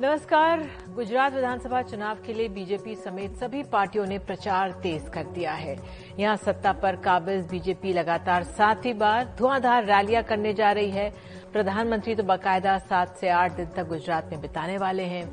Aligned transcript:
नमस्कार। 0.00 0.60
गुजरात 0.94 1.32
विधानसभा 1.34 1.80
चुनाव 1.82 2.16
के 2.26 2.32
लिए 2.32 2.48
बीजेपी 2.48 2.94
समेत 2.96 3.36
सभी 3.36 3.62
पार्टियों 3.62 4.04
ने 4.06 4.18
प्रचार 4.18 4.72
तेज 4.82 5.08
कर 5.14 5.24
दिया 5.28 5.52
है। 5.52 5.76
यहाँ 6.18 6.36
सत्ता 6.36 6.72
पर 6.82 6.96
काबिज 6.96 7.46
बीजेपी 7.50 7.92
लगातार 7.92 8.44
सातवीं 8.44 8.94
बार 8.94 9.34
धुआंधार 9.38 9.84
रैलियाँ 9.84 10.22
करने 10.22 10.52
जा 10.54 10.70
रही 10.72 10.90
है। 10.90 11.10
प्रधानमंत्री 11.52 12.14
तो 12.14 12.22
बाकायदा 12.22 12.78
सात 12.80 13.16
से 13.16 13.28
आठ 13.30 13.56
दिन 13.56 13.66
तक 13.76 13.88
गुजरात 13.88 14.30
में 14.32 14.40
बिताने 14.40 14.78
वाले 14.78 15.04
हैं। 15.04 15.26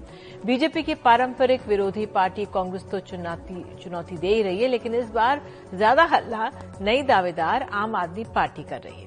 बीजेपी 0.45 0.83
की 0.83 0.95
पारंपरिक 0.97 1.67
विरोधी 1.67 2.05
पार्टी 2.11 2.45
कांग्रेस 2.53 2.89
तो 2.91 2.99
चुनौती 3.01 3.63
चुनौती 3.83 4.17
दे 4.17 4.33
ही 4.33 4.41
रही 4.41 4.61
है, 4.61 4.67
लेकिन 4.67 4.95
इस 4.95 5.09
बार 5.11 5.41
ज़्यादा 5.73 6.03
हल्ला 6.05 6.51
नई 6.81 7.03
दावेदार 7.03 7.69
आम 7.73 7.95
आदमी 7.95 8.23
पार्टी 8.35 8.63
कर 8.63 8.81
रही 8.81 9.01
है। 9.01 9.04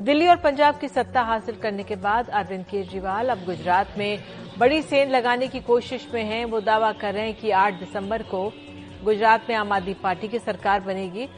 दिल्ली 0.00 0.26
और 0.26 0.36
पंजाब 0.36 0.78
की 0.78 0.88
सत्ता 0.88 1.22
हासिल 1.22 1.56
करने 1.56 1.82
के 1.82 1.96
बाद 1.96 2.28
अरविंद 2.30 2.64
केजरीवाल 2.64 3.28
अब 3.28 3.44
गुजरात 3.46 3.98
में 3.98 4.22
बड़ी 4.58 4.80
सेंध 4.82 5.10
लगाने 5.12 5.48
की 5.48 5.60
कोशिश 5.60 6.06
में 6.14 6.22
हैं। 6.24 6.44
वो 6.44 6.60
दावा 6.60 6.92
कर 6.92 7.14
रहे 7.14 7.24
हैं 7.24 7.34
कि 7.34 7.50
8 7.52 7.74
दिसंबर 7.74 8.22
को 8.22 8.42
गुजरात 9.04 9.48
में 9.48 9.54
आम 9.56 9.72
आदमी 9.72 9.94
पार्टी 9.94 10.28
की 10.28 10.38
सरकार 10.38 10.80
बनेगी। 10.80 11.28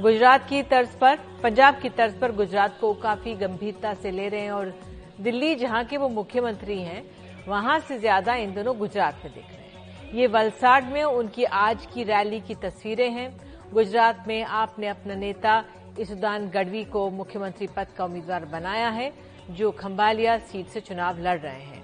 गुजरात 0.00 0.48
की 0.48 0.62
तर्ज 0.64 0.94
पर, 1.00 1.18
पंजाब 1.42 1.80
की 1.80 1.88
तर्ज 1.88 2.14
पर 2.20 2.32
गुजरात 2.32 2.78
को 2.80 2.92
काफ़ी 2.94 3.34
गंभीरता 3.34 3.94
से 3.94 4.10
ले 4.10 4.28
रहे 4.28 4.40
हैं 4.40 4.50
और 4.50 4.72
दिल्ली, 5.20 5.54
जहाँ 5.56 5.84
के 5.84 5.96
वो 5.96 6.08
मुख्यमंत्री 6.10 6.80
हैं, 6.80 7.02
वहाँ 7.48 7.78
से 7.80 7.98
ज़्यादा 7.98 8.34
इन 8.36 8.54
दोनों 8.54 8.78
गुजरात 8.78 9.20
में 9.24 9.32
दिख 9.34 9.44
रहे 9.44 9.58
हैं। 9.58 10.14
ये 10.14 10.26
वलसाड 10.28 10.92
में 10.92 11.02
उनकी 11.02 11.44
आज 11.44 11.86
की 11.94 12.04
रैली 12.04 12.40
की 12.40 12.54
तस्वीरें 12.60 13.10
हैं। 13.10 13.30
गुजरात 13.72 14.24
में 14.28 14.42
आपने 14.44 14.88
अपना 14.88 15.14
नेता 15.16 15.62
ईसुदान 16.00 16.48
गढ़वी 16.48 16.84
को 16.84 17.08
मुख्यमंत्री 17.10 17.66
पद 17.66 17.86
का 17.96 18.04
उम्मीदवार 18.04 18.44
बनाया 18.44 18.88
है, 18.88 19.12
जो 19.50 19.70
खंबालिया 19.70 20.38
सीट 20.38 20.66
से 20.66 20.80
चुनाव 20.80 21.18
लड़ 21.18 21.38
रहे 21.38 21.62
हैं। 21.62 21.82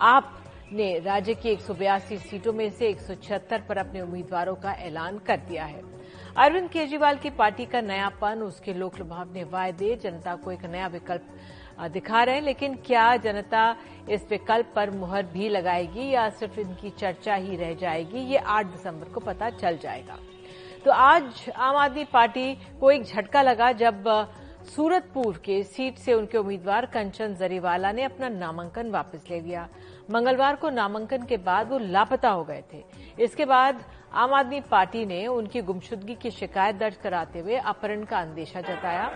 आपने 0.00 0.98
राज्य 0.98 1.34
की 1.34 1.48
एक 1.48 1.60
सौ 1.60 1.74
बयासी 1.74 2.18
सीटों 2.18 2.52
में 2.52 2.70
से 2.70 2.88
एक 2.88 3.00
सौ 3.00 3.14
छिहत्तर 3.14 3.62
पर 3.68 3.78
अपने 3.78 4.00
उम्मीदवारों 4.00 4.54
का 4.54 4.72
ऐलान 4.72 5.18
कर 5.18 5.36
दिया 5.36 5.64
है। 5.64 5.82
अरविंद 6.36 6.68
केजरीवाल 6.70 7.16
की 7.16 7.30
पार्टी 7.30 7.66
का 7.66 7.80
नयापन, 7.80 8.42
उसके 8.42 8.74
लोक 8.74 8.98
लुभावने 8.98 9.44
वायदे, 9.44 9.94
जनता 9.96 10.34
को 10.34 10.52
एक 10.52 10.64
नया 10.64 10.86
विकल्प 10.86 11.88
दिखा 11.92 12.22
रहे 12.22 12.34
हैं, 12.34 12.42
लेकिन 12.42 12.74
क्या 12.76 13.16
जनता 13.16 13.76
इस 14.10 14.26
विकल्प 14.30 14.72
पर 14.76 14.90
मुहर 14.90 15.26
भी 15.26 15.48
लगाएगी 15.48 16.10
या 16.10 16.28
सिर्फ़ 16.30 16.60
इनकी 16.60 16.90
चर्चा 16.90 17.34
ही 17.34 17.56
रह 17.56 17.74
जाएगी? 17.74 18.18
ये 18.18 18.36
8 18.36 18.66
दिसंबर 18.66 19.08
को 19.08 19.20
पता 19.20 19.50
चल 19.50 19.78
जाएगा। 19.78 20.18
तो 20.86 20.92
आज 20.92 21.48
आम 21.50 21.76
आदमी 21.76 22.04
पार्टी 22.04 22.54
को 22.80 22.90
एक 22.90 23.04
झटका 23.04 23.40
लगा 23.42 23.70
जब 23.72 24.04
सूरतपुर 24.66 25.40
के 25.44 25.62
सीट 25.62 25.96
से 25.98 26.12
उनके 26.14 26.38
उम्मीदवार 26.38 26.86
कंचन 26.86 27.34
जरीवाला 27.34 27.90
ने 27.92 28.02
अपना 28.02 28.28
नामांकन 28.28 28.90
वापस 28.90 29.24
ले 29.30 29.40
लिया। 29.40 29.66
मंगलवार 30.10 30.56
को 30.56 30.70
नामांकन 30.70 31.24
के 31.26 31.36
बाद 31.38 31.70
वो 31.70 31.78
लापता 31.78 32.30
हो 32.30 32.44
गए 32.44 32.62
थे। 32.72 32.82
इसके 33.18 33.44
बाद 33.44 33.82
आम 34.14 34.34
आदमी 34.34 34.60
पार्टी 34.70 35.04
ने 35.06 35.26
उनकी 35.26 35.62
गुमशुदगी 35.62 36.14
की 36.14 36.30
शिकायत 36.30 36.76
दर्ज 36.76 36.96
कराते 36.96 37.40
हुए 37.40 37.56
अपहरण 37.56 38.04
का 38.04 38.20
अंदेशा 38.20 38.60
जताया। 38.60 39.10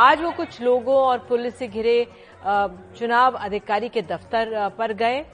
आज 0.00 0.22
वो 0.22 0.30
कुछ 0.32 0.60
लोगों 0.62 0.96
और 0.96 1.18
पुलिस 1.28 1.58
से 1.58 1.68
घिरे 1.68 2.06
चुनाव 2.44 3.38
अधिकारी 3.38 3.88
के 3.88 4.02
दफ्तर 4.02 4.68
पर 4.78 4.92
गए 4.94 5.24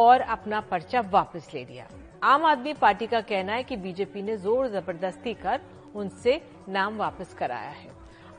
और 0.00 0.20
अपना 0.20 0.60
पर्चा 0.70 1.00
वापस 1.10 1.50
ले 1.54 1.64
लिया। 1.64 1.88
आम 2.22 2.44
आदमी 2.44 2.72
पार्टी 2.74 3.06
का 3.06 3.20
कहना 3.20 3.52
है 3.52 3.62
कि 3.64 3.76
बीजेपी 3.76 4.22
ने 4.22 4.36
ज़ोर 4.36 4.68
ज़बरदस्ती 4.68 5.34
कर 5.34 5.60
उनसे 5.94 6.40
नाम 6.68 6.96
वापस 6.96 7.34
कराया 7.34 7.70
है। 7.70 7.90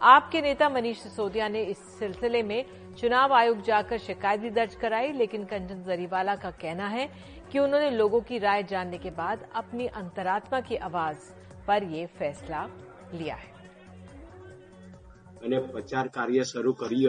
आपके 0.02 0.42
नेता 0.42 0.70
मनीष 0.70 1.00
सिसोदिया 1.00 1.48
ने 1.48 1.64
इस 1.64 1.78
सिलसिले 2.00 2.42
में 2.44 2.66
चुनाव 3.00 3.34
आयोग 3.34 3.62
जाकर 3.62 3.98
शिकायत 3.98 4.40
भी 4.40 4.50
दर्ज 4.50 4.76
कराई, 4.76 5.12
लेकिन 5.12 5.44
कंचन 5.46 5.84
जरीवाला 5.84 6.36
का 6.36 6.52
कहना 6.54 6.88
है 6.88 7.10
कि 7.52 7.60
उन्होंने 7.60 7.90
लोगों 7.92 8.22
की 8.22 8.38
राय 8.40 8.64
जानने 8.64 8.98
के 8.98 9.10
बाद 9.12 9.48
अपनी 9.56 9.88
अंतरात्मा 9.88 10.60
की 10.62 10.76
आवाज़ 10.78 11.32
पर 11.68 11.84
ये 11.86 12.06
फैसला 12.20 12.68
लिया 13.14 13.36
है। 13.36 13.56
मैंने 15.42 15.60
प्रचार 15.68 16.08
कार्य 16.10 16.44
शुरू 16.46 16.74
करी 16.74 17.04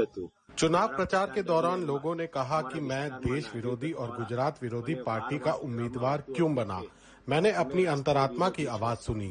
चुनाव 0.58 0.86
प्रचार 0.88 1.26
के 1.26 1.42
दौरान 1.42 1.82
लोगों 1.82 2.14
ने 2.14 2.26
कहा 2.26 2.60
कि 2.62 2.80
मैं 2.80 3.08
देश 3.16 3.50
विरोधी 3.54 3.90
और 3.92 4.16
गुजरात 4.16 4.62
विरोधी 4.62 4.94
पार्टी 5.02 5.38
का 5.38 5.52
उम्मीदवार 5.64 6.22
क्यों 6.28 6.54
बना? 6.54 6.80
मैंने 7.28 7.50
अपनी 7.54 7.84
अंतरात्मा 7.84 8.48
की 8.48 8.64
आवाज़ 8.66 8.98
सुनी। 8.98 9.28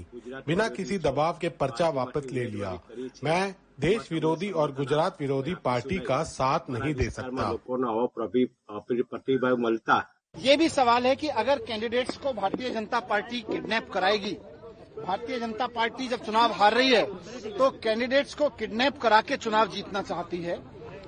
बिना 0.48 0.68
किसी 0.70 0.98
दबाव 0.98 1.38
के 1.42 1.50
पर्चा 1.50 1.90
वापस 1.90 2.28
ले 2.32 2.44
लिया। 2.46 2.72
मैं 3.24 3.56
देश 3.80 4.12
विरोधी 4.12 4.50
और 4.52 4.72
गुजरात 4.76 5.18
विरोधी 5.22 5.56
पार्टी 5.66 5.98
का 6.02 6.22
साथ 6.24 6.70
नहीं 6.70 6.94
दे 6.94 7.10
सकता। 7.10 7.50
ये 10.36 10.56
भी 10.58 10.70
सवाल 10.70 11.06
है 11.08 11.16
कि 11.16 11.28
अगर 11.36 11.66
कैंडिडेट्स 11.66 12.18
को 12.18 12.34
भारतीय 12.34 12.70
जनता 12.70 13.00
पार्टी 13.10 13.42
किडनैप 13.42 13.92
कराएगी, 13.92 14.32
भारतीय 14.98 15.40
जनता 15.40 15.68
पार्टी 15.68 16.08
जब 16.08 16.26
चुनाव 16.26 16.52
हार 16.54 16.74
रही 16.74 16.94
है 16.94 17.06
तो 17.58 17.70
कैंडिडेट्स 17.84 18.34
को 18.36 18.50
किडनैप 18.50 18.98
करा 19.02 19.22
के 19.22 19.38
चुनाव 19.38 19.68
जीतना 19.68 20.02
चाहती 20.04 20.38
है। 20.38 20.60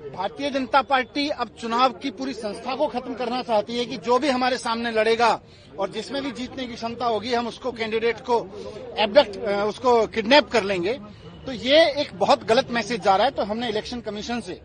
भारतीय 0.09 0.49
जनता 0.49 0.81
पार्टी 0.81 1.27
अब 1.31 1.49
चुनाव 1.59 1.93
की 1.99 2.09
पूरी 2.11 2.33
संस्था 2.33 2.75
को 2.75 2.87
खत्म 2.87 3.13
करना 3.15 3.41
चाहती 3.43 3.77
है 3.77 3.85
कि 3.85 3.97
जो 3.99 4.17
भी 4.19 4.29
हमारे 4.29 4.57
सामने 4.57 4.91
लड़ेगा 4.91 5.29
और 5.79 5.89
जिसमें 5.89 6.21
भी 6.23 6.31
जीतने 6.31 6.65
की 6.67 6.75
क्षमता 6.75 7.05
होगी, 7.05 7.33
हम 7.33 7.47
उसको 7.47 7.71
कैंडिडेट 7.71 8.19
को 8.21 8.39
एबडक्ट 8.99 9.37
उसको 9.67 10.05
किडनैप 10.07 10.49
कर 10.49 10.63
लेंगे। 10.63 10.93
तो 11.45 11.51
ये 11.51 11.85
एक 12.01 12.13
बहुत 12.19 12.43
गलत 12.45 12.71
मैसेज 12.71 13.01
जा 13.01 13.15
रहा 13.15 13.25
है। 13.25 13.31
तो 13.31 13.43
हमने 13.43 13.69
इलेक्शन 13.69 14.01
कमीशन 14.01 14.41
से 14.41 14.61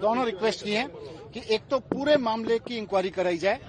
दोनों 0.00 0.24
रिक्वेस्ट 0.26 0.64
की 0.64 0.74
है 0.74 0.86
कि 1.34 1.42
एक 1.54 1.68
तो 1.70 1.78
पूरे 1.86 2.16
मामले 2.18 2.58
की 2.58 2.76
इंक्वायरी 2.76 3.10
कराई 3.10 3.38
जाए। 3.38 3.60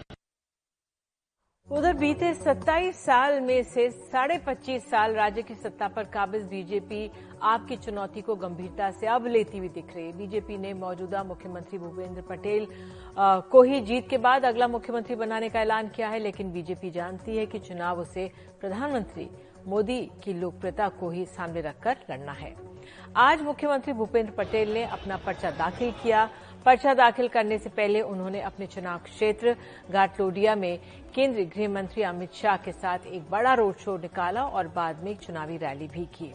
उधर 1.67 1.93
बीते 1.93 2.33
27 2.35 2.95
साल 2.95 3.39
में 3.41 3.63
से 3.65 3.89
साढ़े 3.89 4.37
पच्चीस 4.39 4.83
साल 4.83 5.13
राज्य 5.15 5.41
की 5.41 5.53
सत्ता 5.55 5.87
पर 5.87 6.03
काबिज 6.13 6.43
बीजेपी 6.45 7.07
आपकी 7.45 7.75
चुनौती 7.77 8.21
को 8.21 8.35
गंभीरता 8.35 8.89
से 8.91 9.07
अब 9.07 9.25
लेती 9.27 9.57
हुई 9.57 9.67
दिख 9.69 9.95
रही 9.95 10.05
है। 10.05 10.17
बीजेपी 10.17 10.57
ने 10.57 10.73
मौजूदा 10.73 11.23
मुख्यमंत्री 11.23 11.77
भूपेंद्र 11.79 12.21
पटेल 12.21 12.67
को 13.17 13.61
ही 13.63 13.81
जीत 13.81 14.07
के 14.09 14.17
बाद 14.17 14.45
अगला 14.45 14.67
मुख्यमंत्री 14.67 15.15
बनाने 15.15 15.49
का 15.49 15.59
ऐलान 15.61 15.89
किया 15.89 16.07
है, 16.09 16.19
लेकिन 16.19 16.51
बीजेपी 16.51 16.89
जानती 16.91 17.37
है 17.37 17.45
कि 17.45 17.59
चुनाव 17.59 17.99
उसे 17.99 18.29
प्रधानमंत्री 18.61 19.29
मोदी 19.67 19.99
की 20.23 20.33
लोकप्रियता 20.33 20.87
को 20.89 21.09
ही 21.09 21.25
सामने 21.27 21.61
रखकर 21.61 21.97
लड़ना 22.09 22.31
है। 22.31 22.53
आज 23.17 23.41
मुख्यमंत्री 23.41 23.93
भूपेंद्र 23.93 24.31
पटेल 24.33 24.73
ने 24.73 24.83
अपना 24.85 25.17
पर्चा 25.17 25.51
दाखिल 25.51 25.91
किया। 26.03 26.29
पर्चा 26.65 26.93
दाखिल 26.93 27.27
करने 27.27 27.57
से 27.57 27.69
पहले 27.69 28.01
उन्होंने 28.01 28.41
अपने 28.41 28.65
चुनाव 28.67 28.99
क्षेत्र 28.99 29.55
घाटलोडिया 29.91 30.55
में 30.55 30.79
केंद्रीय 31.15 31.45
गृह 31.45 31.69
मंत्री 31.69 32.03
अमित 32.03 32.33
शाह 32.33 32.57
के 32.57 32.71
साथ 32.71 33.05
एक 33.07 33.29
बड़ा 33.31 33.53
रोड 33.53 33.75
शो 33.75 33.97
निकाला 33.97 34.43
और 34.43 34.67
बाद 34.67 35.03
में 35.03 35.11
एक 35.11 35.19
चुनावी 35.19 35.57
रैली 35.57 35.87
भी 35.87 36.05
की। 36.15 36.33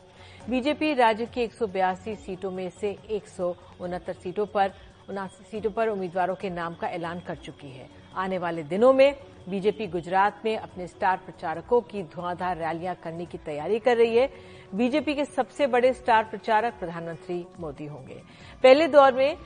बीजेपी 0.49 0.93
राज्य 0.95 1.25
की 1.27 1.41
एक 1.41 1.53
सौ 1.53 1.67
बयासी 1.67 2.15
सीटों 2.17 2.51
में 2.51 2.69
से 2.71 2.91
एक 3.11 3.27
सीटों 3.29 4.47
पर, 4.47 4.73
उनासी 5.11 5.45
सीटों 5.45 5.71
पर 5.71 5.89
उम्मीदवारों 5.89 6.35
के 6.35 6.51
नाम 6.51 6.75
का 6.75 6.89
ऐलान 6.89 7.21
कर 7.21 7.37
चुकी 7.37 7.71
है। 7.71 7.89
आने 8.17 8.39
वाले 8.39 8.63
दिनों 8.63 8.93
में 8.93 9.15
बीजेपी 9.49 9.87
गुजरात 9.87 10.41
में 10.45 10.57
अपने 10.57 10.87
स्टार 10.87 11.17
प्रचारकों 11.17 11.81
की 11.81 12.03
धुआंधार 12.05 12.57
रैलियाँ 12.57 12.95
करने 12.95 13.27
की 13.27 13.39
तैयारी 13.39 13.79
कर 13.79 13.97
रही 13.97 14.17
है। 14.17 14.29
बीजेपी 14.75 15.15
के 15.15 15.25
सबसे 15.25 15.67
बड़े 15.67 15.93
स्टार 15.93 16.25
प्रचारक 16.25 16.79
प्रधानमंत्री 16.79 17.45
मोदी 17.61 17.87
होंगे। 17.87 18.21
पहले 18.63 18.89
दौर 18.89 19.13
में 19.13 19.37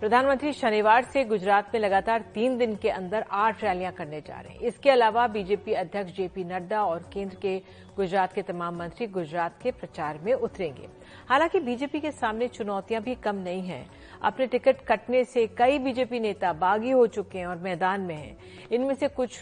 प्रधानमंत्री 0.00 0.52
शनिवार 0.52 1.04
से 1.04 1.24
गुजरात 1.24 1.74
में 1.74 1.80
लगातार 1.80 2.20
तीन 2.34 2.56
दिन 2.58 2.76
के 2.76 2.90
अंदर 2.90 3.24
आठ 3.30 3.64
रैलियाँ 3.64 3.92
करने 3.92 4.20
जा 4.20 4.38
रहे 4.40 4.52
हैं। 4.52 4.60
इसके 4.60 4.90
अलावा 4.90 5.26
बीजेपी 5.26 5.72
अध्यक्ष 5.72 6.12
जेपी 6.16 6.44
नड्डा 6.44 6.84
और 6.84 7.02
केंद्र 7.12 7.36
के 7.36 7.56
गुजरात 7.96 8.32
के 8.32 8.42
तमाम 8.42 8.78
मंत्री 8.78 9.06
गुजरात 9.06 9.58
के 9.62 9.70
प्रचार 9.70 10.18
में 10.22 10.32
उतरेंगे। 10.32 10.88
हालाँकि 11.28 11.60
बीजेपी 11.60 12.00
के 12.00 12.10
सामने 12.10 12.48
चुनौतियाँ 12.48 13.02
भी 13.02 13.14
कम 13.14 13.36
नहीं 13.36 13.62
हैं। 13.62 13.86
अपने 14.22 14.46
टिकट 14.46 14.80
कटने 14.88 15.24
से 15.24 15.46
कई 15.46 15.78
बीजेपी 15.78 16.20
नेता 16.20 16.52
बागी 16.52 16.90
हो 16.90 17.06
चुके 17.06 17.38
हैं 17.38 17.46
और 17.46 17.58
मैदान 17.58 18.00
में 18.00 18.14
हैं। 18.14 18.36
इनमें 18.72 18.94
से 18.94 19.08
कुछ 19.08 19.38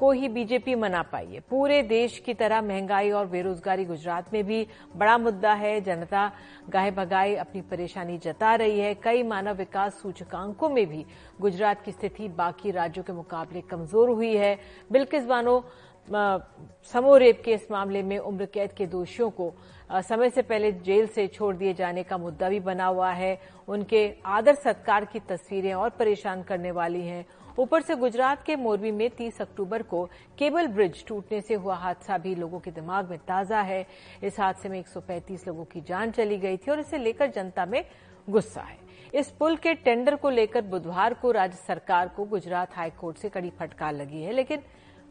को 0.00 0.10
ही 0.12 0.28
बीजेपी 0.30 0.74
मना 0.74 1.02
पाई 1.02 1.26
है। 1.26 1.40
पूरे 1.50 1.82
देश 1.84 2.18
की 2.18 2.34
तरह 2.34 2.62
महँगाई 2.62 3.10
और 3.10 3.26
बेरोजगारी 3.28 3.84
गुजरात 3.84 4.32
में 4.32 4.44
भी 4.44 4.66
बड़ा 4.96 5.16
मुद्दा 5.18 5.52
है। 5.54 5.80
जनता 5.80 6.30
गाहे 6.70 6.90
भगाए 6.90 7.34
अपनी 7.36 7.60
परेशानी 7.62 8.16
जता 8.18 8.54
रही 8.54 8.80
है। 8.80 8.94
कई 8.94 9.22
मानव 9.24 9.56
विकास 9.56 10.00
सूचकांकों 10.02 10.68
में 10.68 10.86
भी 10.86 11.04
गुजरात 11.40 11.82
की 11.82 11.92
स्थिति 11.92 12.28
बाकी 12.30 12.70
राज्यों 12.70 13.04
के 13.04 13.12
मुकाबले 13.12 13.60
कमज़ोर 13.62 14.10
हुई 14.10 14.34
है। 14.36 14.58
बिल्किस 14.92 15.26
बानो 15.26 15.62
समूह 16.92 17.18
रेप 17.18 17.42
के 17.44 17.52
इस 17.52 17.70
मामले 17.70 18.02
में 18.02 18.18
उम्र 18.18 18.46
कैद 18.46 18.72
के 18.72 18.86
दोषियों 18.86 19.28
को 19.30 19.52
समय 20.02 20.30
से 20.30 20.42
पहले 20.42 20.70
जेल 20.80 21.06
से 21.06 21.26
छोड़ 21.26 21.54
दिए 21.56 21.74
जाने 21.74 22.02
का 22.02 22.16
मुद्दा 22.18 22.48
भी 22.48 22.60
बना 22.60 22.86
हुआ 22.86 23.10
है। 23.10 23.38
उनके 23.68 24.02
आदर 24.26 24.54
सत्कार 24.54 25.04
की 25.04 25.20
तस्वीरें 25.20 25.72
और 25.74 25.90
परेशान 25.90 26.42
करने 26.42 26.70
वाली 26.70 27.02
हैं। 27.02 27.24
ऊपर 27.58 27.82
से 27.82 27.96
गुजरात 27.96 28.42
के 28.42 28.56
मोरबी 28.56 28.90
में 28.90 29.08
30 29.10 29.40
अक्टूबर 29.40 29.82
को 29.82 30.04
केबल 30.38 30.66
ब्रिज 30.68 31.04
टूटने 31.06 31.40
से 31.40 31.54
हुआ 31.54 31.74
हादसा 31.76 32.18
भी 32.18 32.34
लोगों 32.34 32.60
के 32.60 32.70
दिमाग 32.70 33.10
में 33.10 33.18
ताज़ा 33.18 33.60
है। 33.60 33.86
इस 34.22 34.40
हादसे 34.40 34.68
में 34.68 34.78
135 34.78 35.46
लोगों 35.46 35.64
की 35.64 35.80
जान 35.80 36.10
चली 36.10 36.38
गई 36.38 36.56
थी 36.56 36.70
और 36.70 36.80
इसे 36.80 36.98
लेकर 36.98 37.30
जनता 37.30 37.66
में 37.66 37.84
गुस्सा 38.30 38.60
है। 38.60 38.78
इस 39.14 39.30
पुल 39.30 39.56
के 39.56 39.74
टेंडर 39.74 40.14
को 40.16 40.30
लेकर 40.30 40.62
बुधवार 40.62 41.14
को 41.14 41.30
राज्य 41.30 41.58
सरकार 41.58 42.08
को 42.08 42.24
गुजरात 42.26 42.76
हाईकोर्ट 42.76 43.16
से 43.16 43.28
कड़ी 43.28 43.50
फटकार 43.50 43.94
लगी 43.94 44.22
है, 44.22 44.32
लेकिन 44.32 44.62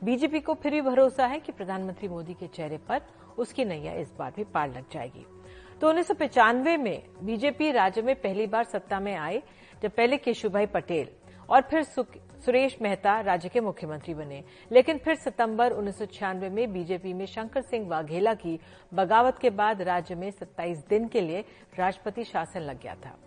बीजेपी 0.03 0.39
को 0.39 0.53
फिर 0.53 0.71
भी 0.71 0.81
भरोसा 0.81 1.25
है 1.27 1.39
कि 1.39 1.51
प्रधानमंत्री 1.51 2.07
मोदी 2.07 2.33
के 2.33 2.47
चेहरे 2.47 2.77
पर 2.89 3.01
उसकी 3.37 3.65
नैया 3.65 3.93
इस 3.93 4.13
बार 4.19 4.33
भी 4.35 4.43
पार 4.45 4.69
लग 4.69 4.85
जाएगी। 4.91 5.25
तो 5.81 5.89
उन्नीस 5.89 6.11
में 6.77 7.01
बीजेपी 7.23 7.71
राज्य 7.71 8.01
में 8.01 8.15
पहली 8.15 8.47
बार 8.47 8.63
सत्ता 8.63 8.99
में 8.99 9.15
आए 9.15 9.41
जब 9.83 9.91
पहले 9.91 10.17
केशुभाई 10.17 10.65
पटेल 10.67 11.09
और 11.49 11.61
फिर 11.61 11.83
सुरेश 12.45 12.77
मेहता 12.81 13.19
राज्य 13.19 13.49
के 13.49 13.59
मुख्यमंत्री 13.59 14.13
बने। 14.13 14.43
लेकिन 14.71 14.97
फिर 14.97 15.15
सितंबर 15.15 15.71
उन्नीस 15.71 15.97
सौ 15.99 16.05
छियानवे 16.05 16.49
में 16.49 16.71
बीजेपी 16.73 17.13
में 17.13 17.25
शंकर 17.25 17.61
सिंह 17.61 17.87
वाघेला 17.89 18.33
की 18.33 18.59
बगावत 18.93 19.37
के 19.37 19.49
बाद 19.49 19.81
राज्य 19.81 20.15
में 20.15 20.29
27 20.31 20.87
दिन 20.89 21.07
के 21.07 21.21
लिए 21.21 21.43
राष्ट्रपति 21.79 22.23
शासन 22.23 22.59
लग 22.59 22.81
गया 22.81 22.95
था। 22.95 23.17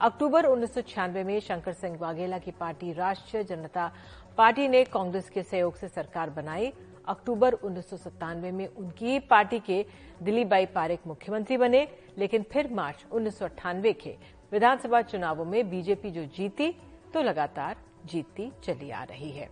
अक्टूबर 0.00 0.44
उन्नीस 0.44 0.74
सौ 0.74 0.80
छियानवे 0.80 1.24
में 1.24 1.40
शंकर 1.40 1.72
सिंह 1.72 1.98
वाघेला 1.98 2.38
की 2.38 2.50
पार्टी 2.50 2.92
राष्ट्रीय 2.92 3.44
जनता 3.44 3.90
पार्टी 4.38 4.68
ने 4.68 4.84
कांग्रेस 4.84 5.30
के 5.30 5.42
सहयोग 5.42 5.74
से 5.74 5.88
सरकार 5.88 6.30
बनाई। 6.30 6.72
अक्टूबर 7.08 7.52
उन्नीस 7.52 7.90
सौ 7.90 7.96
सत्तानवे 7.96 8.50
में 8.50 8.66
उनकी 8.66 9.18
पार्टी 9.20 9.58
के 9.58 9.84
दिलीप 10.22 10.46
बाई 10.46 10.66
पारेख 10.66 11.06
मुख्यमंत्री 11.06 11.56
बने। 11.56 11.86
लेकिन 12.18 12.42
फिर 12.42 12.72
मार्च 12.72 13.04
उन्नीस 13.12 13.38
सौ 13.38 13.44
अट्ठानवे 13.44 13.92
के 13.92 14.16
विधानसभा 14.52 15.02
चुनावों 15.02 15.44
में 15.44 15.70
बीजेपी 15.70 16.10
जो 16.10 16.24
जीती 16.26 16.74
तो 17.14 17.22
लगातार 17.22 17.76
जीतती 18.06 18.52
चली 18.64 18.90
आ 18.90 19.02
रही 19.02 19.30
है। 19.30 19.48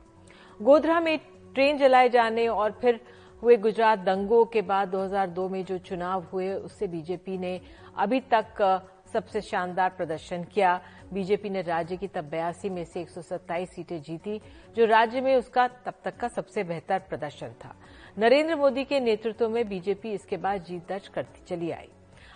गोधरा 0.62 1.00
में 1.00 1.18
ट्रेन 1.54 1.78
जलाए 1.78 2.08
जाने 2.08 2.48
और 2.48 2.72
फिर 2.72 3.00
हुए 3.42 3.56
गुजरात 3.56 3.98
दंगों 3.98 4.44
के 4.44 4.62
बाद 4.62 4.88
2002 4.88 5.48
में 5.48 5.64
जो 5.64 5.78
चुनाव 5.78 6.24
हुए, 6.32 6.54
उससे 6.54 6.86
बीजेपी 6.86 7.38
ने 7.38 7.60
अभी 7.96 8.20
तक 8.20 8.86
सबसे 9.12 9.40
शानदार 9.40 9.90
प्रदर्शन 9.90 10.44
किया। 10.44 10.80
बीजेपी 11.12 11.50
ने 11.50 11.62
राज्य 11.62 11.96
की 11.96 12.08
तब 12.08 12.24
बयासी 12.24 12.68
में 12.68 12.84
से 12.84 13.00
127 13.00 13.70
सीटें 13.70 14.02
जीती, 14.02 14.40
जो 14.76 14.84
राज्य 14.84 15.20
में 15.20 15.36
उसका 15.36 15.68
तब 15.68 15.94
तक 16.04 16.16
का 16.16 16.28
सबसे 16.28 16.64
बेहतर 16.64 16.98
प्रदर्शन 16.98 17.48
था। 17.48 17.76
नरेंद्र 18.18 18.56
मोदी 18.56 18.84
के 18.84 19.00
नेतृत्व 19.00 19.48
में 19.48 19.68
बीजेपी 19.68 20.12
इसके 20.12 20.36
बाद 20.36 20.64
जीत 20.64 20.88
दर्ज 20.88 21.08
करती 21.08 21.44
चली 21.44 21.70
आई। 21.70 21.88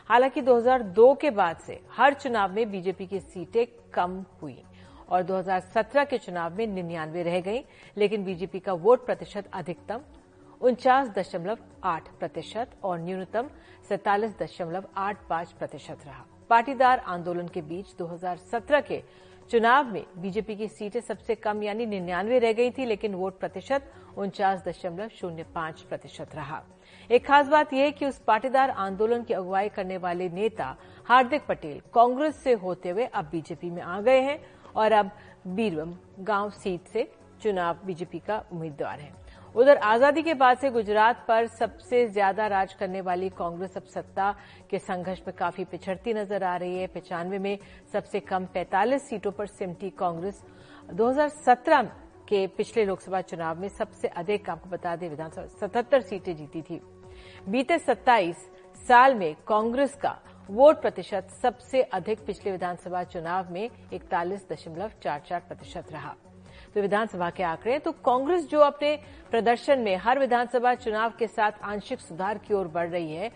हालाँकि 0.08 0.40
2002 0.40 1.14
के 1.14 1.30
बाद 1.30 1.56
से 1.56 1.80
हर 1.90 2.14
चुनाव 2.14 2.52
में 2.52 2.70
बीजेपी 2.70 3.06
की 3.06 3.20
सीटें 3.20 3.66
कम 3.90 4.24
हुई। 4.42 4.62
और 5.12 5.22
2017 5.22 6.04
के 6.10 6.18
चुनाव 6.18 6.54
में 6.56 6.66
निन्यानवे 6.66 7.22
रह 7.22 7.40
गई, 7.40 7.62
लेकिन 7.96 8.24
बीजेपी 8.24 8.60
का 8.60 8.72
वोट 8.74 9.06
प्रतिशत 9.06 9.50
अधिकतम 9.52 10.00
उनचास 10.60 11.08
दशमलव 11.08 11.58
आठ 11.84 12.08
प्रतिशत 12.18 12.70
और 12.84 13.00
न्यूनतम 13.00 13.48
सैतालीस 13.88 14.38
दशमलव 14.38 14.84
आठ 14.96 15.26
पाँच 15.28 15.52
प्रतिशत 15.52 16.06
रहा। 16.06 16.24
पाटीदार 16.50 16.98
आंदोलन 17.08 17.48
के 17.48 17.62
बीच 17.62 17.94
2017 17.96 18.82
के 18.88 19.02
चुनाव 19.50 19.92
में 19.92 20.04
बीजेपी 20.18 20.56
की 20.56 20.68
सीटें 20.68 21.00
सबसे 21.00 21.34
कम 21.34 21.62
यानी 21.62 21.86
निन्यानवे 21.86 22.38
रह 22.38 22.52
गई 22.52 22.70
थी, 22.70 22.84
लेकिन 22.86 23.14
वोट 23.14 23.38
प्रतिशत 23.40 23.90
उनचास 24.16 24.62
दशमलव 24.66 25.08
शून्य 25.10 25.44
पाँच 25.54 25.80
प्रतिशत 25.82 26.34
रहा। 26.34 26.62
एक 27.10 27.26
खास 27.26 27.48
बात 27.48 27.72
यह 27.72 27.90
कि 27.90 28.06
उस 28.06 28.18
पाटीदार 28.26 28.70
आंदोलन 28.70 29.22
की 29.22 29.34
अगुवाई 29.34 29.68
करने 29.68 29.96
वाले 29.96 30.28
नेता 30.30 30.76
हार्दिक 31.06 31.46
पटेल 31.46 31.80
कांग्रेस 31.94 32.42
से 32.42 32.52
होते 32.54 32.90
हुए 32.90 33.04
अब 33.04 33.28
बीजेपी 33.32 33.70
में 33.70 33.82
आ 33.82 34.00
गए 34.00 34.20
हैं 34.20 34.38
और 34.76 34.92
अब 34.92 35.10
बीरवम 35.46 35.94
गाँव 36.20 36.50
सीट 36.52 36.88
से 36.88 37.10
चुनाव 37.42 37.78
बीजेपी 37.86 38.18
का 38.18 38.44
उम्मीदवार 38.52 39.00
है। 39.00 39.10
उधर 39.54 39.76
आज़ादी 39.76 40.22
के 40.22 40.34
बाद 40.34 40.58
से 40.58 40.70
गुजरात 40.70 41.24
पर 41.28 41.46
सबसे 41.48 42.06
ज़्यादा 42.08 42.46
राज 42.46 42.72
करने 42.74 43.00
वाली 43.00 43.28
कांग्रेस 43.28 43.76
अब 43.76 43.84
सत्ता 43.84 44.30
के 44.70 44.78
संघर्ष 44.78 45.20
में 45.26 45.34
काफ़ी 45.38 45.64
पिछड़ती 45.64 46.14
नज़र 46.14 46.44
आ 46.44 46.56
रही 46.56 46.78
है। 46.78 46.86
पिचानवे 46.86 47.38
में 47.38 47.58
सबसे 47.92 48.20
कम 48.22 48.46
45 48.54 49.02
सीटों 49.02 49.32
पर 49.32 49.46
सिमटी 49.48 49.90
कांग्रेस। 49.90 50.42
2017 50.92 51.90
के 52.28 52.46
पिछले 52.46 52.84
लोकसभा 52.84 53.20
चुनाव 53.20 53.60
में 53.60 53.68
सबसे 53.68 54.08
अधिक 54.08 54.50
आपको 54.50 54.70
बता 54.70 54.96
दें, 54.96 55.08
विधानसभा 55.08 55.46
सतहत्तर 55.60 56.00
सीटें 56.00 56.34
जीती 56.36 56.62
थी। 56.62 56.80
बीते 57.48 57.78
27 57.78 58.48
साल 58.88 59.14
में 59.14 59.34
कांग्रेस 59.48 59.94
का 59.94 60.18
वोट 60.52 60.80
प्रतिशत 60.80 61.28
सबसे 61.32 61.80
अधिक 61.94 62.24
पिछले 62.26 62.50
विधानसभा 62.52 63.02
चुनाव 63.04 63.52
में 63.52 63.68
इकतालीस 63.92 64.44
दशमलव 64.50 64.90
चार 65.02 65.22
चार 65.28 65.40
प्रतिशत 65.40 65.92
रहा। 65.92 66.14
तो 66.74 66.80
विधानसभा 66.80 67.28
के 67.30 67.42
आंकड़े 67.42 67.78
तो 67.78 67.92
कांग्रेस 68.04 68.48
जो 68.48 68.60
अपने 68.60 68.94
प्रदर्शन 69.30 69.78
में 69.78 69.96
हर 69.98 70.18
विधानसभा 70.18 70.74
चुनाव 70.74 71.12
के 71.18 71.26
साथ 71.28 71.64
आंशिक 71.64 72.00
सुधार 72.00 72.38
की 72.38 72.54
ओर 72.54 72.68
बढ़ 72.68 72.88
रही 72.88 73.14
है 73.14 73.30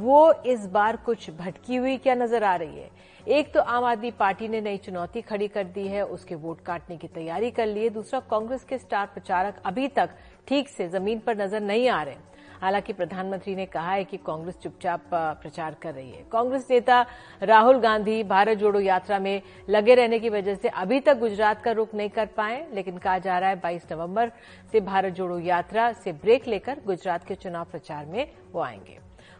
वो 0.00 0.32
इस 0.46 0.66
बार 0.68 0.96
कुछ 1.04 1.30
भटकी 1.32 1.76
हुई 1.76 1.96
क्या 1.98 2.14
नज़र 2.14 2.44
आ 2.44 2.54
रही 2.56 2.78
है? 2.78 2.90
एक 3.26 3.52
तो 3.54 3.60
आम 3.60 3.84
आदमी 3.84 4.10
पार्टी 4.12 4.48
ने 4.48 4.60
नई 4.60 4.76
चुनौती 4.78 5.20
खड़ी 5.22 5.48
कर 5.48 5.64
दी 5.66 5.86
है, 5.88 6.02
उसके 6.04 6.34
वोट 6.34 6.60
काटने 6.62 6.96
की 6.96 7.08
तैयारी 7.08 7.50
कर 7.50 7.66
ली 7.66 7.82
है, 7.82 7.90
दूसरा 7.90 8.20
कांग्रेस 8.30 8.64
के 8.64 8.78
स्टार 8.78 9.06
प्रचारक 9.06 9.62
अभी 9.66 9.88
तक 9.90 10.10
ठीक 10.48 10.68
से 10.68 10.88
ज़मीन 10.90 11.18
पर 11.18 11.36
नज़र 11.36 11.60
नहीं 11.62 11.88
आ 11.88 12.02
रहे। 12.02 12.16
हालाँकि 12.64 12.92
प्रधानमंत्री 12.92 13.54
ने 13.56 13.64
कहा 13.66 13.92
है 13.92 14.04
कि 14.04 14.16
कांग्रेस 14.16 14.56
चुपचाप 14.56 15.00
प्रचार 15.12 15.74
कर 15.82 15.92
रही 15.94 16.10
है। 16.10 16.22
कांग्रेस 16.32 16.66
नेता 16.70 17.04
राहुल 17.42 17.78
गांधी 17.80 18.22
भारत 18.24 18.58
जोड़ो 18.58 18.80
यात्रा 18.80 19.18
में 19.18 19.42
लगे 19.68 19.94
रहने 19.94 20.18
की 20.18 20.28
वजह 20.28 20.54
से 20.54 20.68
अभी 20.68 21.00
तक 21.00 21.18
गुजरात 21.18 21.62
का 21.62 21.72
रुख 21.72 21.94
नहीं 21.94 22.08
कर 22.08 22.26
पाए, 22.26 22.66
लेकिन 22.72 22.98
कहा 22.98 23.18
जा 23.18 23.38
रहा 23.38 23.50
है 23.50 23.60
22 23.60 23.92
नवंबर 23.92 24.32
से 24.72 24.80
भारत 24.80 25.12
जोड़ो 25.12 25.38
यात्रा 25.38 25.92
से 25.94 26.12
ब्रेक 26.14 26.48
लेकर 26.48 26.80
गुजरात 26.86 27.24
के 27.24 27.34
चुनाव 27.34 27.64
प्रचार 27.64 28.06
में 28.06 28.26
वो 28.52 28.60
आएँगे। 28.60 28.98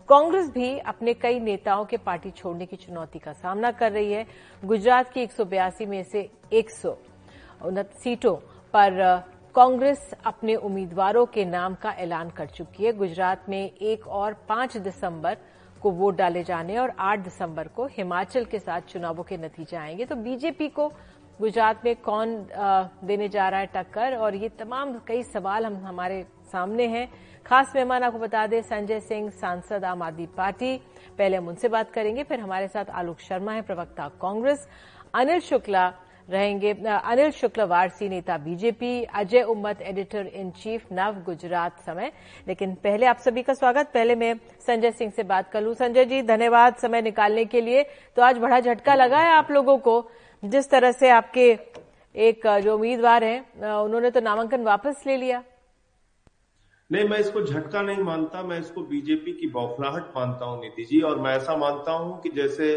कांग्रेस 0.08 0.50
भी 0.50 0.78
अपने 0.78 1.14
कई 1.14 1.40
नेताओं 1.40 1.84
के 1.84 1.96
पार्टी 1.96 2.30
छोड़ने 2.30 2.66
की 2.66 2.76
चुनौती 2.76 3.18
का 3.18 3.32
सामना 3.32 3.70
कर 3.72 3.92
रही 3.92 4.12
है। 4.12 4.26
गुजरात 4.62 5.12
की 5.12 5.20
एक 5.20 5.32
सौ 5.32 5.44
बयासी 5.44 5.86
में 5.86 6.02
से 6.02 6.28
एक 6.52 6.70
सीटों 7.94 8.34
पर 8.74 9.00
कांग्रेस 9.54 10.14
अपने 10.26 10.54
उम्मीदवारों 10.56 11.24
के 11.26 11.44
नाम 11.44 11.74
का 11.74 11.90
ऐलान 11.92 12.30
कर 12.30 12.46
चुकी 12.46 12.84
है। 12.84 12.92
गुजरात 12.92 13.48
में 13.48 13.70
एक 13.70 14.06
और 14.08 14.32
पाँच 14.48 14.76
दिसंबर 14.76 15.36
को 15.82 15.90
वोट 15.90 16.16
डाले 16.16 16.42
जाने 16.44 16.78
और 16.78 16.92
आठ 16.98 17.18
दिसंबर 17.18 17.68
को 17.68 17.86
हिमाचल 17.86 18.44
के 18.44 18.58
साथ 18.58 18.80
चुनावों 18.80 19.24
के 19.24 19.36
नतीजे 19.36 19.76
आएँगे। 19.76 20.04
तो 20.04 20.16
बीजेपी 20.16 20.68
को 20.68 20.88
गुजरात 21.38 21.84
में 21.84 21.94
कौन 21.96 22.36
देने 23.04 23.28
जा 23.28 23.48
रहा 23.48 23.60
है 23.60 23.66
टक्कर? 23.66 24.16
और 24.16 24.34
ये 24.34 24.48
तमाम 24.48 24.98
कई 25.06 25.22
सवाल 25.22 25.66
हम, 25.66 25.76
हमारे 25.76 26.22
सामने 26.52 26.86
हैं। 26.86 27.08
खास 27.46 27.72
मेहमान 27.76 28.02
आपको 28.02 28.18
बता 28.18 28.46
दें, 28.46 28.60
संजय 28.62 29.00
सिंह, 29.00 29.30
सांसद 29.30 29.84
आम 29.84 30.02
आदमी 30.02 30.26
पार्टी। 30.26 30.76
पहले 31.18 31.36
हम 31.36 31.48
उनसे 31.48 31.68
बात 31.68 31.90
करेंगे, 31.90 32.22
फिर 32.22 32.40
हमारे 32.40 32.68
साथ 32.68 32.90
आलोक 32.90 33.20
शर्मा 33.20 33.52
है, 33.52 33.62
प्रवक्ता 33.62 34.08
कांग्रेस। 34.20 34.68
अनिल 35.14 35.40
शुक्ला 35.40 35.92
रहेंगे। 36.28 36.72
अनिल 36.72 37.30
शुक्ल 37.32 37.62
वारसी 37.64 38.08
नेता 38.08 38.36
बीजेपी, 38.38 39.02
अजय 39.04 39.42
उम्मत, 39.44 39.82
एडिटर 39.82 40.26
इन 40.26 40.50
चीफ, 40.52 40.86
नव 40.92 41.22
गुजरात 41.22 41.80
समय। 41.80 42.12
लेकिन 42.48 42.74
पहले 42.84 43.06
आप 43.06 43.18
सभी 43.18 43.42
का 43.42 43.54
स्वागत। 43.54 43.90
पहले 43.94 44.14
मैं 44.14 44.34
संजय 44.66 44.90
सिंह 44.92 45.10
से 45.10 45.22
बात 45.24 45.50
कर 45.52 45.62
लूँ। 45.62 45.74
संजय 45.74 46.04
जी, 46.04 46.22
धन्यवाद 46.24 46.76
समय 46.76 47.02
निकालने 47.02 47.44
के 47.44 47.60
लिए। 47.60 47.82
तो 48.16 48.22
आज 48.22 48.38
बड़ा 48.38 48.60
झटका 48.60 48.94
लगा 48.94 49.18
है 49.18 49.32
आप 49.32 49.50
लोगों 49.50 49.78
को, 49.78 50.10
जिस 50.42 50.70
तरह 50.70 50.92
से 50.92 51.10
आपके 51.12 51.50
एक, 52.14 52.46
जो 52.46 52.74
उम्मीदवार 52.74 53.24
हैं 53.24 53.74
उन्होंने 53.74 54.10
तो 54.10 54.20
नामांकन 54.20 54.62
वापस 54.64 55.02
ले 55.06 55.16
लिया। 55.16 55.42
नहीं, 56.90 57.04
मैं 57.04 57.18
इसको 57.18 57.40
झटका 57.42 57.82
नहीं 57.82 58.02
मानता। 58.04 58.42
मैं 58.42 58.58
इसको 58.60 58.82
बीजेपी 58.82 59.32
की 59.32 59.46
बौखलाहट 59.50 60.12
मानता 60.16 60.44
हूँ 60.44 60.60
नीति 60.60 60.84
जी। 60.84 61.00
और 61.00 61.18
मैं 61.20 61.36
ऐसा 61.36 61.56
मानता 61.56 61.92
हूँ 61.92 62.20
कि 62.22 62.30
जैसे 62.30 62.76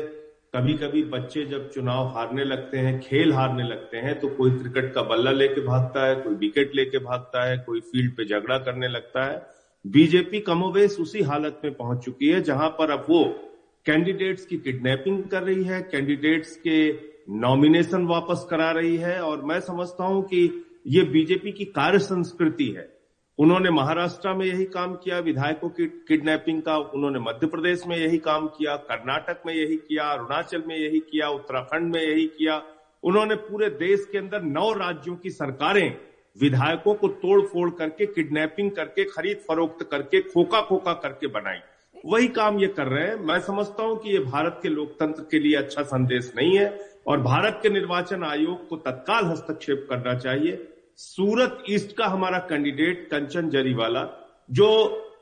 कभी 0.57 0.73
कभी 0.73 1.01
बच्चे 1.03 1.43
जब 1.45 1.69
चुनाव 1.69 2.07
हारने 2.07 2.43
लगते 2.43 2.77
हैं, 2.77 2.99
खेल 2.99 3.33
हारने 3.33 3.63
लगते 3.63 3.97
हैं 3.97 4.19
तो 4.19 4.27
कोई 4.27 4.51
क्रिकेट 4.51 4.93
का 4.93 5.01
बल्ला 5.01 5.31
लेके 5.31 5.61
भागता 5.61 6.05
है, 6.07 6.15
कोई 6.15 6.35
विकेट 6.35 6.71
लेके 6.75 6.97
भागता 6.97 7.43
है, 7.49 7.57
कोई 7.57 7.79
फ़ील्ड 7.79 8.15
पे 8.17 8.25
झगड़ा 8.25 8.57
करने 8.57 8.87
लगता 8.87 9.25
है। 9.25 9.45
बीजेपी 9.85 10.39
कमोवेश 10.39 10.97
उसी 10.99 11.21
हालत 11.21 11.61
में 11.63 11.73
पहुँच 11.73 12.03
चुकी 12.05 12.27
है, 12.27 12.41
जहाँ 12.41 12.69
पर 12.69 12.91
अब 12.91 13.05
वो 13.09 13.23
कैंडिडेट्स 13.85 14.45
की 14.45 14.57
किडनैपिंग 14.57 15.23
कर 15.23 15.43
रही 15.43 15.63
है, 15.63 15.81
कैंडिडेट्स 15.81 16.55
के 16.55 16.91
नॉमिनेशन 17.29 18.07
वापस 18.07 18.47
करा 18.49 18.71
रही 18.71 18.97
है, 18.97 19.19
और 19.21 19.41
मैं 19.41 19.59
समझता 19.59 20.03
हूँ 20.03 20.23
कि 20.23 20.65
ये 20.87 21.03
बीजेपी 21.03 21.51
की 21.51 21.65
कार्य 21.65 21.99
संस्कृति 21.99 22.73
है। 22.77 22.96
उन्होंने 23.39 23.69
महाराष्ट्र 23.69 24.33
में 24.33 24.45
यही 24.45 24.65
काम 24.65 24.95
किया, 24.95 25.19
विधायकों 25.19 25.69
की 25.69 25.85
किडनैपिंग 25.85 26.61
का 26.61 26.77
उन्होंने 26.77 27.19
मध्य 27.19 27.47
प्रदेश 27.47 27.83
में 27.87 27.97
यही 27.97 28.17
काम 28.17 28.47
किया, 28.47 28.75
कर्नाटक 28.75 29.41
में 29.45 29.53
यही 29.53 29.75
किया, 29.75 30.03
अरुणाचल 30.03 30.63
में 30.67 30.75
यही 30.75 30.99
किया, 30.99 31.29
उत्तराखंड 31.29 31.95
में 31.95 32.01
यही 32.01 32.25
किया। 32.27 32.61
उन्होंने 33.03 33.35
पूरे 33.35 33.69
देश 33.69 34.07
के 34.11 34.17
अंदर 34.17 34.41
नौ 34.41 34.73
राज्यों 34.73 35.15
की 35.15 35.29
सरकारें 35.29 35.97
विधायकों 36.41 36.93
को 36.93 37.07
तोड़ 37.07 37.41
फोड़ 37.41 37.69
करके, 37.69 38.05
किडनैपिंग 38.05 38.71
करके, 38.71 39.03
खरीद 39.03 39.37
फरोख्त 39.37 39.87
करके 39.91 40.21
खोका 40.21 40.61
खोका 40.61 40.93
करके 40.93 41.27
बनाई। 41.27 41.59
वही 42.05 42.27
काम 42.27 42.59
ये 42.59 42.67
कर 42.67 42.87
रहे 42.87 43.07
हैं। 43.07 43.15
मैं 43.15 43.39
समझता 43.39 43.83
हूँ 43.83 43.97
कि 43.97 44.09
ये 44.09 44.19
भारत 44.19 44.59
के 44.63 44.69
लोकतंत्र 44.69 45.23
के 45.31 45.39
लिए 45.39 45.55
अच्छा 45.55 45.83
संदेश 45.83 46.33
नहीं 46.37 46.57
है 46.57 46.79
और 47.07 47.21
भारत 47.21 47.59
के 47.63 47.69
निर्वाचन 47.69 48.23
आयोग 48.23 48.67
को 48.67 48.75
तत्काल 48.77 49.25
हस्तक्षेप 49.25 49.87
करना 49.89 50.13
चाहिए। 50.13 50.67
सूरत 50.99 51.63
ईस्ट 51.69 51.95
का 51.97 52.05
हमारा 52.05 52.37
कैंडिडेट 52.49 53.07
कंचन 53.09 53.49
जरीवाला 53.49 54.01
जो 54.49 54.69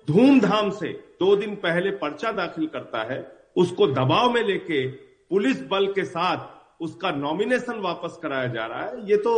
धूमधाम 0.08 0.70
से 0.72 0.92
दो 1.20 1.36
दिन 1.36 1.56
पहले 1.64 1.92
पर्चा 1.98 2.32
दाखिल 2.32 2.68
करता 2.68 3.02
है 3.12 3.20
उसको 3.56 3.88
दबाव 3.88 4.30
में 4.34 4.42
लेके 4.44 4.86
पुलिस 5.30 5.62
बल 5.68 5.88
के 5.94 6.04
साथ 6.06 6.82
उसका 6.84 7.12
नॉमिनेशन 7.12 7.80
वापस 7.82 8.18
कराया 8.24 8.48
जा 8.48 8.66
रहा 8.66 8.82
है। 8.82 9.10
ये 9.10 9.18
तो 9.18 9.34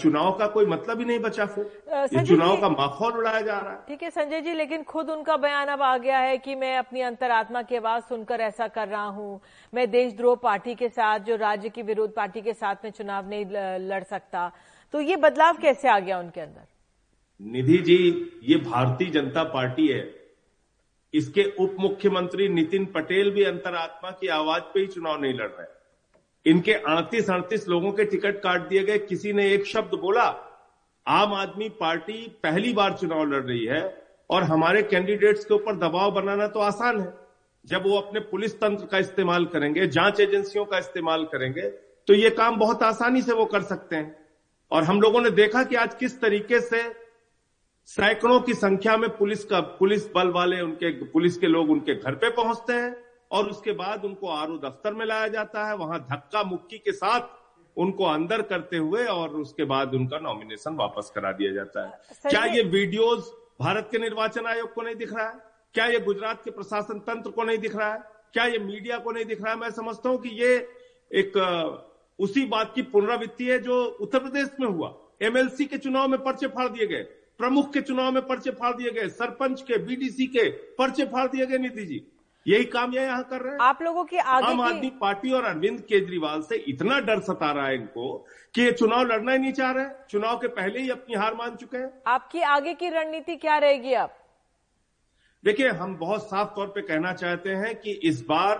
चुनाव 0.00 0.30
का 0.38 0.46
कोई 0.46 0.66
मतलब 0.66 0.98
ही 0.98 1.04
नहीं 1.04 1.18
बचा 1.20 1.46
फिर। 1.46 1.64
ये 2.12 2.24
चुनाव 2.26 2.56
का 2.60 2.68
माहौल 2.68 3.12
उड़ाया 3.12 3.40
जा 3.40 3.58
रहा 3.58 3.72
है। 3.72 3.78
ठीक 3.88 4.02
है 4.02 4.10
संजय 4.10 4.40
जी 4.40 4.54
लेकिन 4.54 4.82
खुद 4.84 5.10
उनका 5.10 5.36
बयान 5.36 5.68
अब 5.68 5.82
आ 5.82 5.96
गया 5.98 6.18
है 6.18 6.36
कि 6.38 6.54
मैं 6.54 6.76
अपनी 6.78 7.00
अंतरात्मा 7.02 7.62
की 7.62 7.76
आवाज़ 7.76 8.04
सुनकर 8.04 8.40
ऐसा 8.42 8.68
कर 8.68 8.88
रहा 8.88 9.06
हूँ। 9.18 9.40
मैं 9.72 9.90
देशद्रोह 9.90 10.36
पार्टी 10.42 10.74
के 10.74 10.88
साथ 10.90 11.18
जो 11.26 11.36
राज्य 11.36 11.68
की 11.68 11.82
विरोध 11.82 12.14
पार्टी 12.14 12.40
के 12.40 12.52
साथ 12.54 12.84
में 12.84 12.90
चुनाव 12.92 13.28
नहीं 13.28 13.44
लड़ 13.88 14.02
सकता। 14.04 14.50
तो 14.92 15.00
ये 15.00 15.16
बदलाव 15.16 15.56
कैसे 15.56 15.88
आ 15.88 15.98
गया 15.98 16.18
उनके 16.18 16.40
अंदर? 16.40 16.66
निधि 17.40 17.78
जी, 17.78 17.96
ये 18.42 18.56
भारतीय 18.56 19.10
जनता 19.10 19.42
पार्टी 19.44 19.86
है। 19.88 20.14
इसके 21.14 21.42
उप 21.60 21.76
मुख्यमंत्री 21.80 22.48
नितिन 22.48 22.84
पटेल 22.84 23.30
भी 23.30 23.44
अंतरात्मा 23.44 24.10
की 24.10 24.28
आवाज़ 24.28 24.62
पे 24.74 24.80
ही 24.80 24.86
चुनाव 24.86 25.20
नहीं 25.20 25.34
लड़ 25.34 25.48
रहे। 25.48 26.50
इनके 26.50 26.72
अड़तीस 26.72 27.30
अड़तीस 27.30 27.68
लोगों 27.68 27.92
के 27.92 28.04
टिकट 28.04 28.40
काट 28.40 28.68
दिए 28.68 28.82
गए। 28.84 28.98
किसी 28.98 29.32
ने 29.32 29.50
एक 29.52 29.66
शब्द 29.66 29.94
बोला, 29.94 30.24
आम 31.06 31.32
आदमी 31.34 31.68
पार्टी 31.80 32.26
पहली 32.42 32.72
बार 32.72 32.92
चुनाव 32.92 33.24
लड़ 33.24 33.42
रही 33.42 33.64
है 33.64 33.82
और 34.30 34.42
हमारे 34.42 34.82
कैंडिडेट्स 34.82 35.44
के 35.44 35.54
ऊपर 35.54 35.76
दबाव 35.78 36.10
बनाना 36.10 36.46
तो 36.46 36.60
आसान 36.60 37.00
है। 37.00 37.12
जब 37.64 37.86
वो 37.86 37.96
अपने 37.98 38.20
पुलिस 38.20 38.60
तंत्र 38.60 38.86
का 38.86 38.98
इस्तेमाल 38.98 39.44
करेंगे, 39.46 39.86
जाँच 39.86 40.20
एजेंसियों 40.20 40.64
का 40.64 40.78
इस्तेमाल 40.78 41.24
करेंगे 41.24 41.68
तो 42.08 42.14
ये 42.14 42.30
काम 42.30 42.58
बहुत 42.58 42.82
आसानी 42.82 43.22
से 43.22 43.32
वो 43.32 43.44
कर 43.46 43.62
सकते 43.62 43.96
हैं। 43.96 44.25
और 44.70 44.84
हम 44.84 45.00
लोगों 45.00 45.20
ने 45.20 45.30
देखा 45.30 45.62
कि 45.64 45.76
आज 45.76 45.94
किस 45.94 46.20
तरीके 46.20 46.60
से 46.60 46.82
सैकड़ों 47.88 48.40
की 48.40 48.54
संख्या 48.54 48.96
में 48.96 49.08
पुलिस 49.10 49.44
का 49.44 49.60
पुलिस 49.60 50.06
बल 50.14 50.28
वाले 50.28 50.60
उनके 50.60 50.90
पुलिस 51.04 51.36
के 51.36 51.46
लोग 51.46 51.70
उनके 51.70 51.94
घर 51.94 52.14
पे 52.14 52.30
पहुँचते 52.30 52.72
हैं 52.72 52.96
और 53.30 53.48
उसके 53.50 53.72
बाद 53.72 54.04
उनको 54.04 54.28
आर 54.28 54.50
दफ्तर 54.64 54.94
में 54.94 55.04
लाया 55.06 55.28
जाता 55.28 55.66
है। 55.66 55.76
वहाँ 55.76 55.98
धक्का 56.10 56.42
मुक्की 56.42 56.78
के 56.78 56.92
साथ 56.92 57.20
उनको 57.76 58.04
अंदर 58.04 58.42
करते 58.42 58.76
हुए 58.76 59.04
और 59.04 59.28
उसके 59.28 59.64
बाद 59.64 59.94
उनका 59.94 60.18
नॉमिनेशन 60.18 60.74
वापस 60.74 61.12
करा 61.14 61.32
दिया 61.32 61.52
जाता 61.52 61.86
है। 61.86 62.30
क्या 62.30 62.44
ये 62.44 62.62
वीडियोस 62.62 63.32
भारत 63.60 63.88
के 63.92 63.98
निर्वाचन 63.98 64.46
आयोग 64.46 64.72
को 64.74 64.82
नहीं 64.82 64.94
दिख 64.94 65.12
रहा 65.14 65.28
है? 65.28 65.34
क्या 65.74 65.86
ये 65.86 66.00
गुजरात 66.00 66.44
के 66.44 66.50
प्रशासन 66.50 66.98
तंत्र 66.98 67.30
को 67.30 67.44
नहीं 67.44 67.58
दिख 67.58 67.76
रहा 67.76 67.92
है? 67.92 68.02
क्या 68.32 68.44
ये 68.44 68.58
मीडिया 68.58 68.98
को 68.98 69.12
नहीं 69.12 69.24
दिख 69.24 69.42
रहा 69.42 69.52
है? 69.52 69.58
मैं 69.60 69.70
समझता 69.70 70.08
हूँ 70.08 70.18
कि 70.18 70.28
ये 70.28 70.56
एक 71.14 71.32
उसी 72.18 72.44
बात 72.46 72.72
की 72.74 72.82
पुनरावृत्ति 72.82 73.44
है 73.44 73.58
जो 73.58 73.84
उत्तर 74.00 74.18
प्रदेश 74.18 74.50
में 74.60 74.66
हुआ। 74.68 74.94
एमएलसी 75.22 75.64
के 75.64 75.78
चुनाव 75.78 76.08
में 76.08 76.18
पर्चे 76.24 76.46
फाड़ 76.46 76.68
दिए 76.68 76.86
गए। 76.86 77.02
प्रमुख 77.40 77.72
के 77.72 77.80
चुनाव 77.80 78.12
में 78.12 78.26
पर्चे 78.26 78.50
फाड़ 78.50 78.74
दिए 78.76 78.90
गए। 78.90 79.08
सरपंच 79.08 79.62
के 79.62 79.78
बीडीसी 79.78 80.26
के 80.26 80.48
पर्चे 80.78 81.04
फाड़ 81.04 81.26
दिए 81.28 81.46
गए 81.46 81.58
नीति 81.58 81.84
जी। 81.86 82.02
यही 82.46 82.64
काम 82.64 82.92
ये 82.94 83.02
यहाँ 83.02 83.22
कर 83.22 83.40
रहे 83.40 83.52
हैं। 83.52 83.60
आप 83.60 83.82
लोगों 83.82 84.04
की 84.04 84.16
आगे 84.16 84.46
आम 84.46 84.60
आदमी 84.60 84.90
पार्टी 85.00 85.30
और 85.30 85.44
अरविंद 85.44 85.80
केजरीवाल 85.80 86.42
से 86.42 86.56
इतना 86.68 86.98
डर 87.00 87.20
सता 87.20 87.50
रहा 87.52 87.66
है 87.66 87.74
इनको 87.74 88.16
कि 88.54 88.62
ये 88.62 88.72
चुनाव 88.72 89.06
लड़ना 89.06 89.32
ही 89.32 89.38
नहीं 89.38 89.52
चाह 89.52 89.70
रहे। 89.70 89.86
चुनाव 90.10 90.36
के 90.36 90.48
पहले 90.50 90.80
ही 90.80 90.90
अपनी 90.90 91.14
हार 91.14 91.34
मान 91.34 91.56
चुके 91.56 91.78
हैं। 91.78 91.90
आपकी 92.06 92.40
आगे 92.42 92.74
की 92.74 92.88
रणनीति 92.88 93.36
क्या 93.36 93.56
रहेगी 93.58 93.92
आप 93.94 94.18
देखिए 95.44 95.68
हम 95.70 95.96
बहुत 95.96 96.22
साफ़ 96.22 96.54
तौर 96.54 96.66
पे 96.66 96.82
कहना 96.82 97.12
चाहते 97.12 97.50
हैं 97.54 97.74
कि 97.80 97.90
इस 98.04 98.24
बार 98.28 98.56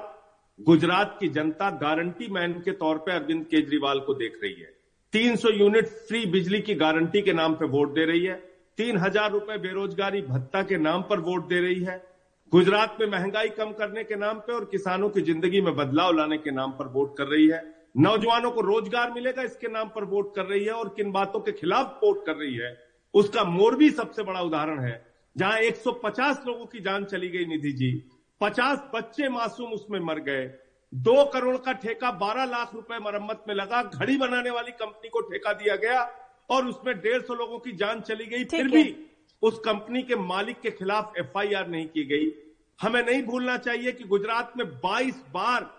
गुजरात 0.61 1.17
की 1.21 1.29
जनता 1.29 1.71
गारंटी 1.79 2.27
मैन 2.29 2.53
के 2.61 2.73
तौर 2.73 2.99
पे 2.99 3.13
अरविंद 3.13 3.45
केजरीवाल 3.45 3.99
को 4.01 4.15
देख 4.15 4.39
रही 4.43 4.53
है। 4.53 4.73
300 5.13 5.51
यूनिट 5.51 5.89
फ्री 6.09 6.25
बिजली 6.27 6.61
की 6.61 6.75
गारंटी 6.75 7.23
के 7.23 7.33
नाम 7.33 7.55
पे 7.55 7.67
वोट 7.69 7.93
दे 7.95 8.05
रही 8.05 8.25
है। 8.25 8.35
तीन 8.79 8.97
हज़ार 8.99 9.31
रुपए 9.33 9.59
बेरोजगारी 9.59 10.23
भत्ता 10.23 10.63
के 10.63 10.79
नाम 10.79 11.03
पर 11.03 11.21
वोट 11.21 11.49
दे 11.49 11.61
रही 11.61 11.83
है। 11.83 11.97
गुजरात 12.53 12.97
में 13.01 13.07
महँगाई 13.09 13.49
कम 13.51 13.73
करने 13.73 14.05
के 14.05 14.17
नाम 14.17 14.39
पे 14.39 14.53
और 14.53 14.65
किसानों 14.65 15.09
की 15.11 15.23
ज़िंदगी 15.23 15.61
में 15.61 15.75
बदलाव 15.77 16.13
लाने 16.13 16.39
के 16.39 16.51
नाम 16.53 16.73
पर 16.73 16.89
वोट 16.89 17.17
कर 17.19 17.27
रही 17.27 17.47
है। 17.49 17.63
नौजवानों 17.99 18.51
को 18.51 18.61
रोज़गार 18.63 19.13
मिलेगा, 19.13 19.43
इसके 19.43 19.69
नाम 19.69 19.89
पर 19.89 20.05
वोट 20.07 20.35
कर 20.37 20.45
रही 20.45 20.65
है 20.65 20.73
और 20.73 20.89
किन 20.89 21.13
बातों 21.13 21.41
के 21.41 21.53
खिलाफ 21.53 22.01
वोट 22.05 22.27
कर 22.27 22.37
रही 22.37 22.55
है, 22.55 22.77
उसका 23.15 23.45
मोरबी 23.45 23.91
सबसे 23.93 24.23
बड़ा 24.23 24.41
उदाहरण 24.41 24.81
है, 24.81 25.01
जहाँ 25.37 25.59
150 25.61 26.43
लोगों 26.47 26.67
की 26.67 26.81
जान 26.81 27.05
चली 27.07 27.29
गई 27.29 27.45
निधि 27.47 27.73
जी। 27.73 27.93
50 28.41 28.79
बच्चे 28.95 29.29
मासूम 29.29 29.73
उसमें 29.73 30.01
मर 30.01 30.19
गए। 30.19 30.45
दो 30.93 31.25
करोड़ 31.25 31.57
का 31.57 31.73
ठेका 31.73 32.11
12 32.11 32.45
लाख 32.45 32.75
रुपए 32.75 32.99
मरम्मत 32.99 33.45
में 33.49 33.55
लगा 33.55 33.83
घड़ी 33.83 34.17
बनाने 34.17 34.51
वाली 34.51 34.73
कंपनी 34.73 35.09
को 35.09 35.21
ठेका 35.21 35.53
दिया 35.53 35.77
गया 35.77 36.03
और 36.51 36.67
उसमें 36.67 36.99
डेढ़ 37.01 37.23
सौ 37.23 37.35
लोगों 37.35 37.59
की 37.59 37.73
जान 37.73 38.01
चली 38.01 38.27
गई। 38.27 38.45
फिर 38.45 38.69
भी 38.69 38.85
उस 39.43 39.59
कंपनी 39.59 40.03
के 40.03 40.17
मालिक 40.17 40.61
के 40.61 40.71
खिलाफ 40.71 41.13
एफआईआर 41.19 41.69
नहीं 41.69 41.87
की 41.87 42.05
गई। 42.05 42.31
हमें 42.81 43.03
नहीं 43.03 43.23
भूलना 43.23 43.57
चाहिए 43.57 43.93
कि 43.93 44.05
गुजरात 44.05 44.53
में 44.57 44.65
22 44.81 45.23
बार 45.35 45.71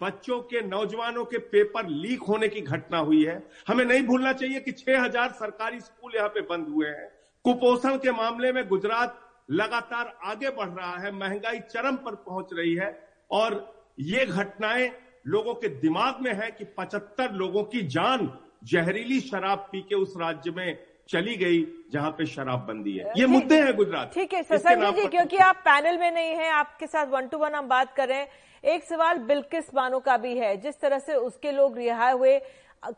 बच्चों 0.00 0.40
के 0.40 0.60
नौजवानों 0.60 1.24
के 1.24 1.38
पेपर 1.38 1.88
लीक 1.88 2.22
होने 2.22 2.48
की 2.48 2.60
घटना 2.60 2.98
हुई 2.98 3.24
है। 3.24 3.42
हमें 3.68 3.84
नहीं 3.84 4.02
भूलना 4.02 4.32
चाहिए 4.32 4.60
कि 4.60 4.72
6000 4.72 5.32
सरकारी 5.32 5.80
स्कूल 5.80 6.12
यहाँ 6.16 6.28
पे 6.28 6.40
बंद 6.40 6.68
हुए 6.68 6.88
हैं। 6.88 7.08
कुपोषण 7.44 7.96
के 7.96 8.12
मामले 8.12 8.52
में 8.52 8.66
गुजरात 8.68 9.21
लगातार 9.52 10.12
आगे 10.24 10.50
बढ़ 10.50 10.68
रहा 10.68 10.96
है 10.98 11.10
महँगाई 11.12 11.58
चरम 11.70 11.96
पर 12.04 12.14
पहुँच 12.26 12.50
रही 12.52 12.74
है 12.74 12.90
और 13.30 13.56
ये 14.00 14.26
घटनाएँ 14.26 14.90
लोगों 15.26 15.54
के 15.54 15.68
दिमाग 15.80 16.20
में 16.20 16.32
है 16.34 16.50
कि 16.50 16.64
75 16.78 17.32
लोगों 17.32 17.62
की 17.64 17.82
जान 17.88 18.30
जहरीली 18.64 19.20
शराब 19.20 19.68
पी 19.72 19.80
के 19.80 19.94
उस 19.94 20.14
राज्य 20.20 20.50
में 20.50 20.78
चली 21.08 21.36
गई 21.36 21.60
जहाँ 21.92 22.10
पे 22.10 22.26
शराबबंदी 22.26 22.96
है। 22.96 23.12
ये 23.18 23.26
मुद्दे 23.26 23.60
हैं 23.62 23.74
गुजरात 23.76 24.10
ठीक 24.14 24.34
है 24.34 24.42
ससंग 24.42 24.94
जी 24.94 25.06
क्योंकि 25.06 25.36
आप 25.36 25.56
पैनल 25.64 25.98
में 25.98 26.10
नहीं 26.10 26.34
हैं 26.36 26.50
आपके 26.52 26.86
साथ 26.86 27.06
वन 27.06 27.26
टू 27.28 27.38
वन 27.38 27.54
हम 27.54 27.68
बात 27.68 27.94
कर 27.96 28.08
रहे 28.08 28.18
हैं। 28.18 28.28
एक 28.64 28.84
सवाल 28.84 29.18
बिल्किस 29.28 29.72
बानो 29.74 29.98
का 30.00 30.16
भी 30.16 30.36
है 30.38 30.56
जिस 30.56 30.80
तरह 30.80 30.98
से 30.98 31.14
उसके 31.14 31.52
लोग 31.52 31.78
रिहा 31.78 32.10
हुए 32.10 32.36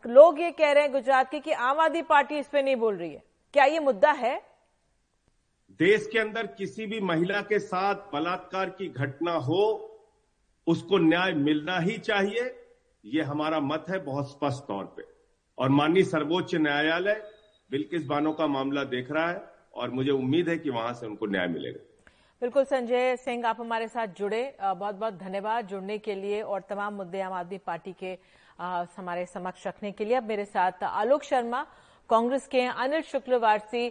लोग 0.06 0.40
ये 0.40 0.50
कह 0.50 0.72
रहे 0.72 0.82
हैं 0.82 0.92
गुजरात 0.92 1.30
के 1.30 1.40
कि 1.40 1.52
आम 1.52 1.80
आदमी 1.80 2.02
पार्टी 2.02 2.38
इस 2.38 2.48
पे 2.48 2.62
नहीं 2.62 2.76
बोल 2.76 2.96
रही 2.96 3.12
है। 3.12 3.22
क्या 3.54 3.64
ये 3.64 3.80
मुद्दा 3.80 4.10
है? 4.12 4.40
देश 5.80 6.08
के 6.12 6.18
अंदर 6.18 6.46
किसी 6.48 6.86
भी 6.86 7.00
महिला 7.00 7.40
के 7.42 7.58
साथ 7.58 8.12
बलात्कार 8.12 8.70
की 8.70 8.88
घटना 8.88 9.32
हो, 9.32 9.62
उसको 10.66 10.98
न्याय 10.98 11.32
मिलना 11.34 11.78
ही 11.78 11.96
चाहिए। 11.98 12.54
ये 13.04 13.22
हमारा 13.22 13.60
मत 13.60 13.86
है 13.90 13.98
बहुत 14.04 14.30
स्पष्ट 14.30 14.62
तौर 14.68 14.84
पे। 14.96 15.02
और 15.58 15.68
माननीय 15.70 16.04
सर्वोच्च 16.04 16.54
न्यायालय 16.54 17.22
बिल्किस 17.70 18.06
बानो 18.06 18.32
का 18.32 18.46
मामला 18.46 18.84
देख 18.84 19.10
रहा 19.12 19.28
है 19.30 19.42
और 19.74 19.90
मुझे 19.90 20.10
उम्मीद 20.10 20.48
है 20.48 20.58
कि 20.58 20.70
वहाँ 20.70 20.92
से 20.94 21.06
उनको 21.06 21.26
न्याय 21.26 21.46
मिलेगा। 21.48 21.80
बिल्कुल, 22.42 22.64
संजय 22.64 23.16
सिंह, 23.16 23.46
आप 23.46 23.60
हमारे 23.60 23.88
साथ 23.88 24.06
जुड़े। 24.18 24.56
बहुत 24.60 24.94
बहुत 24.94 25.14
धन्यवाद 25.14 25.66
जुड़ने 25.66 25.98
के 25.98 26.14
लिए 26.14 26.40
और 26.42 26.60
तमाम 26.60 26.94
मुद्दे 26.94 27.20
आम 27.20 27.32
आदमी 27.32 27.58
पार्टी 27.58 27.92
के 27.92 28.16
हमारे 28.96 29.26
समक्ष 29.26 29.66
रखने 29.66 29.92
के 29.92 30.04
लिए। 30.04 30.16
अब 30.16 30.24
मेरे 30.24 30.44
साथ 30.44 30.82
आलोक 30.84 31.22
शर्मा 31.24 31.66
कांग्रेस 32.10 32.46
के 32.46 32.60
अनिल 32.60 33.00
शुक्लवारसी 33.02 33.86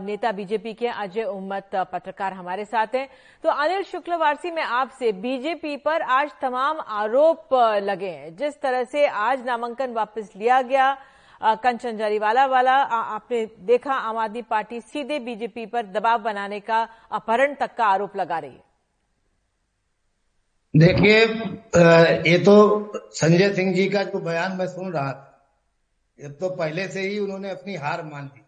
नेता 0.00 0.32
बीजेपी 0.32 0.72
के 0.74 0.88
अजय 0.88 1.24
उम्मत 1.24 1.70
पत्रकार 1.92 2.32
हमारे 2.32 2.64
साथ 2.64 2.94
हैं। 2.94 3.08
तो 3.44 3.48
अनिल 3.50 3.82
शुक्लवारसी 3.84 4.50
में 4.50 4.62
आपसे 4.62 5.12
बीजेपी 5.14 5.76
पर 5.78 6.02
आज 6.02 6.30
तमाम 6.42 6.80
आरोप 6.80 7.54
लगे 7.82 8.10
हैं। 8.10 8.34
जिस 8.36 8.60
तरह 8.62 8.84
से 8.84 9.06
आज 9.06 9.44
नामांकन 9.46 9.92
वापस 9.92 10.30
लिया 10.36 10.60
गया 10.64 10.96
कंचन 11.40 11.96
जरीवाला 11.96 12.44
वाला 12.46 12.72
आपने 12.72 13.44
देखा 13.60 13.94
आम 13.94 14.18
आदमी 14.18 14.42
पार्टी 14.50 14.80
सीधे 14.82 15.18
बीजेपी 15.20 15.66
पर 15.66 15.86
दबाव 15.88 16.18
बनाने 16.22 16.60
का 16.60 16.86
अपहरण 17.12 17.54
तक 17.54 17.74
का 17.76 17.86
आरोप 17.86 18.16
लगा 18.16 18.38
रही 18.38 18.50
है। 18.50 18.70
देखिए 20.74 21.18
ये 22.26 22.38
तो 22.38 22.54
संजय 23.12 23.52
सिंह 23.54 23.72
जी 23.74 23.88
का 23.88 24.02
जो 24.04 24.18
बयान 24.20 24.56
मैं 24.56 24.66
सुन 24.68 24.92
रहा 24.92 25.12
था 25.12 25.31
ये 26.22 26.28
तो 26.28 26.50
पहले 26.50 26.88
से 26.88 27.00
ही 27.00 27.18
उन्होंने 27.18 27.50
अपनी 27.50 27.74
हार 27.76 28.02
मान 28.02 28.24
ली। 28.24 28.42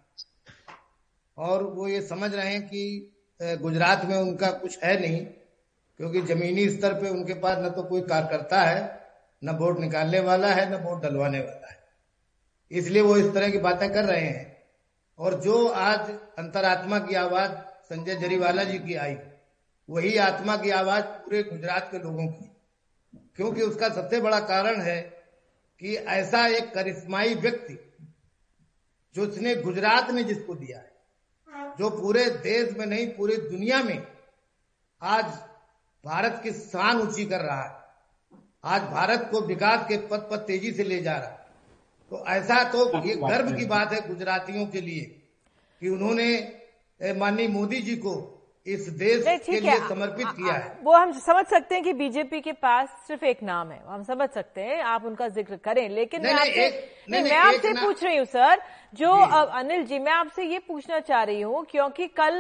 और 1.39 1.63
वो 1.63 1.89
ये 1.89 2.03
समझ 2.03 2.35
रहे 2.35 2.49
हैं 2.49 2.63
कि 2.63 3.11
गुजरात 3.41 4.05
में 4.05 4.17
उनका 4.17 4.51
कुछ 4.51 4.79
है 4.85 5.01
नहीं, 5.01 5.25
क्योंकि 6.01 6.21
जमीनी 6.23 6.69
स्तर 6.71 6.95
पे 6.95 7.09
उनके 7.09 7.35
पास 7.35 7.59
न 7.59 7.71
तो 7.71 7.83
कोई 7.83 8.01
कार्यकर्ता 8.01 8.61
है, 8.61 9.01
न 9.45 9.51
वोट 9.51 9.79
निकालने 9.81 10.21
वाला 10.21 10.53
है, 10.55 10.71
न 10.71 10.83
वोट 10.85 11.03
डलवाने 11.03 11.41
वाला 11.41 11.71
है। 11.71 11.83
इसलिए 12.71 13.03
वो 13.03 13.17
इस 13.17 13.33
तरह 13.35 13.51
की 13.51 13.59
बातें 13.59 13.93
कर 13.93 14.05
रहे 14.05 14.21
हैं। 14.21 14.63
और 15.19 15.41
जो 15.41 15.67
आज 15.69 16.11
अंतरात्मा 16.39 16.99
की 16.99 17.15
आवाज़ 17.15 17.51
संजय 17.85 18.15
जरीवाला 18.15 18.65
जी 18.65 18.79
की 18.79 18.95
आई, 18.95 19.17
वही 19.89 20.17
आत्मा 20.17 20.57
की 20.57 20.71
आवाज़ 20.71 21.05
पूरे 21.05 21.43
गुजरात 21.43 21.89
के 21.91 21.99
लोगों 21.99 22.27
की। 22.27 22.51
क्योंकि 23.37 23.63
उसका 23.63 23.89
सबसे 23.89 24.21
बड़ा 24.21 24.41
कारण 24.41 24.81
है 24.81 25.14
कि 25.81 25.95
ऐसा 25.97 26.47
एक 26.47 26.75
करिश्माई 26.75 27.35
व्यक्ति 27.35 27.79
जो 29.15 29.23
उसने 29.23 29.55
गुजरात 29.55 30.11
में 30.11 30.27
जिसको 30.27 30.55
दिया 30.55 30.79
है 30.79 30.93
जो 31.79 31.91
पूरे 31.91 32.31
देश 32.31 32.77
में 32.79 32.87
नहीं 32.87 33.07
पूरी 33.09 33.37
दुनिया 33.37 33.83
में 33.83 34.07
आज 35.03 35.25
भारत 36.05 36.41
की 36.43 36.53
शान 36.53 37.01
ऊँची 37.01 37.25
कर 37.25 37.41
रहा 37.41 37.63
है 37.63 37.83
आज 38.65 38.83
भारत 38.83 39.29
को 39.33 39.41
विकास 39.41 39.87
के 39.89 39.97
पथ 39.97 40.31
पर 40.31 40.37
तेज़ी 40.37 40.73
से 40.73 40.85
ले 40.85 41.03
जा 41.03 41.17
रहा 41.19 41.29
है। 41.29 41.47
तो 42.11 42.25
ऐसा 42.27 42.65
तो 42.65 43.07
ये 43.07 43.15
गर्व 43.15 43.57
की 43.57 43.67
बात 43.67 43.93
है 43.93 44.09
गुजरातियों 44.09 44.67
के 44.67 44.81
लिए 44.81 45.05
कि 45.81 45.89
उन्होंने 45.89 46.59
माननीय 47.19 47.49
मोदी 47.49 47.81
जी 47.83 47.97
को 47.97 48.34
इस 48.67 48.89
देश 48.91 49.25
के 49.47 49.59
लिए 49.61 49.77
समर्पित 49.89 50.27
किया 50.29 50.53
है। 50.53 50.79
वो 50.83 50.93
हम 50.93 51.11
समझ 51.15 51.45
सकते 51.47 51.75
हैं 51.75 51.83
कि 51.85 51.93
बीजेपी 51.93 52.41
के 52.41 52.53
पास 52.55 52.89
सिर्फ़ 53.09 53.25
एक 53.25 53.43
नाम 53.43 53.71
है 53.71 53.81
हम 53.89 54.03
समझ 54.05 54.29
सकते 54.31 54.61
हैं 54.61 54.81
आप 54.83 55.05
उनका 55.05 55.29
ज़िक्र 55.29 55.57
करें 55.65 55.89
लेकिन 55.89 56.23
नहीं, 56.23 56.35
मैं 56.35 56.41
नहीं, 56.41 56.51
आपसे 56.51 56.69
नहीं, 57.11 57.23
नहीं, 57.23 57.33
मैं 57.33 57.39
आपसे 57.39 57.73
पूछ 57.75 58.05
रही 58.05 58.17
हूँ 58.17 58.25
सर 58.27 58.63
जो 58.95 59.13
जी। 59.17 59.59
अनिल 59.59 59.85
जी 59.87 59.99
मैं 59.99 60.13
आपसे 60.13 60.45
ये 60.45 60.59
पूछना 60.69 61.01
चाह 61.01 61.23
रही 61.23 61.41
हूँ 61.41 61.65
क्योंकि 61.71 62.07
कल 62.17 62.35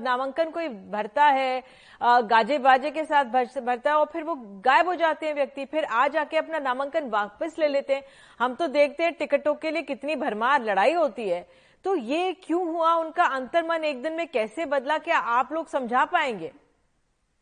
नामांकन 0.00 0.50
कोई 0.50 0.68
भरता 0.68 1.24
है 1.26 1.62
गाजे 2.00 2.58
बाजे 2.60 2.90
के 2.90 3.04
साथ 3.04 3.24
भरता 3.26 3.90
है 3.90 3.96
और 3.96 4.08
फिर 4.12 4.24
वो 4.24 4.34
गायब 4.64 4.88
हो 4.88 4.94
जाते 4.94 5.26
हैं 5.26 5.34
व्यक्ति 5.34 5.64
फिर 5.66 5.84
आ 5.84 6.06
जाके 6.08 6.36
अपना 6.36 6.58
नामांकन 6.60 7.08
वापस 7.10 7.56
ले 7.58 7.68
लेते 7.68 7.94
हैं। 7.94 8.02
हम 8.40 8.54
तो 8.54 8.66
देखते 8.68 9.04
हैं 9.04 9.12
टिकटों 9.14 9.54
के 9.54 9.70
लिए 9.70 9.82
कितनी 9.84 10.16
भरमार 10.16 10.64
लड़ाई 10.64 10.92
होती 10.94 11.28
है। 11.28 11.46
तो 11.84 11.96
ये 11.96 12.32
क्यों 12.32 12.66
हुआ? 12.66 12.94
उनका 12.94 13.24
अंतर्मन 13.24 13.84
एक 13.84 14.02
दिन 14.02 14.12
में 14.12 14.28
कैसे 14.28 14.66
बदला? 14.66 14.98
क्या 14.98 15.18
आप 15.18 15.48
लोग 15.52 15.68
समझा 15.68 16.04
पाएँगे? 16.04 16.52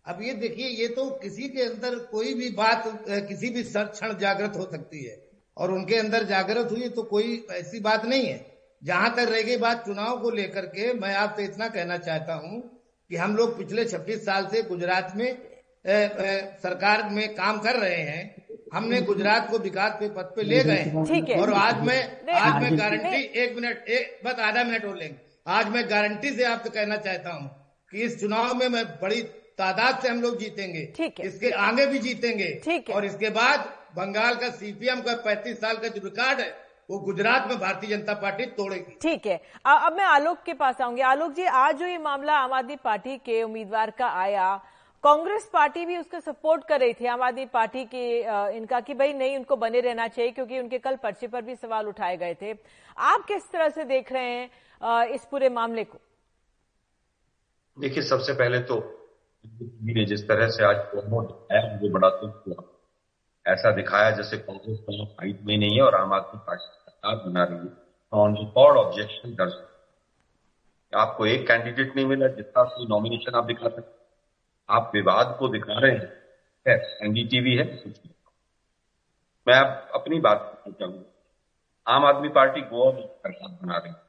अब 0.06 0.22
ये 0.22 0.34
देखिए 0.34 0.66
ये 0.66 0.88
तो 0.88 1.10
किसी 1.10 1.48
के 1.48 1.62
अंदर 1.62 1.98
कोई 1.98 2.34
भी 2.34 2.50
बात 2.50 3.04
किसी 3.08 3.50
भी 3.50 3.62
क्षण 3.62 4.18
जागृत 4.18 4.52
हो 4.56 4.62
सकती 4.62 5.04
है। 5.04 5.30
और 5.56 5.72
उनके 5.72 5.96
अंदर 5.96 6.22
जागृत 6.22 6.68
हुई 6.70 6.88
तो 6.88 7.02
कोई 7.02 7.46
ऐसी 7.50 7.80
बात 7.80 8.04
नहीं 8.04 8.26
है। 8.26 8.58
जहाँ 8.84 9.12
तक 9.12 9.18
रह 9.18 9.42
गई 9.42 9.56
बात 9.56 9.86
चुनाव 9.86 10.20
को 10.20 10.30
लेकर 10.30 10.66
के 10.66 10.92
मैं 10.92 11.14
आपसे 11.14 11.44
इतना 11.44 11.68
कहना 11.68 11.98
चाहता 11.98 12.34
हूँ 12.34 12.80
कि 13.08 13.16
हम 13.16 13.36
लोग 13.36 13.58
पिछले 13.58 13.84
26 13.84 14.24
साल 14.24 14.46
से 14.46 14.62
गुजरात 14.62 15.12
में 15.16 15.30
अ, 15.32 15.90
अ, 15.90 16.56
सरकार 16.62 17.08
में 17.10 17.34
काम 17.34 17.58
कर 17.58 17.74
रहे 17.76 18.02
हैं। 18.02 18.43
हमने 18.72 19.00
गुजरात 19.02 19.50
को 19.50 19.58
विकास 19.58 19.92
के 19.94 20.08
पथ 20.10 20.34
पे 20.36 20.42
ले 20.42 20.62
गए 20.64 21.04
ठीक 21.08 21.28
है। 21.28 21.40
और 21.40 21.52
आज 21.54 21.80
मैं 21.86 22.00
आज 22.32 22.62
मैं 22.62 22.78
गारंटी 22.78 23.22
एक 23.42 23.54
मिनट 23.56 23.88
एक 23.88 24.20
बस 24.24 24.40
आधा 24.40 24.64
मिनट 24.64 24.84
और 24.84 24.96
लेंगे। 24.96 25.16
आज 25.46 25.68
मैं 25.68 25.84
गारंटी 25.90 26.30
से 26.30 26.44
आपसे 26.44 26.70
कहना 26.70 26.96
चाहता 26.98 27.32
हूँ 27.32 27.48
कि 27.92 28.02
इस 28.02 28.20
चुनाव 28.20 28.54
में 28.54 28.68
मैं 28.68 28.84
बड़ी 29.00 29.22
तादाद 29.58 30.00
से 30.02 30.08
हम 30.08 30.20
लोग 30.22 30.38
जीतेंगे। 30.38 30.84
ठीक 30.96 31.20
है। 31.20 31.26
इसके 31.26 31.50
आगे 31.62 31.86
भी 31.86 31.98
जीतेंगे। 31.98 32.50
ठीक 32.64 32.88
है। 32.88 32.94
और 32.94 33.04
इसके 33.04 33.30
बाद 33.30 33.72
बंगाल 33.96 34.34
का 34.34 34.48
सीपीएम 34.52 35.00
का 35.00 35.12
35 35.24 35.60
साल 35.60 35.76
का 35.76 35.88
जो 35.88 36.00
रिकॉर्ड 36.04 36.40
है 36.40 36.52
वो 36.90 36.98
गुजरात 37.00 37.48
में 37.48 37.58
भारतीय 37.58 37.90
जनता 37.90 38.14
पार्टी 38.14 38.46
तोड़ेगी। 38.56 38.96
ठीक 39.02 39.26
है। 39.26 39.40
अब 39.66 39.96
मैं 39.96 40.04
आलोक 40.04 40.38
के 40.46 40.52
पास 40.54 40.80
आऊँगी। 40.80 41.02
आलोक 41.02 41.32
जी 41.32 41.44
आज 41.58 41.76
जो 41.76 41.86
ये 41.86 41.98
मामला 42.00 42.32
आम 42.38 42.52
आदमी 42.52 42.76
पार्टी 42.84 43.16
के 43.18 43.42
उम्मीदवार 43.42 43.90
का 43.98 44.08
आया 44.22 44.48
कांग्रेस 45.04 45.48
पार्टी 45.52 45.84
भी 45.86 45.96
उसको 45.98 46.18
सपोर्ट 46.20 46.62
कर 46.68 46.80
रही 46.80 46.92
थी, 46.94 47.06
आम 47.06 47.22
आदमी 47.22 47.44
पार्टी 47.46 47.84
के 47.84 48.04
इनका 48.56 48.80
कि 48.80 48.94
भाई 48.94 49.12
नहीं, 49.12 49.36
उनको 49.36 49.56
बने 49.56 49.80
रहना 49.80 50.06
चाहिए 50.08 50.30
क्योंकि 50.32 50.58
उनके 50.58 50.78
कल 50.78 50.96
पर्चे 51.02 51.26
पर 51.28 51.42
भी 51.44 51.54
सवाल 51.56 51.86
उठाए 51.88 52.16
गए 52.16 52.34
थे। 52.42 52.52
आप 52.96 53.24
किस 53.28 53.50
तरह 53.52 53.68
से 53.70 53.84
देख 53.84 54.12
रहे 54.12 54.30
हैं 54.30 55.04
इस 55.14 55.24
पूरे 55.30 55.48
मामले 55.50 55.84
को? 55.84 55.98
देखिए, 57.76 58.02
सबसे 58.04 58.32
पहले 58.34 58.58
तो 58.62 58.76
जिस 60.06 60.26
तरह 60.28 60.48
से 60.48 60.64
आज 60.64 60.76
प्रमोट 60.90 61.26
दिखाया 61.28 61.72
मुझे 61.72 61.88
बड़ा 61.92 62.08
दुख 62.10 62.46
हुआ। 62.46 62.62
ऐसा 63.46 63.70
दिखाया 63.76 64.10
जैसे 64.12 64.36
कांग्रेस 64.38 64.78
फाइट 64.88 65.40
में 65.42 65.56
नहीं 65.56 65.74
है 65.74 65.82
और 65.82 65.94
आम 65.94 66.12
आदमी 66.12 66.40
पार्टी 66.46 66.64
सरकार 66.64 67.16
बना 67.26 67.44
रही 67.44 67.58
है। 67.58 67.72
ऑन 68.12 68.36
रिकॉर्ड 68.36 68.78
ऑब्जेक्शन 68.78 69.34
दर्ज। 69.34 69.52
आपको 70.92 71.26
एक 71.26 71.46
कैंडिडेट 71.48 71.94
नहीं 71.96 72.06
मिला, 72.06 72.28
जितना 72.30 72.64
नॉमिनेशन 72.88 73.38
आप 73.38 73.44
दिखा 73.44 73.68
सकते 73.68 74.02
आप 74.68 74.90
विवाद 74.94 75.36
को 75.38 75.48
दिखा 75.48 75.78
रहे 75.78 75.92
हैं। 75.92 76.76
एनडीटीवी 77.02 77.54
है 77.56 77.64
मैं 79.46 79.54
आप 79.54 79.90
अपनी 79.94 80.18
बात 80.20 80.62
चाहूँगा। 80.68 81.94
आम 81.94 82.04
आदमी 82.06 82.28
पार्टी 82.28 82.60
गोवा 82.60 82.92
में 82.92 83.06
सरकार 83.06 83.48
बना 83.62 83.76
रही 83.76 83.88
है। 83.88 84.02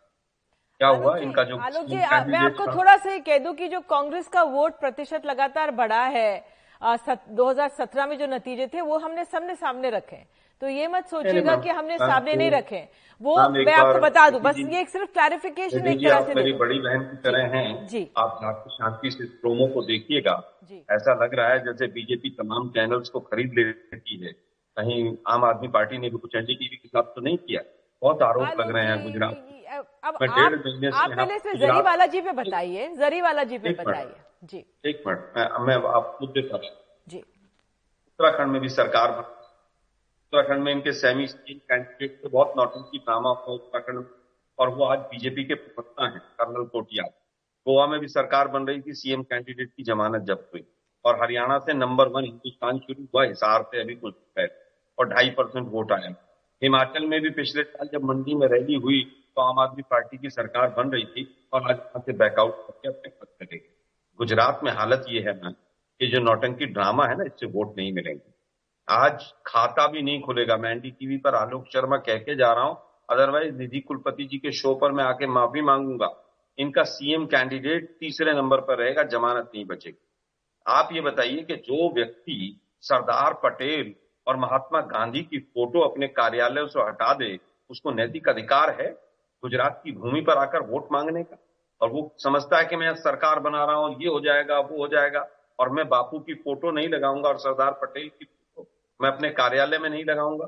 क्या 0.80 0.88
हुआ? 0.90 1.18
इनका 1.18 1.44
जो 1.44 1.58
आलोक 1.58 1.86
जी 1.86 1.96
मैं 1.96 2.38
आपको 2.40 2.68
थोड़ा 2.68 2.96
सा 2.98 3.12
ये 3.12 3.20
कह 3.20 3.38
दूँ 3.38 3.54
कि 3.54 3.68
जो 3.68 3.80
कांग्रेस 3.90 4.28
का 4.28 4.44
वोट 4.44 4.80
प्रतिशत 4.80 5.26
लगातार 5.26 5.72
बढ़ा 5.72 6.04
है 6.08 6.56
2017 7.30 8.06
में 8.06 8.18
जो 8.18 8.27
नतीजे 8.27 8.68
थे 8.68 8.82
वो 8.82 8.98
हमने 8.98 9.25
सबने 9.25 9.56
सामने 9.56 9.89
रखे। 9.89 10.24
तो 10.62 10.68
ये 10.68 10.88
मत 10.88 11.08
सोचिएगा 11.08 11.56
कि 11.56 11.70
हमने 11.70 11.98
सामने 11.98 12.34
नहीं 12.34 12.51
रखे। 12.51 12.82
वो 13.22 13.36
मैं 13.50 13.74
आपको 13.74 14.00
बता 14.00 14.30
दूँ 14.30 14.39
बस 14.42 14.58
ये 14.58 14.80
एक 14.80 14.89
सिर्फ़ 14.89 15.12
क्लैरिफिकेशन 15.12 15.88
एक 15.88 16.00
तरह 16.00 16.22
से 16.22 16.34
मेरी 16.34 16.54
बड़ी 16.54 16.80
बहन 16.80 17.01
की 17.01 17.18
तरह 17.18 17.58
हैं। 17.58 17.88
जी। 17.88 18.10
आप 18.18 18.66
शांति 18.72 19.12
से 19.12 19.25
प्रोमो 19.42 19.68
को 19.68 19.81
देखिएगा। 19.81 20.36
ऐसा 20.92 21.14
लग 21.24 21.33
रहा 21.33 21.48
है 21.48 21.60
जैसे 21.60 21.88
बीजेपी 21.88 22.29
तमाम 22.29 22.70
चैनल्स 22.70 23.10
को 23.10 23.20
खरीद 23.20 23.53
लेती 23.57 24.24
है। 24.25 24.31
कहीं 24.77 25.18
आम 25.27 25.44
आदमी 25.46 25.68
पार्टी 25.68 25.98
ने 25.98 26.10
भी 26.10 26.18
कुछ 26.18 26.36
एनडीटीवी 26.36 26.75
के 26.75 26.88
साथ 26.88 27.03
तो 27.03 27.22
नहीं 27.22 27.38
किया? 27.38 27.62
बहुत 28.01 28.22
आरोप 28.22 28.60
लग 28.60 28.75
रहे 28.75 28.86
हैं 28.86 29.03
गुजरात 29.03 29.42
अब 29.68 29.86
आप 30.05 30.20
आप 30.94 31.12
पहले 31.12 31.38
से 31.40 31.57
जरीवाला 31.57 32.05
जी 32.05 32.22
पे 32.22 32.31
बताइए 32.31 32.88
जरीवाला 32.96 33.44
जी 33.44 33.57
पे 33.57 33.70
बताइए। 33.70 34.16
जी। 34.46 34.58
एक 34.86 35.03
मिनट 35.08 35.34
मैं 35.38 35.66
मैं 35.66 35.75
आप 35.90 36.18
मुद्दे 36.22 36.42
पर 36.42 36.62
जी। 37.08 37.20
उत्तराखंड 37.20 38.51
में 38.51 38.62
भी 38.62 38.70
सरकार 38.70 39.12
बन 39.12 39.18
उत्तराखंड 39.18 40.64
में 40.64 40.72
इनके 40.72 40.92
सेमी 40.92 41.27
स्टील 41.27 41.58
कैंडिडेट 41.70 42.22
से 42.22 42.27
बहुत 42.27 42.53
नौटंकी 42.58 42.98
ड्रामा 42.98 43.29
हुआ 43.29 43.55
उत्तराखंड 43.55 44.05
और 44.60 44.70
वो 44.70 44.86
आज 44.86 45.00
बीजेपी 45.00 45.44
के 45.44 45.53
प्रवक्ता 45.53 46.08
हैं 46.08 46.20
कर्नल 46.20 46.66
कोटिया 46.66 47.03
गोवा 47.68 47.88
में 47.88 48.00
भी 48.00 48.08
सरकार 48.08 48.48
बन 48.48 48.68
रही 48.68 48.81
थी 48.81 48.94
सीएम 48.94 49.24
कैंडिडेट 49.24 49.72
की 49.77 49.84
जमानत 49.84 50.22
जब्त 50.22 50.50
हुई। 50.53 50.64
और 51.05 51.22
हरियाणा 51.22 51.58
से 51.60 51.74
नंबर 51.74 52.08
वन 52.08 52.24
हिंदुस्तान 52.24 52.79
शुरू 52.79 53.03
हुआ 53.03 53.24
हिसार 53.25 53.64
से 53.64 53.81
अभी 53.81 53.96
कुछ 53.96 54.14
पहले। 54.14 54.64
और 54.98 55.10
ढाई 55.10 55.29
परसेंट 55.29 55.68
वोट 55.68 55.92
आया। 55.92 56.14
हिमाचल 56.62 57.05
में 57.05 57.20
भी 57.22 57.29
पिछले 57.29 57.64
साल 57.64 57.90
जब 57.94 58.03
मंडी 58.03 58.36
में 58.36 58.48
रैली 58.48 58.75
हुई 58.75 59.03
तो 59.36 59.42
आम 59.42 59.60
आदमी 59.60 59.81
पार्टी 59.81 60.18
की 60.18 60.29
सरकार 60.29 60.70
बन 60.70 60.92
रही 60.92 61.05
थी। 61.05 61.27
और 61.53 61.70
आज 61.72 61.77
वहाँ 61.77 62.01
से 62.05 62.14
बैकआउट 62.14 62.55
करके 62.68 62.90
अपने 62.90 63.10
पद 63.22 63.46
गई 63.46 63.58
गुजरात 64.20 64.60
में 64.64 64.72
हालत 64.72 65.06
ये 65.10 65.20
है 65.20 65.34
ना 65.36 65.50
कि 66.00 66.08
जो 66.08 66.20
नौटंकी 66.20 66.66
ड्रामा 66.66 67.06
है 67.06 67.16
ना, 67.18 67.24
इससे 67.24 67.46
वोट 67.46 67.78
नहीं 67.78 67.92
मिलेंगे। 67.94 68.34
आज 68.88 69.24
खाता 69.48 69.88
भी 69.88 70.01
नहीं 70.01 70.22
खुलेगा। 70.22 70.58
मैं 70.58 70.72
एनडीटीवी 70.72 71.18
पर 71.18 71.36
आलोक 71.36 71.66
शर्मा 71.66 71.98
कह 72.00 72.18
के 72.20 72.36
जा 72.36 72.51
रहा 72.54 72.64
हूँ 72.64 72.78
अदरवाइज़ 73.10 73.56
निधि 73.56 73.80
कुलपति 73.80 74.25
जी 74.25 74.38
के 74.38 74.51
शो 74.51 74.74
पर 74.75 74.92
मैं 74.92 75.04
आके 75.04 75.28
माफ़ी 75.28 75.62
मांगूँगा। 75.62 76.10
इनका 76.58 76.84
सीएम 76.84 77.25
कैंडिडेट 77.25 77.90
तीसरे 78.00 78.34
नंबर 78.34 78.62
पर 78.62 78.78
रहेगा, 78.78 79.04
जमानत 79.04 79.51
नहीं 79.56 79.66
बचेगी। 79.66 79.98
आप 80.66 80.90
ये 80.94 81.01
बताइए 81.01 81.42
कि 81.42 81.56
जो 81.58 81.94
व्यक्ति 81.94 82.60
सरदार 82.82 83.34
पटेल 83.44 83.94
और 84.28 84.38
महात्मा 84.38 84.82
गांधी 84.90 85.22
की 85.22 85.40
फ़ोटो 85.40 85.82
अपने 85.82 86.08
कार्यालय 86.10 86.68
से 86.68 86.82
हटा 86.82 87.14
दे, 87.14 87.38
उसको 87.70 87.92
नैतिक 87.92 88.30
अधिकार 88.30 88.75
है 88.82 88.92
गुजरात 89.44 89.82
की 89.84 89.92
भूमि 89.92 90.22
पर 90.22 90.38
आकर 90.38 90.62
वोट 90.62 90.88
मांगने 90.92 91.24
का? 91.24 91.38
और 91.81 91.90
वो 91.90 92.16
समझता 92.18 92.57
है 92.57 92.66
कि 92.66 92.75
मैं 92.75 92.94
सरकार 92.96 93.40
बना 93.40 93.64
रहा 93.66 93.75
हूँ, 93.75 93.96
ये 94.01 94.07
हो 94.07 94.20
जाएगा, 94.20 94.59
वो 94.59 94.77
हो 94.77 94.88
जाएगा, 94.88 95.27
और 95.59 95.70
मैं 95.70 95.88
बापू 95.90 96.20
की 96.20 96.33
फ़ोटो 96.33 96.72
नहीं 96.72 96.90
लगाऊँगा 96.90 97.29
और 97.29 97.38
सरदार 97.38 97.72
पटेल 97.72 98.09
की 98.09 98.25
फ़ोटो 98.25 98.68
मैं 99.00 99.11
अपने 99.11 99.29
कार्यालय 99.29 99.77
में 99.77 99.90
नहीं 99.90 100.03
लगाऊँगा। 100.05 100.46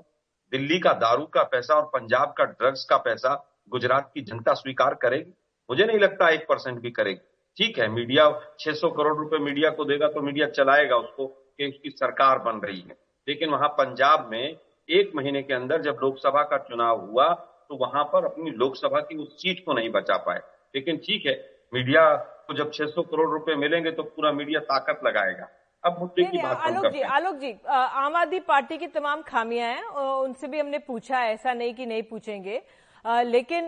दिल्ली 0.52 0.80
का 0.80 0.94
दारू 0.94 1.26
का 1.26 1.44
पैसा 1.44 1.76
और 1.76 1.86
पंजाब 1.94 2.34
का 2.38 2.44
ड्रग्स 2.44 2.86
का 2.86 2.98
पैसा 2.98 3.34
गुजरात 3.70 4.12
की 4.14 4.22
जनता 4.22 4.54
स्वीकार 4.54 4.94
करेगी। 4.94 5.34
मुझे 5.70 5.86
नहीं 5.86 6.00
लगता 6.00 6.30
एक 6.30 6.46
परसेंट 6.50 6.80
भी 6.80 6.92
करेगी। 6.92 7.20
ठीक 7.58 7.80
है, 7.80 7.88
मीडिया 7.88 8.30
600 8.60 8.90
करोड़ 8.90 9.18
रुपए 9.18 9.38
मीडिया 9.38 9.70
को 9.70 9.86
देगा 9.86 10.08
तो 10.08 10.22
मीडिया 10.22 10.48
चलाएगा 10.48 10.96
उसको 10.96 11.28
कि 11.28 11.68
उसकी 11.70 11.90
सरकार 11.90 12.40
बन 12.40 12.60
रही 12.60 12.80
है। 12.80 12.98
लेकिन 13.28 13.50
वहाँ 13.50 13.70
पंजाब 13.70 14.28
में 14.32 14.58
एक 14.90 15.12
महीने 15.16 15.42
के 15.44 15.54
अंदर 15.54 15.82
जब 15.82 15.98
लोकसभा 16.04 16.44
का 16.44 16.58
चुनाव 16.58 17.00
हुआ 17.06 17.28
तो 17.70 17.76
वहाँ 17.76 18.04
पर 18.04 18.26
अपनी 18.26 18.52
लोकसभा 18.52 19.00
की 19.00 19.18
उस 19.18 19.34
सीट 19.34 19.66
को 19.66 19.74
नहीं 19.74 19.90
बचा 19.90 20.18
पाए। 20.18 20.42
लेकिन 20.78 20.98
ठीक 20.98 21.26
है 21.26 21.36
मीडिया 21.74 22.04
को 22.48 22.54
जब 22.54 22.72
600 22.72 23.02
करोड़ 23.02 23.30
रुपए 23.30 23.56
मिलेंगे 23.56 23.92
तो 23.92 24.04
पूरा 24.04 24.32
मीडिया 24.32 24.60
ताकत 24.60 25.00
लगाएगा। 25.06 25.48
अब 25.86 25.96
मुद्दे 26.00 26.24
की 26.24 26.38
बात 26.38 26.58
आलोक 26.58 26.94
जी 26.94 27.02
आलोक 27.02 27.36
जी 27.36 27.52
आम 27.68 28.16
आदमी 28.16 28.40
पार्टी 28.40 28.78
की 28.78 28.88
तमाम 28.88 29.22
खामियाँ 29.22 29.70
हैं 29.70 29.84
उनसे 30.24 30.48
भी 30.48 30.60
हमने 30.60 30.78
पूछा 30.78 31.18
है 31.18 31.34
ऐसा 31.34 31.54
नहीं 31.54 31.74
कि 31.74 31.86
नहीं 31.86 32.04
पूछेंगे। 32.04 32.62
लेकिन 33.06 33.68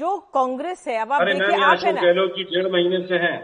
जो 0.00 0.18
कांग्रेस 0.34 0.84
है 0.88 0.98
अब 1.00 1.12
आप 1.12 1.22
देखिए 1.22 1.56
आप 1.56 1.70
है 1.70 1.72
अशोक 1.72 1.94
ना? 1.94 2.02
गहलोत 2.02 2.30
जी 2.30 2.44
डेढ़ 2.44 2.72
महीने 2.72 3.06
से 3.06 3.14
हैं। 3.14 3.36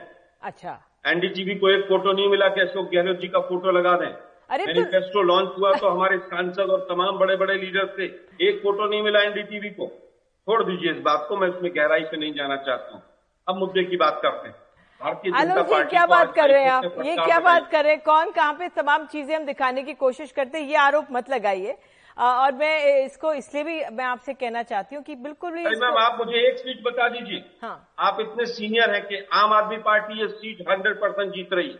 अच्छा। 0.42 0.78
एनडीटीवी 1.06 1.54
को 1.54 1.70
एक 1.70 1.84
फ़ोटो 1.84 2.12
नहीं 2.12 2.28
मिला 2.28 2.48
कि 2.48 2.60
अशोक 2.60 2.90
गहलोत 2.94 3.16
जी 3.16 3.28
का 3.28 3.40
फ़ोटो 3.40 3.70
लगा 3.70 3.96
दें। 3.96 4.12
अरे 4.50 4.66
तो- 4.66 5.24
लॉन्च 5.24 5.50
हुआ 5.58 5.72
तो 5.72 5.88
हमारे 5.96 6.18
सांसद 6.18 6.70
और 6.70 6.80
तमाम 6.80 7.18
बड़े 7.18 7.36
बड़े 7.36 7.54
लीडर 7.54 7.86
से 7.96 8.04
एक 8.48 8.60
फ़ोटो 8.62 8.90
नहीं 8.90 9.02
मिला 9.02 9.20
एनडीटीवी 9.20 9.70
को। 9.70 9.86
छोड़ 10.48 10.62
दीजिए 10.64 10.92
इस 10.92 11.00
बात 11.02 11.26
को 11.28 11.36
मैं 11.36 11.48
इसमें 11.48 11.70
गहराई 11.74 12.04
से 12.10 12.16
नहीं 12.16 12.32
जाना 12.34 12.56
चाहता 12.56 12.94
हूँ। 12.94 13.02
अब 13.48 13.56
मुद्दे 13.56 13.82
की 13.84 13.96
बात 13.96 14.20
करते 14.22 14.48
हैं। 14.48 14.56
भारतीय 15.00 15.32
जनता 15.32 15.52
आलोक 15.52 15.66
जी 15.66 15.72
पार्टी 15.72 15.90
क्या 15.90 16.04
बात 16.06 16.32
कर 16.34 16.50
रहे 16.50 16.62
हैं 16.62 16.70
आप? 16.70 16.84
ये 17.06 17.16
क्या 17.16 17.38
बात 17.40 17.70
कर 17.70 17.84
रहे 17.84 17.92
हैं? 17.92 18.02
कौन 18.02 18.30
कहाँ 18.30 18.52
पे 18.52 18.68
तमाम 18.76 19.04
चीज़ें 19.06 19.34
हम 19.36 19.44
दिखाने 19.44 19.82
की 19.82 19.94
कोशिश 19.94 20.32
करते 20.32 20.58
हैं? 20.58 20.68
ये 20.68 20.76
आरोप 20.78 21.06
मत 21.12 21.30
लगाइए। 21.30 21.76
और 22.16 22.52
मैं 22.52 23.04
इसको 23.04 23.32
इसलिए 23.34 23.64
भी 23.64 23.78
मैं 23.96 24.04
आपसे 24.04 24.34
कहना 24.34 24.62
चाहती 24.62 24.96
हूँ 24.96 25.02
कि 25.04 25.14
बिल्कुल 25.16 25.50
भी 25.52 25.64
मैम 25.64 25.98
आप 25.98 26.18
मुझे 26.18 26.38
एक 26.48 26.58
सीट 26.58 26.82
बता 26.84 27.08
दीजिए। 27.08 27.44
हाँ। 27.62 27.76
आप 27.98 28.20
इतने 28.20 28.46
सीनियर 28.48 28.90
हैं 28.90 29.02
कि 29.06 29.24
आम 29.34 29.52
आदमी 29.52 29.76
पार्टी 29.84 30.20
ये 30.20 30.28
सीट 30.30 30.68
हंड्रेड 30.70 31.00
परसेंट 31.00 31.32
जीत 31.34 31.52
रही 31.52 31.68
है। 31.68 31.78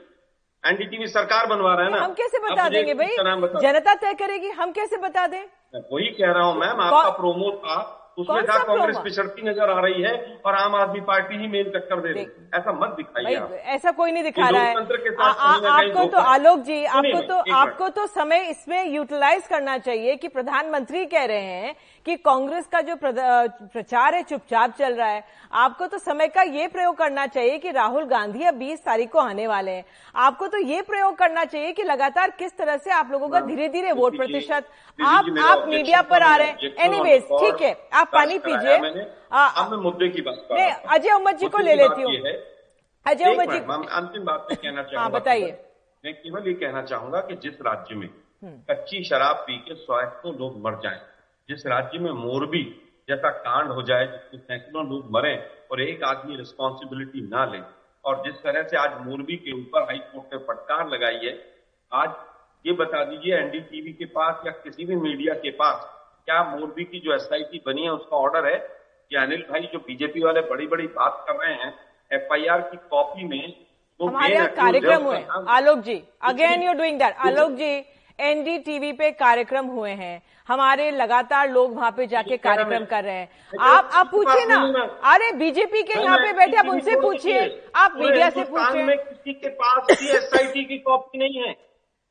एनडीटीवी 0.65 1.07
सरकार 1.09 1.47
बनवा 1.47 1.75
रहा 1.75 1.85
है 1.85 1.91
ना। 1.93 2.05
हम 2.05 2.13
कैसे 2.15 2.39
बता 2.41 2.69
देंगे 2.69 2.95
भाई? 2.95 3.17
जनता 3.63 3.95
तय 3.97 4.15
करेगी 4.15 4.49
हम 4.61 4.73
कैसे 4.73 4.97
बता 4.99 5.27
दें? 5.27 5.41
मैं 5.75 5.81
वही 5.93 6.07
कह 6.13 6.33
रहा 6.33 6.45
हूँ 6.45 6.59
मैम 6.59 6.81
आपका 6.81 7.11
प्रोमो 7.17 7.51
था। 7.57 7.98
उसमें 8.19 8.43
जहाँ 8.43 8.65
कांग्रेस 8.67 8.97
पिछड़ती 8.99 9.43
नज़र 9.49 9.71
आ 9.71 9.81
रही 9.81 10.03
है 10.03 10.13
और 10.47 10.55
आम 10.55 10.75
आदमी 10.75 11.01
पार्टी 11.09 11.37
ही 11.37 11.49
मेन 11.49 11.71
टक्कर 11.71 12.01
दे 12.01 12.13
रही 12.13 12.23
है। 12.23 12.59
ऐसा 12.59 12.73
मत 12.75 12.95
दिखाइए 12.97 13.61
ऐसा 13.75 13.91
कोई 13.93 14.13
नहीं 14.13 14.25
दिखा 14.25 14.49
रहा 14.49 14.63
है। 14.63 14.75
आ, 14.75 15.29
आ, 15.29 15.53
आपको 15.73 16.05
तो 16.07 16.19
आलोक 16.29 16.59
जी 16.61 16.85
आपको 16.85 17.21
तो 17.23 17.37
आपको 17.55 17.89
तो 17.89 18.07
समय 18.09 18.49
इसमें 18.51 18.85
यूटिलाइज 18.87 19.47
करना 19.47 19.77
चाहिए 19.81 20.17
कि 20.17 20.29
प्रधानमंत्री 20.29 21.05
कह 21.07 21.25
रहे 21.25 21.55
हैं 21.55 21.75
कि 22.09 22.15
कांग्रेस 22.19 22.67
का 22.67 22.81
जो 22.81 22.95
प्रचार 22.97 24.15
है 24.15 24.23
चुपचाप 24.23 24.75
चल 24.79 24.95
रहा 24.95 25.09
है 25.09 25.23
आपको 25.63 25.87
तो 25.87 25.99
समय 25.99 26.29
का 26.29 26.43
ये 26.43 26.67
प्रयोग 26.69 26.97
करना 26.97 27.27
चाहिए 27.27 27.59
कि 27.59 27.71
राहुल 27.71 28.05
गांधी 28.09 28.45
अब 28.45 28.55
बीस 28.55 28.79
तारीख 28.85 29.11
को 29.13 29.19
आने 29.19 29.47
वाले 29.47 29.71
हैं। 29.71 29.85
आपको 30.15 30.47
तो 30.47 30.59
ये 30.59 30.81
प्रयोग 30.83 31.17
करना 31.19 31.45
चाहिए 31.45 31.73
कि 31.73 31.83
लगातार 31.83 32.31
किस 32.39 32.57
तरह 32.59 32.77
से 32.77 32.91
आप 32.91 33.11
लोगों 33.13 33.29
का 33.29 33.41
धीरे 33.41 33.69
धीरे 33.69 33.93
वोट 33.93 34.17
प्रतिशत 34.17 34.71
आप 34.99 35.29
आप 35.41 35.67
मीडिया 35.69 36.01
पर 36.05 36.23
आ 36.23 36.35
रहे 36.37 36.47
हैं। 36.47 36.73
एनीवेज 36.87 37.23
ठीक 37.25 37.63
है 37.63 37.73
आप 37.93 38.11
पानी 38.13 38.39
पीजिए। 38.47 38.79
मुद्दे 39.79 40.09
की 40.09 40.23
बात 40.23 40.49
अजय 40.89 41.13
उम्मद 41.13 41.37
जी 41.37 41.49
को 41.49 41.59
ले 41.59 41.75
लेती 41.75 42.03
हूँ। 42.03 42.17
अजय 43.07 43.31
उम्मद 43.31 43.53
जी 43.53 43.59
अंतिम 43.59 44.25
बात 44.25 44.47
मैं 44.51 44.57
कहना 44.57 44.83
चाहूँगा 44.83 45.01
हाँ, 45.01 45.11
बताइए। 45.11 45.53
मैं 46.05 46.15
केवल 46.15 46.49
ये 46.49 46.55
कहना 46.55 46.83
चाहूँगा 46.85 47.21
कि 47.21 47.37
जिस 47.43 47.61
राज्य 47.63 47.95
में 47.95 48.09
हम्म। 48.09 48.57
कच्ची 48.71 49.05
शराब 49.05 49.37
पी 49.47 49.59
के 49.59 49.75
सौ 49.77 50.01
लोग 50.33 50.61
मर 50.65 50.81
जाएँ 50.83 51.01
जिस 51.49 51.67
राज्य 51.67 51.99
में 51.99 52.11
मोरबी 52.13 52.63
जैसा 53.09 53.31
कांड 53.45 53.71
हो 53.73 53.83
जाए 53.83 54.07
जिसमें 54.07 54.41
सैकड़ों 54.41 54.85
लोग 54.89 55.11
मरे 55.13 55.35
और 55.73 55.81
एक 55.83 56.03
आदमी 56.05 56.37
रिस्पॉन्सिबिलिटी 56.37 57.21
ना 57.29 57.45
ले 57.53 57.61
और 58.05 58.23
जिस 58.27 58.43
तरह 58.43 58.63
से 58.63 58.77
आज 58.77 58.99
मोरबी 59.07 59.37
के 59.37 59.53
ऊपर 59.53 59.83
हाईकोर्ट 59.83 60.35
ने 60.35 60.39
फटकार 60.49 60.89
लगाई 60.89 61.21
है 61.25 61.33
आज 61.93 62.11
ये 62.67 62.73
बता 62.73 63.05
दीजिए 63.05 63.37
एनडीटीवी 63.37 63.93
के 63.93 64.05
पास 64.17 64.43
या 64.47 64.53
किसी 64.65 64.85
भी 64.85 64.97
मीडिया 64.97 65.35
के 65.45 65.51
पास 65.63 65.87
क्या 66.25 66.43
मोरबी 66.45 66.85
की 66.85 67.01
जो 67.01 67.15
एस 67.15 67.29
बनी 67.67 67.83
है 67.83 67.91
उसका 67.91 68.17
ऑर्डर 68.17 68.47
है 68.47 68.57
कि 69.11 69.17
अनिल 69.17 69.45
भाई 69.51 69.69
जो 69.73 69.79
बीजेपी 69.79 70.23
वाले 70.23 70.41
बड़ी 70.51 70.67
बड़ी 70.67 70.87
बात 70.97 71.25
कर 71.29 71.37
रहे 71.45 71.55
हैं 71.55 71.73
एफआईआर 72.11 72.61
की 72.61 72.77
कॉपी 72.91 73.25
में 73.29 73.43
हमारे 74.01 74.35
कार्यक्रम 74.57 75.03
हुए। 75.03 75.23
Alok 75.57 75.79
ji 75.79 76.03
again 76.31 76.63
you 76.63 76.73
doing 76.75 76.99
that 76.99 77.15
Alok 77.29 77.51
ji 77.53 77.71
NDTV 78.19 78.93
पे 78.93 79.11
कार्यक्रम 79.11 79.67
हुए 79.67 79.91
हैं। 79.91 80.23
हमारे 80.49 80.91
लगातार 80.91 81.51
लोग 81.51 81.75
वहाँ 81.77 81.91
पे 81.91 82.07
जाके 82.07 82.37
कार्यक्रम 82.37 82.85
कर 82.85 83.05
रहे 83.05 83.15
हैं। 83.15 83.29
आप 83.61 83.91
आप 83.95 84.11
पूछिए 84.11 84.45
ना। 84.47 84.83
अरे 85.13 85.33
बीजेपी 85.33 85.83
के 85.83 86.01
यहाँ 86.01 86.19
पे 86.19 86.33
बैठे 86.33 86.57
आप 86.57 86.69
उनसे 86.69 86.97
पूछिए। 87.01 87.41
आप 87.77 87.95
मीडिया 87.97 88.31
से 88.31 88.45
पूछिए। 88.45 88.97
किसी 88.97 89.33
के 89.33 89.49
पास 89.49 90.03
एसआईटी 90.03 90.65
की 90.65 90.79
कॉपी 90.79 91.19
नहीं 91.19 91.43
है। 91.43 91.55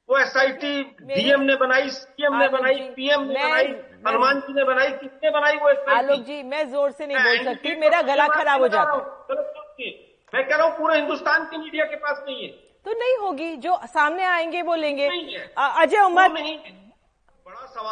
वो 0.10 0.17
एसआईटी 0.17 0.84
डीएम 1.04 1.41
ने 1.41 1.56
बनाई 1.56 1.89
सीएम 1.89 2.36
ने 2.38 2.48
बनाई 2.48 2.76
पीएम 2.96 3.22
ने 3.22 3.34
बनाई 3.34 3.65
हनुमान 4.08 4.39
जी 4.39 4.54
ने 4.54 4.63
बनाई 4.63 4.91
किसने 4.91 5.30
बनाई 5.30 5.58
वो 5.58 5.74
आलोक 5.96 6.20
जी 6.20 6.41
मैं 6.43 6.70
ज़ोर 6.70 6.91
से 6.91 7.08
नहीं 7.08 7.17
बोल 7.17 7.43
सकती। 7.46 7.76
मेरा 7.76 8.02
गला 8.02 8.28
खराब 8.28 8.62
हो 8.62 8.67
जाता 8.67 8.93
मैं 10.34 10.48
कह 10.48 10.56
रहा 10.56 10.67
हूँ 10.67 10.78
पूरे 10.78 10.96
हिंदुस्तान 10.96 11.43
की 11.46 11.58
मीडिया 11.58 11.86
के 11.86 11.96
पास 11.96 12.24
नहीं 12.28 12.43
है। 12.43 12.66
तो 12.88 12.93
नहीं 12.93 13.17
होगी। 13.17 13.56
जो 13.58 13.80
सामने 13.86 14.23
आएँगे 14.23 14.62
वो 14.62 14.76
लेंगे। 14.76 15.08
अजय 15.58 16.02
उमर 16.02 16.38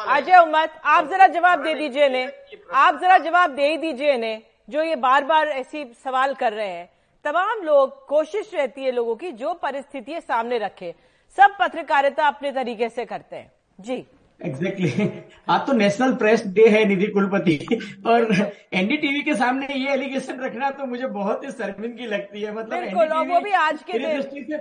अजय 0.08 0.38
उमर 0.38 0.70
आप 0.86 1.10
जरा 1.10 1.28
जवाब 1.28 1.64
दे 1.64 1.74
दीजिए 1.74 2.06
इन्हें। 2.06 2.30
आप 2.74 3.00
जरा 3.02 3.18
जवाब 3.18 3.56
दे 3.56 3.68
ही 3.68 3.78
दीजिए 3.78 4.14
इन्हें 4.14 4.42
जो 4.70 4.84
ये 4.84 4.96
बार 4.96 5.24
बार 5.24 5.48
ऐसी 5.48 5.84
सवाल 6.04 6.34
कर 6.34 6.54
रहे 6.54 6.68
हैं। 6.68 6.90
तमाम 7.26 7.62
लोग 7.62 8.06
कोशिश 8.08 8.52
रहती 8.54 8.84
है 8.84 8.92
लोगों 8.92 9.16
की 9.16 9.32
जो 9.32 9.54
परिस्थिति 9.54 10.22
सामने 10.22 10.58
रखे। 10.58 10.94
सब 11.38 11.58
पत्रकारिता 11.60 12.28
अपने 12.28 12.52
तरीके 12.52 12.90
से 12.90 13.06
करते 13.06 13.36
हैं। 13.36 13.52
जी। 13.80 14.06
Exactly 14.46 14.90
exactly. 14.90 15.34
आज 15.50 15.68
तो 15.68 15.74
नेशनल 15.74 16.14
प्रेस 16.14 16.46
डे 16.48 16.68
है 16.68 16.86
निधि 16.86 17.08
कुलपति। 17.08 17.58
और 18.08 18.34
एनडीटीवी 18.74 19.22
के 19.22 19.36
सामने 19.36 19.68
ये 19.74 19.92
एलिगेशन 19.92 20.40
रखना 20.40 20.70
तो 20.70 20.86
मुझे 20.86 21.08
बहुत 21.08 21.46
ही 21.46 21.52
शर्मिंदगी 21.52 22.06
लगती 22.06 22.42
है। 22.42 22.54
मतलब 22.54 23.32
वो 23.32 23.40
भी 23.40 23.52
आज 23.52 23.84
के 23.84 24.00
दृष्टि 24.00 24.46
से 24.52 24.58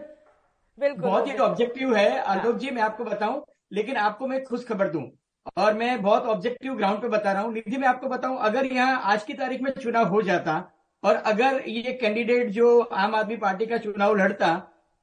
बिल्कुल 0.79 1.03
बहुत 1.03 1.27
ही 1.27 1.37
ऑब्जेक्टिव 1.39 1.95
है। 1.97 2.19
आलोक 2.19 2.57
जी 2.57 2.71
मैं 2.71 2.83
आपको 2.83 3.05
बताऊँ 3.05 3.43
लेकिन 3.73 3.97
आपको 3.97 4.27
मैं 4.27 4.43
खुश 4.45 4.65
खबर 4.67 4.89
दूँ 4.89 5.03
और 5.59 5.75
मैं 5.75 6.01
बहुत 6.03 6.23
ऑब्जेक्टिव 6.25 6.75
ग्राउंड 6.77 7.01
पे 7.03 7.09
बता 7.09 7.33
रहा 7.33 7.43
हूँ। 7.43 7.53
निधि 7.53 7.77
मैं 7.77 7.89
आपको 7.89 8.09
बताऊँ 8.09 8.39
अगर 8.41 8.67
यहाँ 8.67 9.01
आज 9.05 9.23
की 9.23 9.35
तारीख 9.35 9.61
में 9.63 9.71
चुनाव 9.73 10.09
हो 10.09 10.23
जाता 10.23 10.57
और 11.03 11.15
अगर 11.27 11.63
ये 11.69 11.93
कैंडिडेट 11.95 12.51
जो 12.51 12.79
आम 12.81 13.15
आदमी 13.15 13.37
पार्टी 13.37 13.67
का 13.67 13.79
चुनाव 13.79 14.15
लड़ता 14.17 14.51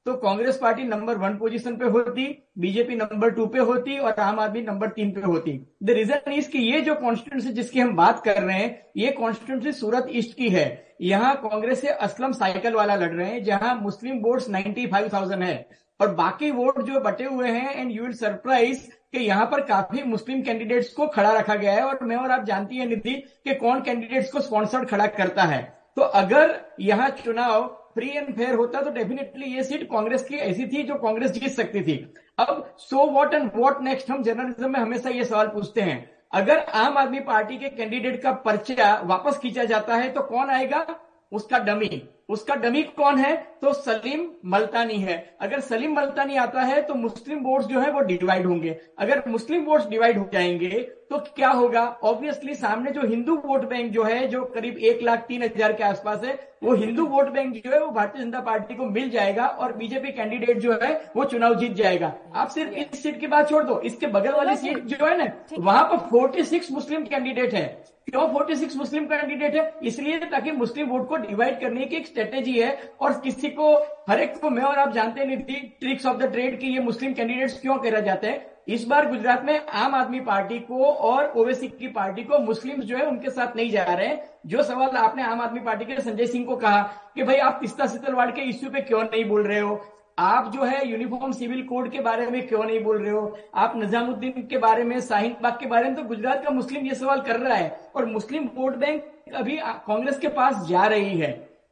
तो 0.05 0.13
Congress 0.13 0.57
party 0.57 0.83
number 0.83 1.17
one 1.17 1.35
position 1.37 1.75
पे 1.77 1.85
होती 1.85 2.23
बीजेपी 2.59 2.95
नंबर 2.95 3.29
टू 3.29 3.45
पे 3.45 3.59
होती 3.59 3.97
और 3.99 4.19
आम 4.19 4.39
आदमी 4.39 4.61
नंबर 4.61 4.87
तीन 4.89 5.11
पे 5.11 5.21
होती। 5.21 5.51
द 5.83 5.89
रीजन 5.89 6.31
इज़ 6.31 6.49
कि 6.49 6.59
ये 6.59 6.79
जो 6.81 6.95
कॉन्स्टिट्यूंसी 6.95 7.51
जिसकी 7.53 7.79
हम 7.79 7.95
बात 7.95 8.23
कर 8.25 8.41
रहे 8.41 8.57
हैं 8.57 8.69
ये 8.97 9.11
कॉन्स्टिट्यूंसी 9.11 9.71
सूरत 9.71 10.07
ईस्ट 10.11 10.33
की 10.37 10.49
है। 10.49 10.95
यहाँ 11.01 11.35
कांग्रेस 11.35 11.81
से 11.81 11.87
असलम 11.87 12.31
साइकिल 12.31 12.73
वाला 12.73 12.95
लड़ 12.95 13.11
रहे 13.11 13.29
हैं 13.29 13.43
जहाँ 13.43 13.75
मुस्लिम 13.75 14.17
वोट्स 14.19 14.49
95,000 14.49 15.43
है। 15.43 15.69
और 15.99 16.13
बाकी 16.15 16.49
वोट 16.51 16.81
जो 16.81 16.99
बटे 16.99 17.25
हुए 17.25 17.49
हैं 17.49 17.75
एंड 17.75 17.91
यू 17.91 18.03
विल 18.03 18.13
सरप्राइज़ 18.13 18.79
कि 19.11 19.19
यहाँ 19.19 19.45
पर 19.45 19.61
काफ़ी 19.65 20.03
मुस्लिम 20.03 20.41
कैंडिडेट्स 20.41 20.89
को 20.93 21.07
खड़ा 21.07 21.31
रखा 21.31 21.55
गया 21.55 21.73
है। 21.73 21.83
और 21.83 22.03
मैं 22.03 22.15
और 22.15 22.31
आप 22.31 22.45
जानती 22.45 22.77
है 22.77 22.87
निधि 22.89 23.13
कि 23.45 23.55
कौन 23.55 23.81
कैंडिडेट्स 23.81 24.31
को 24.31 24.41
स्पॉन्सर्ड 24.41 24.87
खड़ा 24.89 25.07
करता 25.19 25.43
है। 25.43 25.61
तो 25.95 26.01
अगर 26.01 26.59
यहाँ 26.79 27.09
चुनाव 27.23 27.69
फ्री 27.95 28.09
एंड 28.09 28.33
फेयर 28.35 28.55
होता 28.55 28.81
तो 28.81 28.91
डेफिनेटली 28.91 29.53
ये 29.55 29.63
सीट 29.63 29.83
कांग्रेस 29.91 30.23
की 30.23 30.35
ऐसी 30.37 30.67
थी 30.67 30.83
जो 30.83 30.95
कांग्रेस 30.97 31.31
जीत 31.31 31.51
सकती 31.51 31.81
थी। 31.81 31.95
अब 32.39 32.73
so 32.79 33.05
what 33.11 33.33
and 33.33 33.49
what 33.55 33.81
next 33.83 34.09
हम 34.11 34.23
जर्नलिज्म 34.23 34.71
में 34.71 34.79
हमेशा 34.79 35.09
ये 35.09 35.25
सवाल 35.25 35.47
पूछते 35.47 35.81
हैं। 35.81 36.09
अगर 36.33 36.57
आम 36.57 36.97
आदमी 36.97 37.19
पार्टी 37.21 37.57
के 37.57 37.69
कैंडिडेट 37.69 38.21
का 38.23 38.31
पर्चा 38.45 38.93
वापस 39.05 39.37
खींचा 39.37 39.63
जाता 39.65 39.95
है 39.95 40.09
तो 40.09 40.21
कौन 40.23 40.49
आएगा? 40.49 40.85
उसका 41.31 41.59
डमी 41.59 42.01
उसका 42.31 42.55
डमी 42.57 42.83
कौन 42.97 43.17
है? 43.17 43.35
तो 43.61 43.73
सलीम 43.73 44.25
मल्तानी 44.47 44.97
है। 44.97 45.15
अगर 45.41 45.59
सलीम 45.61 45.95
मल्तानी 45.95 46.35
आता 46.37 46.61
है 46.61 46.81
तो 46.81 46.93
मुस्लिम 46.95 47.39
वोट्स 47.39 47.65
जो 47.67 47.79
है 47.79 47.91
वो 47.91 47.99
डिवाइड 48.01 48.45
होंगे। 48.45 48.79
अगर 48.99 49.23
मुस्लिम 49.27 49.63
वोट्स 49.65 49.87
डिवाइड 49.89 50.17
हो 50.17 50.29
जाएँगे 50.33 50.79
तो 51.11 51.17
क्या 51.35 51.49
होगा? 51.49 51.83
ऑब्वियसली 52.03 52.53
सामने 52.55 52.91
जो 52.91 53.01
हिंदू 53.01 53.35
वोट 53.45 53.67
बैंक 53.69 53.91
जो 53.91 54.03
है 54.03 54.27
जो 54.27 54.43
करीब 54.53 54.77
एक 54.79 55.01
लाख 55.03 55.25
तीन 55.27 55.43
हज़ार 55.43 55.73
के 55.73 55.83
आसपास 55.83 56.23
है 56.23 56.39
वो 56.63 56.73
हिंदू 56.75 57.05
वोट 57.07 57.29
बैंक 57.29 57.53
जो 57.55 57.71
है 57.71 57.79
वो 57.79 57.87
भारतीय 57.91 58.23
जनता 58.23 58.39
पार्टी 58.41 58.75
को 58.75 58.85
मिल 58.87 59.09
जाएगा 59.09 59.45
और 59.45 59.73
बीजेपी 59.77 60.11
कैंडिडेट 60.11 60.59
जो 60.59 60.79
है 60.83 60.93
वो 61.15 61.25
चुनाव 61.25 61.55
जीत 61.55 61.73
जाएगा। 61.73 62.13
आप 62.35 62.49
सिर्फ़ 62.49 62.73
इस 62.73 63.01
सीट 63.03 63.19
की 63.19 63.27
बात 63.27 63.49
छोड़ 63.49 63.63
दो। 63.63 63.79
इसके 63.81 64.07
बगल 64.09 64.31
वाली 64.33 64.55
सीट 64.57 64.83
जो 64.85 65.05
है 65.05 65.17
ना 65.17 65.31
वहाँ 65.59 65.83
पर 65.85 65.97
फोर्टी 66.09 66.43
सिक्स 66.45 66.71
मुस्लिम 66.71 67.05
कैंडिडेट 67.05 67.53
है। 67.53 67.65
क्यों 68.07 68.27
46 68.27 68.75
मुस्लिम 68.77 69.05
कैंडिडेट 69.05 69.55
है, 69.55 69.73
इसलिए 69.83 70.17
ताकि 70.19 70.51
मुस्लिम 70.51 70.87
वोट 70.87 71.07
को 71.09 71.15
डिवाइड 71.15 71.59
करने 71.59 71.85
की 71.85 71.95
एक 71.95 72.07
स्ट्रेटेजी 72.07 72.59
है, 72.59 72.71
और 73.01 73.13
किसी 73.19 73.49
को, 73.49 73.73
हर 74.09 74.19
एक 74.19 74.37
को, 74.41 74.49
मैं 74.49 74.63
और 74.63 74.79
आप 74.79 74.91
जानते 74.91 75.25
नहीं 75.25 75.37
थी 75.37 75.61
ट्रिक्स 75.79 76.05
ऑफ़ 76.05 76.17
द 76.17 76.31
ट्रेड 76.31 76.59
की 76.59 76.67
ये 76.67 76.79
मुस्लिम 76.79 77.13
कैंडिडेट्स 77.13 77.59
क्यों 77.61 77.77
करा 77.77 77.99
जाते 77.99 78.27
हैं। 78.27 78.45
इस 78.67 78.85
बार 78.85 79.09
गुजरात 79.09 79.45
में 79.45 79.65
आम 79.65 79.95
आदमी 79.95 80.19
पार्टी 80.19 80.59
को 80.59 80.83
और 80.85 81.31
ओवेसी 81.37 81.67
की 81.67 81.87
पार्टी 81.87 82.23
को 82.23 82.39
मुस्लिम 82.39 82.81
जो 82.81 82.97
है 82.97 83.05
उनके 83.05 83.29
साथ 83.29 83.55
नहीं 83.55 83.69
जा 83.71 83.83
रहे 83.83 84.07
हैं। 84.07 84.23
जो 84.47 84.63
सवाल 84.63 84.97
आपने 84.97 85.23
आम 85.23 85.41
आदमी 85.41 85.59
पार्टी 85.59 85.85
के 85.85 86.01
संजय 86.01 86.27
सिंह 86.27 86.45
को 86.45 86.55
कहा 86.55 86.81
कि 87.15 87.23
भाई 87.23 87.37
आप 87.37 87.57
तिस्ता 87.61 87.85
सितलवाड़ 87.85 88.29
के 88.31 88.41
इश्यू 88.41 88.69
पे 88.69 88.81
क्यों 88.81 89.03
नहीं 89.03 89.25
बोल 89.25 89.43
रहे 89.43 89.59
हो? 89.59 89.75
आप 90.21 90.47
जो 90.53 90.63
है 90.63 90.87
यूनिफॉर्म 90.87 91.31
सिविल 91.31 91.61
कोड 91.67 91.89
के 91.91 91.99
बारे 92.01 92.25
में 92.27 92.47
क्यों 92.47 92.63
नहीं 92.63 92.79
बोल 92.83 92.97
रहे 92.97 93.11
हो? 93.11 93.37
आप 93.55 93.75
निजामुद्दीन 93.75 94.47
के 94.47 94.57
बारे 94.57 94.83
में 94.83 94.99
शाहीन 95.01 95.35
बाग 95.43 95.53
के 95.59 95.65
बारे 95.67 95.83
में 95.83 95.95
तो 95.95 96.03
गुजरात 96.05 96.43
का 96.43 96.49
मुस्लिम 96.51 96.85
ये 96.87 96.95
सवाल 96.95 97.21
कर 97.21 97.39
रहा 97.39 97.55
है 97.55 97.69
और 97.95 98.05
मुस्लिम 98.07 98.49
वोट 98.55 98.75
बैंक 98.77 99.33
अभी 99.35 99.57
कांग्रेस 99.87 100.19
के 100.19 100.27
पास 100.29 100.67
जा 100.67 100.85
रही 100.85 101.17
है। 101.19 101.31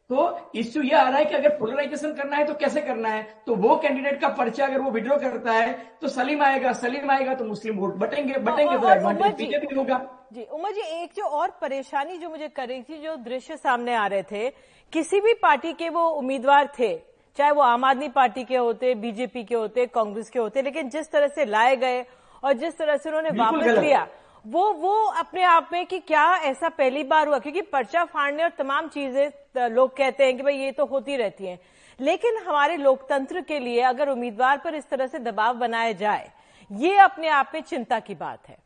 तो 0.10 0.52
इश्यू 0.56 0.84
ये 0.84 0.96
आ 0.96 1.08
रहा 1.10 1.18
है 1.18 1.26
कि 1.26 1.36
अगर 1.36 1.50
पोलराइजेशन 1.58 2.14
करना 2.14 2.36
है 2.36 2.46
तो 2.46 2.54
कैसे 2.56 2.82
करना 2.82 3.10
है? 3.10 3.22
तो 3.46 3.56
वो 3.58 3.76
कैंडिडेट 3.78 4.20
का 4.22 4.28
पर्चा 4.30 4.66
अगर 4.66 4.82
वो 4.82 4.92
विड्रॉ 4.92 5.18
करता 5.18 5.52
है 5.54 5.74
तो 6.02 6.08
सलीम 6.08 6.42
आएगा 6.44 6.72
सलीम 6.76 7.12
आएगा 7.12 7.34
तो 7.34 7.46
मुस्लिम 7.46 7.78
वोट 7.80 7.96
बटेंगे 7.98 8.40
बटेंगे 8.40 8.78
तो 8.78 8.90
एडवांटेज 8.90 9.36
बीजेपी 9.36 9.76
होगा। 9.76 10.00
जी 10.34 10.44
उमर 10.46 10.72
जी 10.72 10.88
एक 11.02 11.12
जो 11.18 11.24
और 11.24 11.52
परेशानी 11.62 12.18
जो 12.18 12.30
मुझे 12.30 12.48
कर 12.48 12.68
रही 12.68 12.82
थी 12.82 13.02
जो 13.04 13.16
दृश्य 13.28 13.58
सामने 13.58 13.94
आ 13.96 14.08
रहे 14.08 14.24
थे 14.24 14.50
किसी 14.94 15.22
भी 15.22 15.34
पार्टी 15.44 15.74
के 15.74 15.90
वो 15.90 16.08
उम्मीदवार 16.16 16.74
थे 16.80 16.94
चाहे 17.40 17.52
वो 17.52 17.62
आम 17.62 17.84
आदमी 17.86 18.08
पार्टी 18.10 18.44
के 18.44 18.56
होते 18.58 18.94
बीजेपी 18.96 19.44
के 19.44 19.56
होते 19.56 19.86
कांग्रेस 19.88 20.30
के 20.30 20.40
होते 20.40 20.62
लेकिन 20.62 20.90
जिस 20.90 21.12
तरह 21.12 21.28
से 21.28 21.46
लाए 21.46 21.76
गए 21.76 22.02
और 22.44 22.54
जिस 22.54 22.78
तरह 22.78 22.98
से 22.98 23.10
उन्होंने 23.10 23.30
वापस 23.38 23.78
लिया 23.80 24.08
वो 24.46 24.72
वो 24.74 24.94
अपने 25.20 25.44
आप 25.44 25.70
में 25.74 25.86
कि 25.86 26.00
क्या 26.00 26.26
ऐसा 26.46 26.70
पहली 26.70 27.04
बार 27.04 27.28
हुआ 27.28 27.40
क्योंकि 27.40 27.62
पर्चा 27.72 28.04
फाड़ने 28.06 28.44
और 28.44 28.52
तमाम 28.58 28.88
चीज़ें 28.88 29.70
लोग 29.70 29.96
कहते 29.98 30.24
हैं 30.24 30.36
कि 30.38 30.44
भाई 30.44 30.58
ये 30.58 30.72
तो 30.72 30.86
होती 30.86 31.16
रहती 31.16 31.46
हैं। 31.46 31.60
लेकिन 32.00 32.38
हमारे 32.48 32.78
लोकतंत्र 32.78 33.42
के 33.42 33.60
लिए 33.60 33.82
अगर 33.84 34.10
उम्मीदवार 34.10 34.58
पर 34.58 34.76
इस 34.76 34.90
तरह 34.90 35.08
से 35.08 35.20
दबाव 35.22 35.58
बनाया 35.60 35.92
जाए 35.92 36.32
ये 36.70 36.98
अपने 37.00 37.28
आप 37.30 37.52
में 37.54 37.62
चिंता 37.62 38.00
की 38.00 38.16
बात 38.16 38.50
है। 38.50 38.58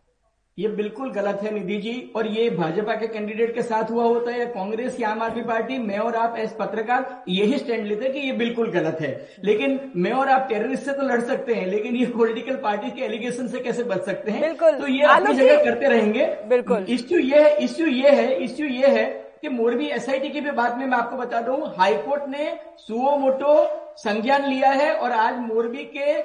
ये 0.57 0.67
बिल्कुल 0.69 1.09
गलत 1.11 1.39
है 1.43 1.53
निधि 1.53 1.77
जी। 1.77 1.93
और 2.15 2.27
ये 2.27 2.49
भाजपा 2.49 2.95
के 2.95 3.07
कैंडिडेट 3.07 3.53
के 3.55 3.61
साथ 3.61 3.91
हुआ 3.91 4.03
होता 4.03 4.31
है 4.31 4.45
कांग्रेस 4.47 4.99
या 4.99 5.09
आम 5.09 5.21
आदमी 5.21 5.41
पार्टी 5.43 5.77
मैं 5.79 5.97
और 5.99 6.15
आप 6.15 6.35
एस 6.39 6.55
पत्रकार 6.59 7.23
यही 7.29 7.57
स्टैंड 7.57 7.87
लेते 7.87 8.05
हैं 8.05 8.13
कि 8.13 8.19
ये 8.19 8.31
बिल्कुल 8.33 8.69
गलत 8.71 8.97
है। 9.01 9.09
लेकिन 9.45 9.79
मैं 9.95 10.11
और 10.11 10.29
आप 10.29 10.47
टेररिस्ट 10.49 10.83
से 10.83 10.93
तो 10.93 11.07
लड़ 11.07 11.19
सकते 11.21 11.53
हैं 11.53 11.65
लेकिन 11.67 11.95
ये 11.95 12.05
पॉलिटिकल 12.17 12.55
पार्टी 12.63 12.91
के 12.91 13.05
एलिगेशन 13.05 13.47
से 13.47 13.59
कैसे 13.59 13.83
बच 13.85 14.05
सकते 14.05 14.31
हैं? 14.31 14.55
तो 14.55 14.87
ये 14.87 15.03
अपनी 15.05 15.33
जगह 15.33 15.63
करते 15.63 15.87
रहेंगे। 15.87 16.25
बिल्कुल। 16.49 16.85
इश्यू 16.89 17.19
ये 17.19 17.43
है 17.43 17.55
इश्यू 17.63 17.87
ये 17.87 18.09
है 18.11 18.43
इश्यू 18.43 18.67
ये 18.67 18.87
है 18.89 19.05
कि 19.41 19.49
मोरबी 19.49 19.87
एसआईटी 19.91 20.29
की 20.29 20.41
भी 20.41 20.51
बात 20.53 20.77
में 20.77 20.85
मैं 20.85 20.97
आपको 20.97 21.17
बता 21.17 21.39
दूँ 21.41 21.57
हाईकोर्ट 21.77 22.29
ने 22.29 22.51
सुओ 22.79 23.17
मोटो 23.17 23.55
संज्ञान 23.97 24.45
लिया 24.45 24.69
है 24.71 24.93
और 24.95 25.11
आज 25.11 25.37
मोरबी 25.39 25.83
के 25.97 26.21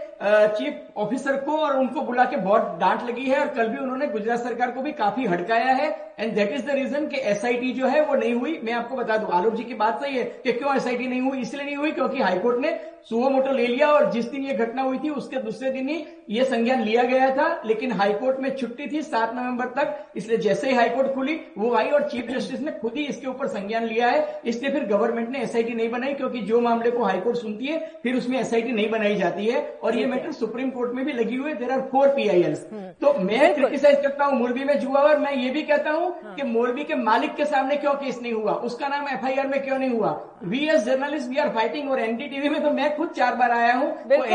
चीफ 0.57 0.98
ऑफिसर 0.98 1.37
को 1.40 1.57
और 1.57 1.76
उनको 1.76 2.02
बुला 2.02 2.24
के 2.24 2.37
बहुत 2.38 2.76
डांट 2.81 3.02
लगी 3.02 3.24
है 3.24 3.40
और 3.40 3.48
कल 3.54 3.68
भी 3.68 3.78
उन्होंने 3.78 4.07
गुजरात 4.09 4.38
सरकार 4.38 4.70
को 4.70 4.83
भी 4.83 4.92
काफ़ी 4.94 5.26
हड़काया 5.26 5.72
है। 5.74 5.90
And 6.18 6.35
that 6.35 6.52
is 6.52 6.66
the 6.66 6.74
reason 6.74 7.07
कि 7.09 7.16
एसआईटी 7.31 7.72
जो 7.72 7.87
है 7.87 8.04
वो 8.04 8.14
नहीं 8.14 8.35
हुई। 8.35 8.59
मैं 8.64 8.72
आपको 8.72 8.96
बता 8.96 9.16
दूँ 9.16 9.31
आलोक 9.33 9.54
जी 9.54 9.64
की 9.64 9.74
बात 9.76 10.00
सही 10.02 10.18
है 10.18 10.24
कि 10.44 10.52
क्यों 10.52 10.76
एसआईटी 10.76 11.07
नहीं 11.09 11.20
हुई? 11.20 11.40
इसलिए 11.40 11.64
नहीं 11.64 11.76
हुई 11.76 11.90
क्योंकि 11.92 12.22
हाईकोर्ट 12.22 12.61
ने 12.61 12.78
सुओ 13.09 13.28
मोटो 13.31 13.52
ले 13.52 13.66
लिया 13.66 13.88
और 13.88 14.11
जिस 14.12 14.24
दिन 14.26 14.44
ये 14.44 14.54
घटना 14.54 14.83
हुई 14.83 14.98
थी 14.98 15.11
उसके 15.11 15.37
दूसरे 15.42 15.70
दिन 15.72 15.88
ही 15.88 16.04
ये 16.31 16.44
संज्ञान 16.44 16.83
लिया 16.83 17.02
गया 17.02 17.28
था। 17.37 17.46
लेकिन 17.66 17.92
हाईकोर्ट 17.92 18.40
में 18.40 18.48
छुट्टी 18.57 18.87
थी 18.87 19.02
सात 19.02 19.35
नवंबर 19.35 19.66
तक 19.76 20.12
इसलिए 20.16 20.38
जैसे 20.38 20.68
ही 20.68 20.74
हाईकोर्ट 20.76 21.14
खुली 21.14 21.35
वो 21.59 21.72
आई 21.74 21.88
और 21.88 22.09
चीफ 22.09 22.31
जस्टिस 22.31 22.61
ने 22.61 22.72
खुद 22.81 22.96
ही 22.96 23.04
इसके 23.04 23.26
ऊपर 23.26 23.46
संज्ञान 23.48 23.85
लिया 23.85 24.09
है। 24.09 24.40
इसलिए 24.46 24.72
फिर 24.72 24.85
गवर्नमेंट 24.87 25.28
ने 25.28 25.42
एसआईटी 25.42 25.74
नहीं 25.74 25.90
बनाई 25.90 26.14
क्योंकि 26.14 26.40
जो 26.42 26.61
मामले 26.61 26.90
को 26.90 27.04
हाईकोर्ट 27.04 27.38
सुनती 27.38 27.66
है 27.66 27.78
फिर 28.02 28.16
उसमें 28.16 28.38
एसआईटी 28.40 28.72
नहीं 28.72 28.90
बनाई 28.90 29.14
जाती 29.16 29.46
है। 29.46 29.62
और 29.83 29.96
ये 29.96 30.07
मैटर 30.07 30.33
सुप्रीम 30.33 30.70
कोर्ट 30.70 30.94
में 30.94 31.04
भी 31.04 31.12
लगी 31.12 31.37
हुई 31.37 31.50
है। 31.50 31.57
देर 31.59 31.70
आर 31.70 31.81
फोर 31.92 32.09
पीआईएल 32.16 32.54
तो 33.00 33.14
मैं 33.20 33.54
क्रिटिसाइज 33.54 34.00
करता 34.02 34.24
हूँ 34.24 34.38
मोरबी 34.38 34.64
में 34.64 34.78
जुआ 34.81 35.00
और 35.02 35.18
मैं 35.18 35.33
ये 35.35 35.50
भी 35.50 35.62
कहता 35.64 35.90
हूँ 35.90 36.08
हाँ। 36.25 36.35
कि 36.35 36.42
मोरबी 36.44 36.85
के 36.85 36.94
मालिक 36.94 37.35
के 37.37 37.44
सामने 37.44 37.77
क्यों 37.77 37.94
केस 37.94 38.18
नहीं 38.23 38.33
हुआ? 38.33 38.53
उसका 38.68 38.88
नाम 38.88 39.09
एफआईआर 39.09 39.47
में 39.47 39.61
क्यों 39.64 39.79
नहीं 39.79 39.90
हुआ? 39.90 40.11
We 40.44 40.59
as 40.68 40.85
journalist 40.85 41.29
we 41.29 41.37
are 41.38 41.49
fighting 41.55 41.90
और 41.90 42.01
एनडीटीवी 42.01 42.49
में 42.49 42.62
तो 42.62 42.71
मैं 42.71 42.97
खुद 42.97 43.09
चार 43.16 43.35
बार 43.37 43.51
आया 43.53 43.75
हूँ। 43.75 43.88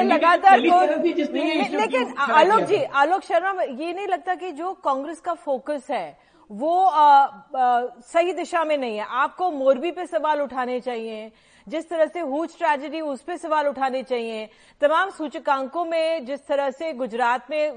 लगातार 0.03 0.59
लेकिन 0.59 2.13
आलोक 2.19 2.61
जी 2.61 2.83
आलोक 2.83 3.23
शर्मा 3.23 3.61
ये 3.61 3.93
नहीं 3.93 4.07
लगता 4.07 4.35
कि 4.35 4.51
जो 4.51 4.73
कांग्रेस 4.83 5.19
का 5.19 5.33
फोकस 5.33 5.87
है 5.91 6.17
वो 6.49 6.73
आ, 6.83 7.23
आ, 7.55 7.81
सही 8.03 8.33
दिशा 8.33 8.63
में 8.63 8.77
नहीं 8.77 8.97
है। 8.97 9.05
आपको 9.09 9.49
मोरबी 9.51 9.91
पे 9.91 10.05
सवाल 10.05 10.41
उठाने 10.41 10.79
चाहिए 10.79 11.31
जिस 11.67 11.89
तरह 11.89 12.05
से 12.05 12.19
हुज 12.19 12.57
ट्रेजेडी 12.57 13.01
उस 13.01 13.21
पर 13.21 13.37
सवाल 13.37 13.67
उठाने 13.67 14.01
चाहिए। 14.03 14.49
तमाम 14.81 15.09
सूचकांकों 15.09 15.85
में 15.85 16.25
जिस 16.25 16.45
तरह 16.47 16.69
से 16.71 16.91
गुजरात 16.93 17.49
में 17.51 17.71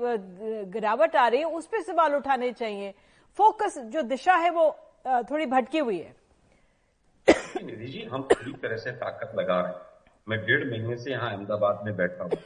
गिरावट 0.73 1.17
आ 1.17 1.27
रही 1.29 1.41
है 1.41 1.47
उस 1.47 1.67
पर 1.67 1.83
सवाल 1.83 2.15
उठाने 2.15 2.51
चाहिए। 2.53 2.95
फोकस, 3.39 3.79
जो 3.79 4.03
दिशा 4.05 4.35
है 4.37 4.51
वो 4.51 4.71
थोड़ी 5.31 5.47
भटकी 5.47 5.79
हुई 5.79 5.99
है। 5.99 6.15
निधि 7.65 7.87
जी, 7.87 8.03
हम 8.05 8.23
पूरी 8.25 8.53
तरह 8.55 8.77
से 8.77 8.91
ताकत 8.95 9.33
लगा 9.37 9.61
रहे 9.61 9.73
हैं। 9.73 9.81
मैं 10.27 10.39
डेढ़ 10.47 10.65
महीने 10.71 10.97
से 10.97 11.11
यहाँ 11.11 11.31
अहमदाबाद 11.31 11.81
में 11.85 11.97
बैठा 11.97 12.25
हूँ 12.25 12.39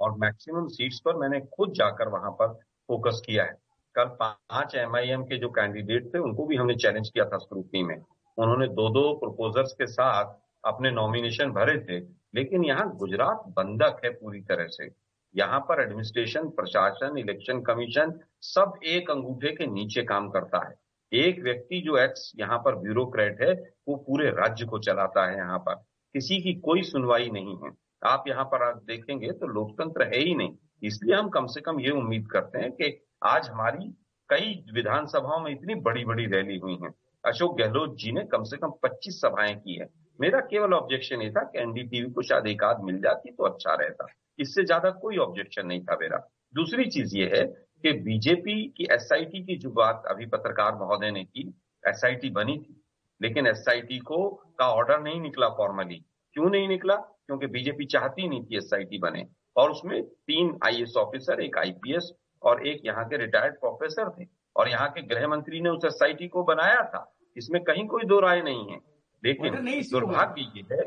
और 0.00 0.16
मैक्सिमम 0.18 0.66
सीट्स 0.68 1.00
पर 1.00 1.16
मैंने 1.16 1.40
खुद 1.48 1.72
जाकर 1.74 2.08
वहाँ 2.08 2.30
पर 2.32 2.52
फोकस 2.88 3.20
किया 3.26 3.44
है। 3.44 3.56
कल 3.94 4.04
पाँच 4.20 4.74
एमआईएम 4.76 5.22
के 5.24 5.36
जो 5.38 5.48
कैंडिडेट 5.50 6.14
थे, 6.14 6.18
उनको 6.18 6.46
भी 6.46 6.56
हमने 6.56 6.74
चैलेंज 6.76 7.08
किया 7.10 7.24
था 7.24 7.38
स्क्रूटनी 7.38 7.82
में। 7.82 7.96
उन्होंने 7.96 8.66
दो 8.70 8.88
दो 8.90 9.12
प्रपोजर्स 9.18 9.72
के 9.72 9.86
साथ 9.88 10.34
अपने 10.64 10.90
नॉमिनेशन 10.90 11.50
भरे 11.52 11.78
थे, 11.80 11.98
लेकिन 12.34 12.64
यहाँ 12.64 12.88
गुजरात 12.96 13.42
बंधक 13.56 14.00
है 14.04 14.10
पूरी 14.12 14.40
तरह 14.42 14.66
से। 14.68 14.88
यहाँ 15.34 15.60
पर 15.60 15.82
एडमिनिस्ट्रेशन 15.82 16.48
प्रशासन 16.48 17.18
इलेक्शन 17.18 17.60
कमीशन 17.60 18.20
सब 18.42 18.72
एक 18.84 19.10
अंगूठे 19.10 19.48
के 19.48 19.66
नीचे 19.66 20.02
काम 20.02 20.28
करता 20.30 20.68
है। 20.68 20.74
एक 21.12 21.42
व्यक्ति 21.42 21.80
जो 21.80 21.96
एक्स 21.98 22.32
यहाँ 22.38 22.58
पर 22.58 22.74
ब्यूरोक्रेट 22.74 23.40
है, 23.42 23.52
वो 23.88 23.96
पूरे 23.96 24.30
राज्य 24.30 24.66
को 24.66 24.78
चलाता 24.78 25.30
है 25.30 25.36
यहाँ 25.36 25.58
पर। 25.58 25.74
किसी 26.14 26.40
की 26.42 26.54
कोई 26.54 26.82
सुनवाई 26.82 27.30
नहीं 27.30 27.56
है। 27.64 27.70
आप 28.04 28.24
यहाँ 28.28 28.44
पर 28.44 28.62
आज 28.62 28.76
देखेंगे 28.76 29.32
तो 29.32 29.46
लोकतंत्र 29.46 30.02
है 30.02 30.18
ही 30.18 30.34
नहीं। 30.34 30.56
इसलिए 30.82 31.16
हम 31.16 31.28
कम 31.28 31.46
से 31.46 31.60
कम 31.60 31.80
ये 31.80 31.90
उम्मीद 31.90 32.28
करते 32.32 32.58
हैं 32.58 32.72
कि 32.72 33.04
आज 33.24 33.48
हमारी 33.48 33.88
कई 34.30 34.64
विधानसभाओं 34.74 35.40
में 35.40 35.50
इतनी 35.52 35.74
बड़ी 35.74 36.04
बड़ी 36.04 36.26
रैली 36.26 36.58
हुई 36.58 36.78
है। 36.82 36.90
अशोक 37.24 37.58
गहलोत 37.58 37.96
जी 37.96 38.12
ने 38.12 38.24
कम 38.24 38.42
से 38.42 38.56
कम 38.56 38.72
25 38.82 39.20
सभाएँ 39.20 39.54
की 39.54 39.74
है। 39.74 39.88
मेरा 40.20 40.40
केवल 40.40 40.74
ऑब्जेक्शन 40.74 41.22
ये 41.22 41.30
था 41.30 41.42
कि 41.44 41.58
एनडीटीवी 41.58 42.10
को 42.10 42.22
शायद 42.22 42.46
एक 42.46 42.64
आध 42.64 42.80
मिल 42.80 43.00
जाती 43.00 43.30
तो 43.30 43.44
अच्छा 43.44 43.74
रहता। 43.74 44.06
इससे 44.38 44.64
ज़्यादा 44.64 44.90
कोई 45.00 45.16
ऑब्जेक्शन 45.18 45.66
नहीं 45.66 45.80
था 45.80 45.96
मेरा। 46.00 46.16
दूसरी 46.54 46.84
चीज़ 46.86 47.16
ये 47.16 47.26
है 47.36 47.44
कि 47.84 47.92
बीजेपी 48.02 48.62
की 48.76 48.86
एसआईटी 48.92 49.42
की 49.44 49.56
जो 49.58 49.70
बात 49.72 50.02
अभी 50.08 50.26
पत्रकार 50.26 50.74
महोदय 50.74 51.10
ने 51.10 51.24
की 51.24 51.48
एसआईटी 51.84 52.30
बनी 52.30 52.56
थी 52.58 52.80
लेकिन 53.20 53.46
एसआईटी 53.46 53.98
को 54.00 54.28
का 54.58 54.68
ऑर्डर 54.70 55.00
नहीं 55.00 55.20
निकला 55.20 55.48
फॉर्मली 55.48 56.02
क्यों 56.36 56.50
नहीं 56.50 56.68
निकला? 56.68 56.94
क्योंकि 56.96 57.46
बीजेपी 57.46 57.84
चाहती 57.86 58.28
नहीं 58.28 58.44
थी 58.44 58.56
एसआईटी 58.56 58.98
बने। 58.98 59.26
और 59.56 59.70
उसमें 59.70 60.02
तीन 60.02 60.58
आईएएस 60.64 60.94
ऑफिसर 60.96 61.40
एक 61.40 61.58
आईपीएस 61.58 62.12
और 62.42 62.66
एक 62.66 62.80
यहाँ 62.84 63.04
के 63.08 63.16
रिटायर्ड 63.16 63.54
प्रोफेसर 63.54 64.10
थे। 64.10 64.26
और 64.56 64.68
यहाँ 64.68 64.88
के 64.90 65.02
गृह 65.06 65.26
मंत्री 65.28 65.60
ने 65.60 65.70
उस 65.70 65.84
एसआईटी 65.84 66.28
को 66.28 66.42
बनाया 66.44 66.82
था। 66.84 67.04
इसमें 67.36 67.62
कहीं 67.64 67.86
कोई 67.86 68.04
दो 68.04 68.20
राय 68.20 68.42
नहीं 68.42 68.66
है। 68.70 68.78
लेकिन 69.22 69.54
दुर्भाग्य 69.90 70.42
ये 70.56 70.64
है 70.72 70.84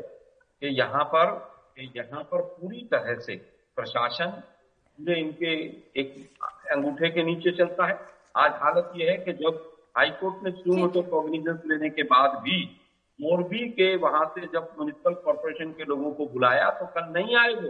कि 0.62 0.68
यहाँ 0.78 1.04
पर 1.04 1.34
यहाँ 1.76 2.22
पर 2.24 2.40
पूरी 2.40 2.80
तरह 2.92 3.18
से 3.20 3.34
प्रशासन 3.78 4.30
पूरे 4.98 5.14
इनके 5.20 5.52
एक 6.00 6.14
अंगूठे 6.72 7.08
के 7.10 7.22
नीचे 7.24 7.50
चलता 7.56 7.86
है। 7.86 7.98
आज 8.36 8.52
हालत 8.62 8.92
यह 8.96 9.10
है 9.10 9.16
कि 9.18 9.32
जब 9.34 9.62
हाईकोर्ट 9.96 10.44
ने 10.44 10.50
सुमोटो 10.52 11.02
कॉग्निजेंस 11.10 11.60
लेने 11.66 11.90
के 11.90 12.02
बाद 12.04 12.38
भी 12.42 12.58
मोरबी 13.18 13.68
के 13.70 13.94
वहाँ 13.96 14.24
से 14.34 14.40
जब 14.46 14.68
म्यूनिसिपल 14.76 15.14
कॉर्पोरेशन 15.24 15.70
के 15.72 15.84
लोगों 15.84 16.10
को 16.12 16.26
बुलाया 16.26 16.70
तो 16.80 16.86
कल 16.96 17.12
नहीं 17.12 17.36
आए 17.36 17.54
वो। 17.54 17.68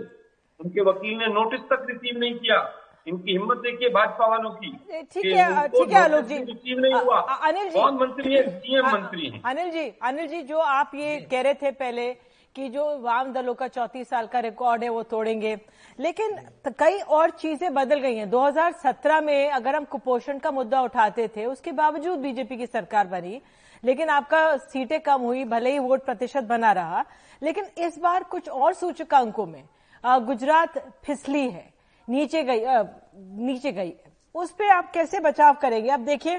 उनके 0.61 0.81
वकील 0.83 1.19
ने 1.19 1.27
नोटिस 1.35 1.61
तक 1.73 1.87
रिसीव 1.91 2.19
नहीं 2.19 2.35
किया। 2.37 2.59
इनकी 3.07 3.33
हिम्मत 3.33 3.59
देखिए 3.59 3.89
भाजपा 3.89 4.27
वालों 4.27 4.51
की 4.53 4.71
ठीक 4.71 5.25
है 5.27 5.67
ठीक 5.69 5.91
है 5.91 6.03
आलोक 6.03 6.25
जी। 6.25 6.39
रिसीव 6.45 6.79
नहीं 6.81 6.95
हुआ। 6.95 7.19
अनिल 7.21 7.69
जी। 7.69 7.81
कौन 7.81 7.95
मंत्री 7.97 8.35
है? 8.35 8.49
सीएम 8.51 8.87
मंत्री 8.87 9.27
है। 9.27 9.41
अनिल 9.45 9.71
जी 9.71 9.89
अनिल 10.03 10.27
जी 10.29 10.43
जो 10.45 10.59
आप 10.59 10.91
ये 10.95 11.21
कह 11.31 11.41
रहे 11.41 11.55
थे 11.55 11.71
पहले 11.73 12.11
कि 12.57 12.69
जो 12.69 12.85
वाम 13.01 13.33
दलों 13.33 13.55
का 13.55 13.67
चौतीस 13.69 14.09
साल 14.09 14.27
का 14.27 14.41
रिकॉर्ड 14.41 14.83
है 14.83 14.89
वो 14.89 15.03
तोड़ेंगे। 15.05 15.55
लेकिन 15.99 16.37
कई 16.79 16.99
और 16.99 17.31
चीज़ें 17.33 17.73
बदल 17.75 18.01
गई 18.01 18.17
हैं। 18.17 18.29
2017 18.31 19.21
में 19.21 19.51
अगर 19.51 19.77
हम 19.77 19.85
कुपोषण 19.85 20.39
का 20.39 20.51
मुद्दा 20.51 20.81
उठाते 20.83 21.29
थे 21.37 21.45
उसके 21.47 21.73
बावजूद 21.75 22.19
बीजेपी 22.19 22.57
की 22.57 22.67
सरकार 22.67 23.07
बनी 23.07 23.41
लेकिन 23.83 24.09
आपका 24.09 24.57
सीटें 24.57 25.01
कम 25.01 25.23
हुई 25.23 25.45
भले 25.47 25.73
ही 25.73 25.79
वोट 25.79 26.05
प्रतिशत 26.05 26.45
बना 26.45 26.73
रहा। 26.73 27.05
लेकिन 27.43 27.65
इस 27.79 27.99
बार 27.99 28.23
कुछ 28.25 28.49
और 28.49 28.75
सूचकांकों 28.75 29.47
में 29.47 29.63
गुजरात 30.05 30.79
फिसली 31.05 31.49
है 31.49 31.65
नीचे 32.09 32.43
गई 32.43 32.65
आ, 32.65 32.83
नीचे 33.15 33.73
गई 33.73 33.93
उस 34.35 34.51
पर 34.53 34.71
आप 34.71 34.91
कैसे 34.93 35.21
बचाव 35.21 35.55
करेंगे? 35.55 35.91
अब 35.91 36.01
देखिए 36.01 36.37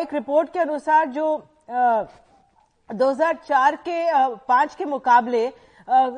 एक 0.00 0.14
रिपोर्ट 0.14 0.52
के 0.52 0.58
अनुसार 0.58 1.06
जो 1.08 1.36
2004 2.92 3.76
के 3.88 3.98
पाँच 4.48 4.74
के 4.74 4.84
मुकाबले 4.84 5.46
आ, 5.46 6.08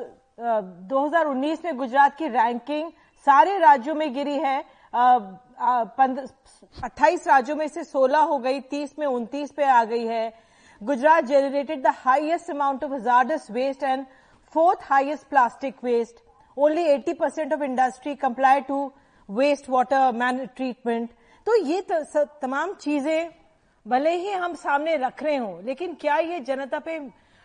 2019 0.89 1.63
में 1.65 1.77
गुजरात 1.77 2.15
की 2.17 2.27
रैंकिंग 2.27 2.91
सारे 3.27 3.57
राज्यों 3.59 3.95
में 3.95 4.13
गिरी 4.13 4.37
है। 4.39 4.57
अट्ठाईस 6.83 7.27
राज्यों 7.27 7.55
में 7.57 7.67
से 7.67 7.83
16 7.83 8.23
हो 8.29 8.37
गई 8.39 8.59
30 8.71 8.97
में 8.99 9.05
29 9.07 9.51
पे 9.57 9.63
आ 9.65 9.83
गई 9.83 10.05
है। 10.05 10.33
Gujarat 10.81 11.23
generated 11.25 11.81
the 11.83 11.93
highest 11.97 12.49
amount 12.51 12.83
of 12.83 12.91
hazardous 12.93 13.47
waste 13.51 13.83
and 13.83 14.05
fourth 14.55 14.79
highest 14.89 15.27
plastic 15.29 15.75
waste 15.83 16.23
only 16.57 16.83
80 16.87 17.13
percent 17.19 17.53
of 17.53 17.63
industry 17.63 18.15
comply 18.15 18.61
to 18.67 18.91
waste 19.29 19.69
water 19.69 20.11
man 20.15 20.45
treatment 20.55 21.09
तो 21.47 21.55
ये 21.65 21.81
तमाम 22.41 22.73
चीज़ें 22.81 23.29
भले 23.85 24.15
ही 24.15 24.31
हम 24.33 24.53
सामने 24.55 24.95
रख 24.97 25.23
रहे 25.23 25.35
हो 25.35 25.59
लेकिन 25.65 25.93
क्या 25.95 26.17
ये 26.17 26.39
जनता 26.39 26.79
पे 26.79 26.97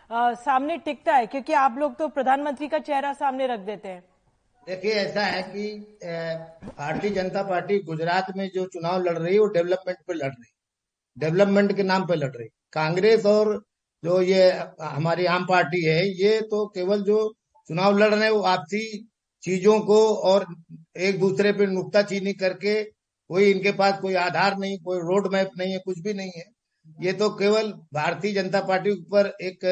आ, 0.09 0.33
सामने 0.35 0.77
टिकता 0.77 1.15
है? 1.15 1.25
क्योंकि 1.27 1.53
आप 1.53 1.75
लोग 1.79 1.95
तो 1.97 2.07
प्रधानमंत्री 2.07 2.67
का 2.67 2.79
चेहरा 2.79 3.11
सामने 3.13 3.47
रख 3.47 3.59
देते 3.59 3.87
हैं। 3.87 4.03
देखिए 4.67 4.93
ऐसा 4.93 5.21
है 5.25 5.41
कि 5.43 5.67
भारतीय 6.77 7.11
जनता 7.11 7.43
पार्टी 7.43 7.77
गुजरात 7.83 8.27
में 8.37 8.49
जो 8.55 8.65
चुनाव 8.65 9.01
लड़ 9.03 9.17
रही 9.17 9.33
है 9.33 9.39
वो 9.39 9.45
डेवलपमेंट 9.53 9.97
पे 10.07 10.13
लड़ 10.13 10.27
रही 10.27 10.51
डेवलपमेंट 11.17 11.75
के 11.75 11.83
नाम 11.83 12.05
पे 12.07 12.15
लड़ 12.15 12.31
रही 12.31 12.47
कांग्रेस 12.73 13.25
और 13.25 13.53
जो 14.03 14.21
ये 14.21 14.49
हमारी 14.81 15.25
आम 15.25 15.45
पार्टी 15.45 15.83
है 15.85 15.99
ये 16.21 16.39
तो 16.51 16.65
केवल 16.75 17.03
जो 17.03 17.17
चुनाव 17.69 17.97
लड़ 17.97 18.13
रहे 18.13 18.23
हैं 18.23 18.31
वो 18.31 18.41
आपसी 18.51 18.83
चीज़ों 19.43 19.79
को 19.79 19.99
और 20.29 20.45
एक 20.99 21.19
दूसरे 21.19 21.51
पे 21.53 21.65
नुकताचीनी 21.67 22.33
करके 22.33 22.81
कोई 23.31 23.49
इनके 23.51 23.71
पास 23.71 23.99
कोई 23.99 24.13
आधार 24.21 24.57
नहीं 24.57 24.77
कोई 24.85 24.97
रोड 25.01 25.31
मैप 25.33 25.51
नहीं 25.57 25.71
है 25.71 25.79
कुछ 25.85 25.99
भी 25.99 26.13
नहीं 26.13 26.31
है। 26.37 26.43
ये 26.85 27.11
तो 27.13 27.29
केवल 27.35 27.71
भारतीय 27.93 28.33
जनता 28.33 28.59
पार्टी 28.61 28.91
पर 29.11 29.27
एक 29.41 29.65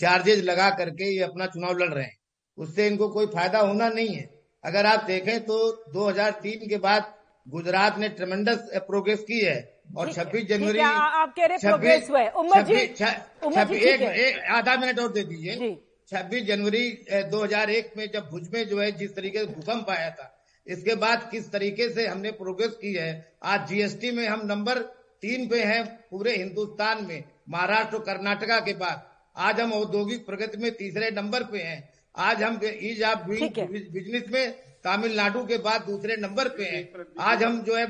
चार्जेज 0.00 0.44
लगा 0.44 0.68
करके 0.76 1.10
ये 1.14 1.22
अपना 1.22 1.46
चुनाव 1.46 1.78
लड़ 1.78 1.92
रहे 1.92 2.04
हैं। 2.04 2.16
उससे 2.58 2.86
इनको 2.86 3.08
कोई 3.08 3.26
फ़ायदा 3.26 3.58
होना 3.60 3.88
नहीं 3.88 4.14
है। 4.14 4.28
अगर 4.64 4.86
आप 4.86 5.04
देखें 5.04 5.40
तो 5.40 5.56
2003 5.92 6.68
के 6.68 6.76
बाद 6.78 7.12
गुजरात 7.46 7.98
ने 7.98 8.08
ट्रमेंडस 8.08 8.68
प्रोग्रेस 8.86 9.24
की 9.28 9.40
है 9.40 9.56
और 9.96 10.06
ठीक 10.06 10.18
है, 10.18 10.24
26 10.24 10.48
जनवरी 10.48 10.78
आप 10.80 11.34
कह 11.36 11.46
रहे 11.46 11.58
प्रोग्रेस 11.58 12.08
हुआ 12.10 12.20
है। 12.20 12.30
उमर 12.32 12.62
जी, 12.62 13.04
उमर 13.46 13.74
एक, 13.74 14.02
एक 14.02 14.38
आधा 14.50 14.76
मिनट 14.76 14.98
और 14.98 15.12
दे 15.12 15.24
दीजिए। 15.24 15.74
26 16.08 16.46
जनवरी 16.46 16.86
अ, 16.90 17.20
2001 17.28 17.90
में 17.96 18.06
जब 18.14 18.30
भुज 18.30 18.48
में 18.54 18.66
जो 18.68 18.80
है 18.80 18.90
जिस 18.92 19.14
तरीके 19.16 19.38
से 19.38 19.46
भूकंप 19.46 19.90
आया 19.90 20.10
था 20.10 20.30
इसके 20.66 20.94
बाद 20.94 21.28
किस 21.30 21.50
तरीके 21.52 21.88
से 21.88 22.06
हमने 22.06 22.30
प्रोग्रेस 22.32 22.76
की 22.80 22.92
है? 22.94 23.10
आज 23.42 23.68
जीएसटी 23.68 24.10
में 24.10 24.26
हम 24.28 24.46
नंबर 24.46 24.78
तीन 25.22 25.48
पे 25.48 25.62
हैं 25.62 25.84
पूरे 26.10 26.36
हिंदुस्तान 26.36 27.04
में 27.04 27.22
महाराष्ट्र 27.48 27.96
और 27.96 28.02
कर्नाटका 28.02 28.58
के 28.60 28.72
बाद। 28.74 29.02
आज 29.36 29.60
हम 29.60 29.72
औद्योगिक 29.72 30.26
प्रगति 30.26 30.58
में 30.58 30.70
तीसरे 30.72 31.10
नंबर 31.10 31.42
पे 31.44 31.58
हैं। 31.58 31.78
आज 32.14 32.42
हम 32.42 32.60
ईज 32.64 33.02
ऑफ़ 33.02 33.26
बिज़नेस 33.26 34.24
में 34.32 34.52
तमिलनाडु 34.84 35.44
के 35.46 35.58
बाद 35.58 35.84
दूसरे 35.86 36.16
नंबर 36.16 36.48
पे 36.48 36.64
हैं। 36.64 37.04
आज 37.20 37.42
हम 37.42 37.60
जो 37.62 37.76
है 37.76 37.86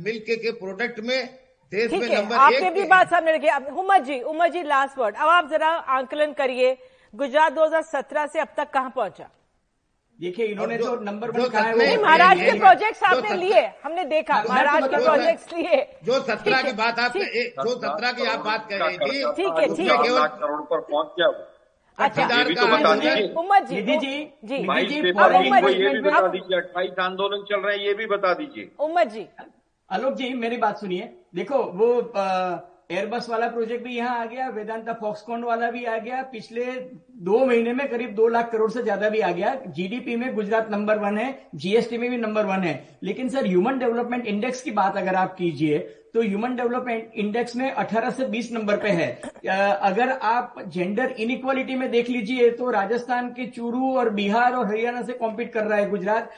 मिल्क 0.00 0.24
के 0.42 0.50
प्रोडक्ट 0.54 1.00
में 1.00 1.18
देश 1.72 1.92
में 1.92 2.08
नंबर 2.08 2.36
आपने 2.36 2.66
एक 2.66 2.74
भी 2.74 2.82
बात 2.88 3.10
सामने 3.10 3.32
रखी 3.32 3.48
उमर 3.72 4.02
जी 4.04 4.20
उमर 4.22 4.48
जी 4.48 4.62
लास्ट 4.62 4.98
वर्ड 4.98 5.16
अब 5.16 5.28
आप 5.28 5.50
जरा 5.50 5.68
आंकलन 5.68 6.32
करिए। 6.32 6.76
गुजरात 7.14 7.52
2017 7.52 8.26
से 8.26 8.40
अब 8.40 8.48
तक 8.56 8.70
कहाँ 8.70 8.92
पहुँचा? 8.96 9.30
देखिए 10.20 10.46
इन्होंने 10.46 10.76
जो- 10.78 10.86
तो 10.88 11.00
नंबर 11.04 11.30
वन 11.30 11.48
कहा 11.48 11.62
है 11.62 11.76
नहीं 11.78 11.96
नहीं, 11.96 12.52
के 12.52 12.58
प्रोजेक्ट्स 12.58 13.02
आपने 13.02 13.34
लिए 13.34 13.72
हमने 13.84 14.04
देखा 14.04 14.34
मैं 14.34 14.40
आपको 14.40 14.52
महाराष्ट्र 14.52 14.98
के 14.98 15.04
प्रोजेक्ट्स 15.04 15.52
लिए। 15.52 15.98
जो 16.04 16.20
सत्रह 16.20 16.62
की 16.62 16.72
बात 16.72 16.98
आप 16.98 17.12
जो 17.16 17.74
सत्रह 17.80 18.12
की 18.12 18.26
आप 18.26 18.44
बात 18.44 18.68
कर 18.70 18.76
रही 18.76 18.98
थी 18.98 19.32
ठीक 19.32 19.58
है, 19.58 19.66
ठीक 19.76 19.90
है। 19.90 20.28
करोड़ 20.38 20.60
पर 20.62 20.80
पहुँच 20.80 21.06
गया 21.06 21.26
अच्छा। 21.98 22.22
ठेकेदार 22.22 22.38
ये 22.38 22.44
भी 22.44 22.54
तो 22.54 22.66
बता 22.66 22.94
दीजिए। 22.94 23.34
उमर 23.34 23.64
जी 23.64 23.74
निधि 23.74 23.96
जी, 23.96 24.32
जी। 24.44 24.64
बाईस 24.64 24.88
जी, 24.88 25.02
पेपर 25.02 25.42
लीक 25.42 25.62
को 25.62 25.68
ये 25.68 25.88
भी 25.88 26.00
बता 26.00 26.26
दीजिए 26.28 26.58
अट्ठाईस 26.58 26.98
आंदोलन 27.00 27.42
चल 27.42 27.60
रहे 27.60 27.76
हैं 27.76 27.84
ये 27.84 27.94
भी 27.94 28.06
बता 28.06 28.34
दीजिए। 28.34 28.70
उमर 28.78 29.04
जी। 29.04 29.26
आलोक 29.92 30.14
जी 30.14 30.34
मेरी 30.34 30.56
बात 30.56 30.78
सुनिए। 30.78 31.14
देखो 31.34 31.58
वो 31.64 32.02
एयरबस 32.90 33.28
वाला 33.30 33.46
प्रोजेक्ट 33.48 33.84
भी 33.84 33.96
यहाँ 33.96 34.18
आ 34.18 34.24
गया, 34.26 34.48
वेदांता 34.48 34.92
फॉक्सकॉन 34.92 35.44
वाला 35.44 35.70
भी 35.70 35.84
आ 35.84 35.96
गया, 35.98 36.22
पिछले 36.22 36.64
दो 37.24 37.44
महीने 37.46 37.72
में 37.72 37.88
करीब 37.90 38.14
दो 38.14 38.28
लाख 38.28 38.50
करोड़ 38.52 38.70
से 38.70 38.82
ज़्यादा 38.82 39.08
भी 39.08 39.20
आ 39.20 39.30
गया। 39.30 39.54
जीडीपी 39.68 40.16
में 40.16 40.34
गुजरात 40.34 40.70
नंबर 40.70 40.98
वन 40.98 41.18
है 41.18 41.28
जीएसटी 41.56 41.98
में 41.98 42.08
भी 42.10 42.16
नंबर 42.16 42.46
वन 42.46 42.64
है। 42.64 42.98
लेकिन 43.02 43.28
सर 43.28 43.46
ह्यूमन 43.46 43.78
डेवलपमेंट 43.78 44.26
इंडेक्स 44.26 44.62
की 44.62 44.70
बात 44.72 44.96
अगर 44.96 45.14
आप 45.14 45.34
कीजिए 45.34 45.78
तो 46.14 46.22
ह्यूमन 46.22 46.54
डेवलपमेंट 46.56 47.14
इंडेक्स 47.16 47.56
में 47.56 47.72
18 47.74 48.10
से 48.10 48.26
20 48.28 48.50
नंबर 48.52 48.76
पे 48.76 48.88
है। 48.90 49.08
अगर 49.46 50.10
आप 50.24 50.54
जेंडर 50.68 51.14
इनइक्वालिटी 51.20 51.74
में 51.76 51.90
देख 51.90 52.08
लीजिए 52.08 52.50
तो 52.52 52.70
राजस्थान 52.70 53.28
के 53.30 53.46
चूरू 53.48 53.92
और 53.96 54.10
बिहार 54.14 54.54
और 54.54 54.66
हरियाणा 54.66 55.02
से 55.02 55.12
कॉम्पीट 55.14 55.52
कर 55.52 55.64
रहा 55.64 55.78
है 55.78 55.90
Gujarat. 55.90 56.30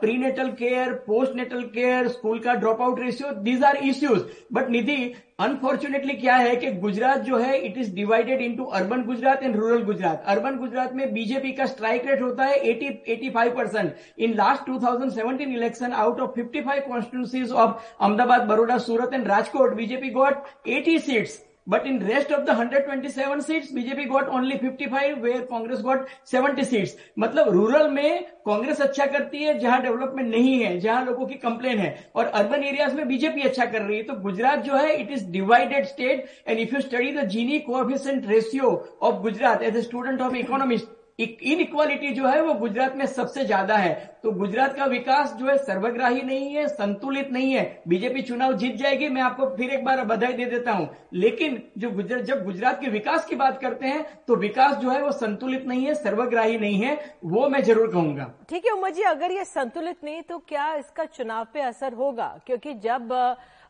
Prenatal 0.18 0.48
care 0.62 0.92
postnatal 1.36 1.62
care 1.74 2.08
school 2.08 2.38
का 2.38 2.54
drop 2.54 2.82
out 2.82 3.00
ratio 3.00 3.34
these 3.42 3.64
are 3.64 3.76
issues 3.84 4.22
but 4.52 4.70
Nidhi 4.70 5.14
unfortunately 5.40 6.14
क्या 6.14 6.34
है 6.36 6.54
कि 6.56 6.70
गुजरात 6.72 7.20
जो 7.20 7.38
है 7.38 7.56
it 7.58 7.78
is 7.78 7.94
divided 7.94 8.40
into 8.40 8.64
urban 8.78 9.02
Gujarat 9.04 9.42
and 9.42 9.56
rural 9.56 9.82
Gujarat. 9.84 10.24
Urban 10.26 10.56
Gujarat 10.56 10.92
में 10.94 11.12
बीजेपी 11.14 11.52
का 11.52 11.66
स्ट्राइक 11.66 12.06
रेट 12.06 12.22
होता 12.22 12.44
है 12.44 12.58
80 12.64 12.90
85 13.08 13.50
percent 13.56 13.94
in 14.18 14.34
last 14.34 14.70
2017 14.70 15.54
election 15.54 15.92
out 15.94 16.20
of 16.20 16.38
55 16.38 16.80
constituencies 16.88 17.52
of 17.52 17.70
Ahmedabad 18.00 18.46
Baroda 18.48 18.78
Surat 18.78 19.14
and 19.14 19.23
Rajkot 19.26 19.74
BJP 19.74 20.10
got 20.10 20.46
80 20.68 20.98
seats 21.00 21.40
But 21.66 21.86
in 21.86 22.06
rest 22.06 22.30
of 22.30 22.44
the 22.44 22.52
127 22.52 23.40
seats, 23.40 23.72
BJP 23.72 24.08
got 24.08 24.28
only 24.28 24.58
55, 24.58 25.18
where 25.18 25.42
Congress 25.42 25.80
got 25.80 26.08
70 26.24 26.62
seats. 26.62 26.92
मतलब 27.18 27.48
rural 27.48 27.88
में 27.90 28.24
कांग्रेस 28.46 28.80
अच्छा 28.80 29.06
करती 29.06 29.42
है 29.42 29.58
जहाँ 29.58 29.80
development 29.82 30.28
नहीं 30.30 30.58
है 30.62 30.78
जहाँ 30.80 31.04
लोगों 31.04 31.26
की 31.26 31.34
कंप्लेन 31.36 31.78
है 31.78 32.10
और 32.16 32.26
अर्बन 32.26 32.64
एरियाज़ 32.64 32.94
में 32.94 33.06
बीजेपी 33.08 33.42
अच्छा 33.42 33.64
कर 33.66 33.82
रही 33.82 33.96
है 33.96 34.02
तो 34.02 34.14
गुजरात 34.22 34.64
जो 34.64 34.76
है 34.76 34.94
it 34.96 35.10
is 35.10 35.24
divided 35.30 35.86
state 35.86 36.26
and 36.48 36.58
if 36.58 36.74
you 36.74 36.80
study 36.80 37.12
the 37.12 37.24
Gini 37.28 37.58
coefficient 37.70 38.26
ratio 38.30 38.74
of 39.02 39.22
Gujarat 39.22 39.62
as 39.62 39.76
a 39.76 39.82
student 39.82 40.20
of 40.20 40.36
economist 40.36 40.88
inequality 41.18 42.10
जो 42.10 42.26
है 42.26 42.40
वो 42.42 42.54
गुजरात 42.54 42.94
में 42.96 43.04
सबसे 43.06 43.44
ज़्यादा 43.44 43.76
है। 43.76 43.92
तो 44.22 44.30
गुजरात 44.32 44.74
का 44.76 44.84
विकास 44.86 45.32
जो 45.32 45.46
है 45.46 45.56
सर्वग्राही 45.58 46.22
नहीं 46.22 46.54
है, 46.54 46.66
संतुलित 46.68 47.30
नहीं 47.32 47.52
है। 47.52 47.82
बीजेपी 47.88 48.22
चुनाव 48.22 48.52
जीत 48.54 48.76
जाएगी, 48.76 49.08
मैं 49.08 49.22
आपको 49.22 49.46
फिर 49.56 49.70
एक 49.70 49.84
बार 49.84 50.04
बधाई 50.04 50.32
दे 50.32 50.44
देता 50.46 50.72
हूँ। 50.72 50.88
लेकिन 51.14 51.62
जो 51.78 51.90
गुजरात 51.90 52.22
जब 52.24 52.44
गुजरात 52.44 52.80
के 52.80 52.90
विकास 52.90 53.26
की 53.26 53.36
बात 53.36 53.60
करते 53.60 53.86
हैं 53.86 54.04
तो 54.28 54.36
विकास 54.36 54.76
जो 54.76 54.90
है 54.90 55.02
वो 55.02 55.10
संतुलित 55.12 55.66
नहीं 55.66 55.84
है, 55.86 55.94
सर्वग्राही 55.94 56.58
नहीं 56.58 56.80
है, 56.80 56.98
वो 57.24 57.48
मैं 57.48 57.62
ज़रूर 57.62 57.90
कहूँगा। 57.92 58.32
ठीक 58.50 58.66
है 58.66 58.72
उमर 58.72 58.90
जी, 58.90 59.02
अगर 59.04 59.32
ये 59.32 59.44
संतुलित 59.46 60.04
नहीं 60.04 60.22
तो 60.22 60.38
क्या 60.38 60.74
इसका 60.74 61.04
चुनाव 61.06 61.46
पे 61.54 61.60
असर 61.62 61.92
होगा? 61.94 62.38
क्योंकि 62.46 62.74
जब 62.74 63.12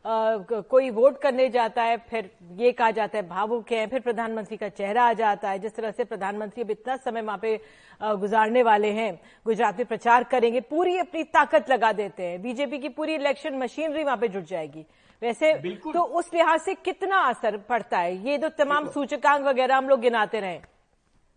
कोई 0.05 0.89
वोट 0.89 1.17
करने 1.21 1.47
जाता 1.49 1.83
है 1.83 1.97
फिर 2.09 2.29
ये 2.55 2.71
कहा 2.71 2.89
जाता 2.91 3.17
है 3.17 3.27
भावुक 3.27 3.71
है 3.71 3.85
फिर 3.87 3.99
प्रधानमंत्री 3.99 4.57
का 4.57 4.67
चेहरा 4.69 5.03
आ 5.03 5.13
जाता 5.13 5.49
है 5.49 5.59
जिस 5.59 5.75
तरह 5.75 5.91
से 5.91 6.03
प्रधानमंत्री 6.03 6.63
अब 6.63 6.71
इतना 6.71 6.95
समय 6.95 7.21
वहाँ 7.21 7.37
पे 7.37 7.55
गुजारने 8.01 8.63
वाले 8.63 8.91
हैं 8.91 9.13
गुजरात 9.45 9.77
में 9.77 9.85
प्रचार 9.85 10.23
करेंगे 10.23 10.59
पूरी 10.61 10.97
अपनी 10.97 11.23
ताकत 11.25 11.69
लगा 11.69 11.91
देते 11.93 12.23
हैं। 12.23 12.41
बीजेपी 12.41 12.79
की 12.79 12.89
पूरी 12.89 13.15
इलेक्शन 13.15 13.57
मशीनरी 13.57 14.03
वहाँ 14.03 14.17
पे 14.17 14.27
जुट 14.27 14.43
जाएगी। 14.43 14.85
वैसे 15.21 15.53
तो 15.53 16.01
उस 16.01 16.33
लिहाज 16.33 16.59
से 16.61 16.73
कितना 16.75 17.19
असर 17.29 17.57
पड़ता 17.59 17.99
है? 17.99 18.15
ये 18.27 18.37
तो 18.37 18.49
तमाम 18.57 18.87
सूचकांक 18.89 19.45
वगैरह 19.45 19.77
हम 19.77 19.89
लोग 19.89 19.99
गिनाते 20.01 20.39
रहे। 20.39 20.59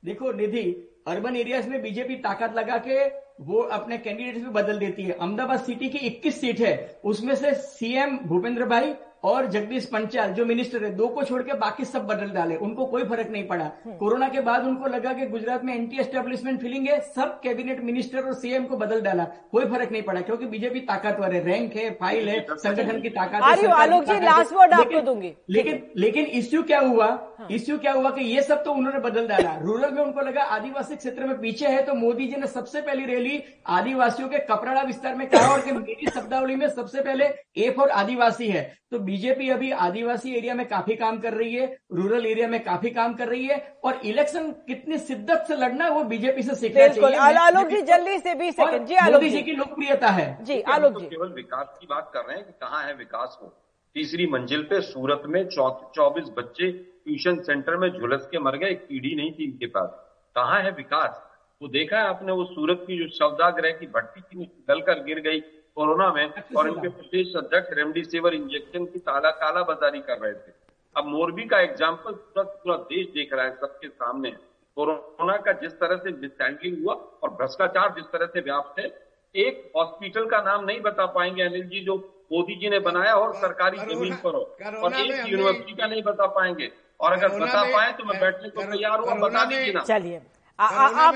देखो 0.03 0.33
निधि 0.33 0.65
अर्बन 1.09 1.37
एरियाज़ 1.37 1.69
में 1.69 1.81
बीजेपी 1.83 2.17
ताकत 2.19 2.55
लगा 2.57 2.77
के 2.79 3.09
वो 3.41 3.59
अपने 3.73 3.99
कैंडिडेट 3.99 4.35
भी 4.35 4.51
बदल 4.51 4.79
देती 4.79 5.03
है। 5.03 5.13
अहमदाबाद 5.13 5.61
सिटी 5.61 5.89
की 5.89 5.99
21 5.99 6.41
सीट 6.41 6.61
है। 6.61 7.01
उसमें 7.05 7.35
से 7.35 7.55
सीएम 7.55 8.19
भूपेंद्र 8.19 8.65
भाई 8.65 8.93
और 9.25 9.47
जगदीश 9.47 9.85
पंचाल 9.85 10.33
जो 10.33 10.45
मिनिस्टर 10.45 10.85
है 10.85 10.95
दो 10.95 11.09
को 11.09 11.23
छोड़ 11.25 11.43
के 11.43 11.53
बाकी 11.53 11.85
सब 11.85 12.07
बदल 12.07 12.31
डाले। 12.31 12.57
उनको 12.57 12.87
कोई 12.87 13.05
फ़र्क 13.05 13.29
नहीं 13.29 13.47
पड़ा। 13.47 13.65
कोरोना 13.99 14.29
के 14.29 14.41
बाद 14.41 14.65
उनको 14.65 14.87
लगा 14.87 15.13
कि 15.13 15.27
गुजरात 15.27 15.65
में 15.65 15.75
एंटी 15.75 15.99
एस्टेब्लिशमेंट 15.99 16.61
फीलिंग 16.61 16.89
है 16.89 17.01
सब 17.01 17.41
कैबिनेट 17.41 17.85
मिनिस्टर 17.85 18.19
और 18.19 18.35
सीएम 18.35 18.65
को 18.65 18.77
बदल 18.77 19.01
डाला। 19.01 19.25
कोई 19.25 19.65
फ़र्क 19.65 19.93
नहीं 19.93 20.03
पड़ा 20.03 20.21
क्योंकि 20.21 20.47
बीजेपी 20.47 20.81
ताकतवर 20.81 21.35
है 21.35 21.45
रैंक 21.45 21.75
है 21.77 21.91
फ़ाइल 21.91 22.29
है 22.29 22.47
संगठन 22.51 23.01
की 23.01 23.09
ताकत 23.09 23.35
है 23.35 23.67
आलोक 23.73 24.05
जी, 24.05 24.13
है। 24.13 24.21
last 24.21 24.51
word 24.51 24.73
आपको 24.73 24.85
लेकिन- 24.85 25.05
दूँगी। 25.05 25.35
लेकिन 25.51 25.91
लेकिन 25.97 26.25
इश्यू 26.25 26.63
क्या 26.63 26.81
हुआ? 26.81 27.29
इश्यू 27.51 27.79
क्या 27.79 27.93
हुआ 27.93 28.11
कि 28.11 28.25
ये 28.25 28.43
सब 28.43 28.65
तो 28.65 28.73
उन्होंने 28.73 28.99
बदल 28.99 29.29
डाला। 29.29 29.59
रूरल 29.59 29.93
में 29.93 30.03
उनको 30.03 30.21
लगा 30.21 30.43
आदिवासी 30.43 30.97
क्षेत्र 30.97 31.27
में 31.27 31.41
पीछे 31.41 31.69
है 31.69 31.83
तो 31.83 31.95
मोदी 31.95 32.27
जी 32.27 32.37
ने 32.37 32.47
सबसे 32.47 32.81
पहली 32.81 33.05
रैली 33.05 33.43
आदिवासियों 33.67 34.29
के 34.29 34.39
कपराड़ा 34.39 34.83
विस्तार 34.83 35.15
में 35.15 35.27
कहा 35.27 35.49
और 35.49 35.61
कि 35.61 35.73
मेरी 35.73 36.07
शब्दावली 36.07 36.57
में 36.57 36.69
सबसे 36.69 37.01
पहले 37.01 37.25
ए 37.57 37.71
फॉर 37.77 37.89
आदिवासी 37.89 38.49
है। 38.49 38.79
तो 38.91 38.99
बीजेपी 39.09 39.49
अभी 39.51 39.71
आदिवासी 39.83 40.35
एरिया 40.37 40.55
में 40.55 40.67
काफ़ी 40.69 40.95
काम 40.97 41.19
कर 41.19 41.35
रही 41.35 41.55
है 41.55 41.67
रूरल 41.95 42.27
एरिया 42.27 42.49
में 42.49 42.63
काफ़ी 42.65 42.91
काम 42.91 43.15
कर 43.15 43.29
रही 43.29 43.47
है 43.47 43.57
और 43.85 44.01
इलेक्शन 44.07 44.51
कितनी 44.67 44.99
शिद्दत 45.01 45.45
से 45.49 45.57
लड़ना 45.57 45.85
है 45.85 45.91
वो 45.91 46.03
बीजेपी 46.05 46.43
से 46.43 46.55
सीखना 46.57 46.89
चाहिए। 46.89 47.17
आलोक 47.39 47.69
जी 47.69 47.81
जल्दी 47.85 48.19
से 48.19 48.35
बीस 48.35 48.57
सेकंड। 48.57 48.87
जी 48.87 48.95
आलोक 49.05 49.23
जी 49.25 49.43
की 49.43 49.53
लोकप्रियता 49.53 50.09
है। 50.11 50.27
जी 50.45 50.61
आलोक 50.75 50.93
तो 50.93 51.01
जी। 51.01 51.07
केवल 51.07 51.33
विकास 51.35 51.77
की 51.81 51.87
बात 51.87 52.11
कर 52.15 52.25
रहे 52.25 52.37
हैं 52.37 52.45
कि 52.47 52.53
कहाँ 52.61 52.83
है 52.85 52.95
विकास 52.97 53.39
वो? 53.43 53.49
तीसरी 53.97 54.27
मंजिल 54.27 54.63
पे 54.71 54.81
सूरत 54.83 55.23
में 55.27 55.43
चौबीस 55.49 56.29
बच्चे 56.37 56.71
ट्यूशन 56.71 57.41
सेंटर 57.43 57.77
में 57.77 57.89
झुलस 57.91 58.29
के 58.31 58.39
मर 58.41 58.57
गए 58.57 58.75
पीढ़ी 58.89 59.15
नहीं 59.15 59.31
थी 59.33 59.45
इनके 59.45 59.67
पास। 59.69 59.91
कहाँ 60.37 60.63
है 60.63 60.71
विकास? 60.75 61.23
वो 61.61 61.69
देखा 61.69 61.99
है 61.99 62.09
आपने 62.09 62.33
वो 62.33 62.45
सूरत 62.47 62.85
की 62.87 62.99
जो 62.99 63.09
सौदाग्रह 63.15 63.71
की 63.71 63.87
भट्टी 63.95 64.21
थी 64.23 64.45
गल 64.69 64.81
कर 64.83 65.03
गिर 65.05 65.21
गई 65.21 65.41
कोरोना 65.79 66.13
में 66.13 66.57
और 66.57 66.69
इनके 66.69 66.89
प्रदेश 66.91 67.35
अध्यक्ष 67.37 67.77
रेमडेसिविर 67.79 68.35
इंजेक्शन 68.35 68.85
की 68.87 68.99
ताला 69.01 69.31
काला 69.41 69.63
बाजारी 69.65 70.01
कर 70.03 70.19
रहे 70.19 70.33
थे। 70.35 70.53
अब 70.97 71.07
मोरबी 71.07 71.45
का 71.49 71.59
एग्ज़ाम्पल 71.61 72.13
पूरा 72.13 72.43
पूरा 72.55 72.77
देश 72.89 73.07
देख 73.11 73.33
रहा 73.33 73.45
है 73.45 73.55
सबके 73.57 73.89
सामने। 73.89 74.31
कोरोना 74.77 75.37
का 75.45 75.53
जिस 75.61 75.73
तरह 75.81 75.97
से 75.97 76.11
मिसहैंडलिंग 76.17 76.83
हुआ 76.83 76.95
और 77.23 77.31
भ्रष्टाचार 77.33 77.93
जिस 77.95 78.05
तरह 78.13 78.27
से 78.27 78.41
व्याप्त 78.41 78.81
है 78.81 78.87
एक 79.35 79.71
हॉस्पिटल 79.77 80.27
का 80.27 80.41
नाम 80.43 80.65
नहीं 80.65 80.81
बता 80.81 81.07
पाएँगे 81.15 81.43
अनिल 81.43 81.69
जी 81.69 81.85
जो 81.85 81.97
मोदी 82.33 82.55
जी 82.57 82.69
ने 82.71 82.79
बनाया 82.81 83.15
और 83.17 83.35
सरकारी 83.37 83.79
ज़मीन 83.85 84.15
पर 84.25 84.35
हो। 84.35 84.43
और 84.83 84.95
एक 84.95 85.29
यूनिवर्सिटी 85.29 85.75
का 85.75 85.87
नहीं 85.87 86.03
बता 86.03 86.27
पाएँगे। 86.35 86.71
और 87.01 87.13
अगर 87.13 87.39
बता 87.39 87.63
पाए 87.73 87.93
तो 87.93 88.05
मैं 88.05 88.21
बैठने 88.21 88.49
को 88.51 88.63
तैयार 88.73 89.01
हूँ 89.01 89.19
बता 89.21 89.45
दीजिए 89.45 89.73
ना। 89.73 89.85
चलिए। 89.85 90.21
आप 90.59 91.15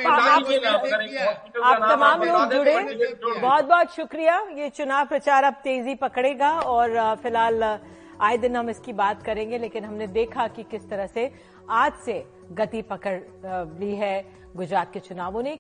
आप 1.64 1.78
तमाम 1.90 2.22
लोग 2.22 2.52
जुड़े। 2.52 2.74
बहुत 3.40 3.64
बहुत 3.64 3.94
शुक्रिया। 3.94 4.38
ये 4.56 4.68
चुनाव 4.70 5.06
प्रचार 5.06 5.44
अब 5.44 5.54
तेज़ी 5.64 5.94
पकड़ेगा 5.94 6.50
और 6.50 6.94
फ़िलहाल 7.22 7.62
आए 7.62 8.36
दिन 8.38 8.56
हम 8.56 8.70
इसकी 8.70 8.92
बात 8.92 9.22
करेंगे 9.22 9.58
लेकिन 9.58 9.84
हमने 9.84 10.06
देखा 10.08 10.46
कि 10.48 10.62
किस 10.62 10.88
तरह 10.90 11.06
से 11.06 11.30
आज 11.70 11.92
से 12.04 12.24
गति 12.52 12.82
पकड़ 12.92 13.18
ली 13.80 13.94
है 13.96 14.24
गुजरात 14.56 14.92
के 14.92 15.00
चुनावों 15.00 15.42
ने। 15.42 15.56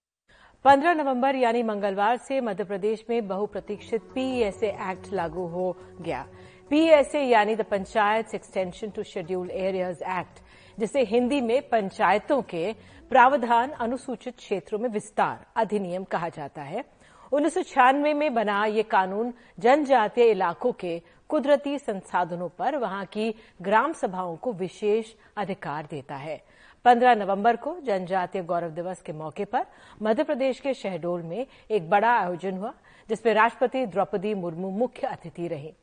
15 0.64 0.94
नवंबर 0.94 1.36
यानी 1.36 1.62
मंगलवार 1.64 2.16
से 2.18 2.40
मध्य 2.40 2.64
प्रदेश 2.64 3.04
में 3.10 3.26
बहुप्रतीक्षित 3.28 4.02
पीएसए 4.14 4.68
एक्ट 4.90 5.12
लागू 5.12 5.46
हो 5.48 5.76
गया। 6.00 6.26
पीएसए 6.70 7.22
यानी 7.22 7.54
the 7.56 7.62
panchayat 7.70 8.34
extension 8.34 8.90
to 8.90 9.02
scheduled 9.04 9.50
areas 9.50 10.02
act 10.10 10.40
जिसे 10.78 11.02
हिंदी 11.04 11.40
में 11.40 11.60
पंचायतों 11.68 12.40
के 12.44 12.74
प्रावधान 13.12 13.70
अनुसूचित 13.70 14.36
क्षेत्रों 14.36 14.78
में 14.78 14.88
विस्तार, 14.88 15.44
अधिनियम 15.56 16.04
कहा 16.04 16.28
जाता 16.28 16.62
है। 16.62 16.84
उन्नीस 17.32 17.54
सौ 17.54 17.62
छियानवे 17.62 18.14
में 18.14 18.34
बना 18.34 18.64
ये 18.64 18.82
कानून 18.82 19.32
जनजातीय 19.58 20.30
इलाकों 20.30 20.72
के 20.72 21.02
कुदरती 21.28 21.78
संसाधनों 21.78 22.48
पर, 22.48 22.76
वहाँ 22.76 23.04
की 23.04 23.34
ग्राम 23.62 23.92
सभाओं 23.92 24.36
को 24.36 24.52
विशेष 24.52 25.12
अधिकार 25.36 25.88
देता 25.90 26.14
है। 26.14 26.40
15 26.84 27.14
नवंबर 27.14 27.56
को 27.56 27.80
जनजातीय 27.80 28.42
गौरव 28.42 28.70
दिवस 28.70 29.02
के 29.02 29.12
मौके 29.12 29.44
पर 29.44 29.66
मध्य 30.02 30.24
प्रदेश 30.24 30.60
के 30.60 30.74
शहडोल 30.74 31.22
में 31.22 31.46
एक 31.70 31.90
बड़ा 31.90 32.18
आयोजन 32.18 32.56
हुआ, 32.56 32.72
जिसमें 33.08 33.34
राष्ट्रपति 33.34 33.86
द्रौपदी 33.86 34.34
मुर्मू 34.34 34.70
मुख्य 34.70 35.06
अतिथि 35.06 35.48
रही। 35.48 35.74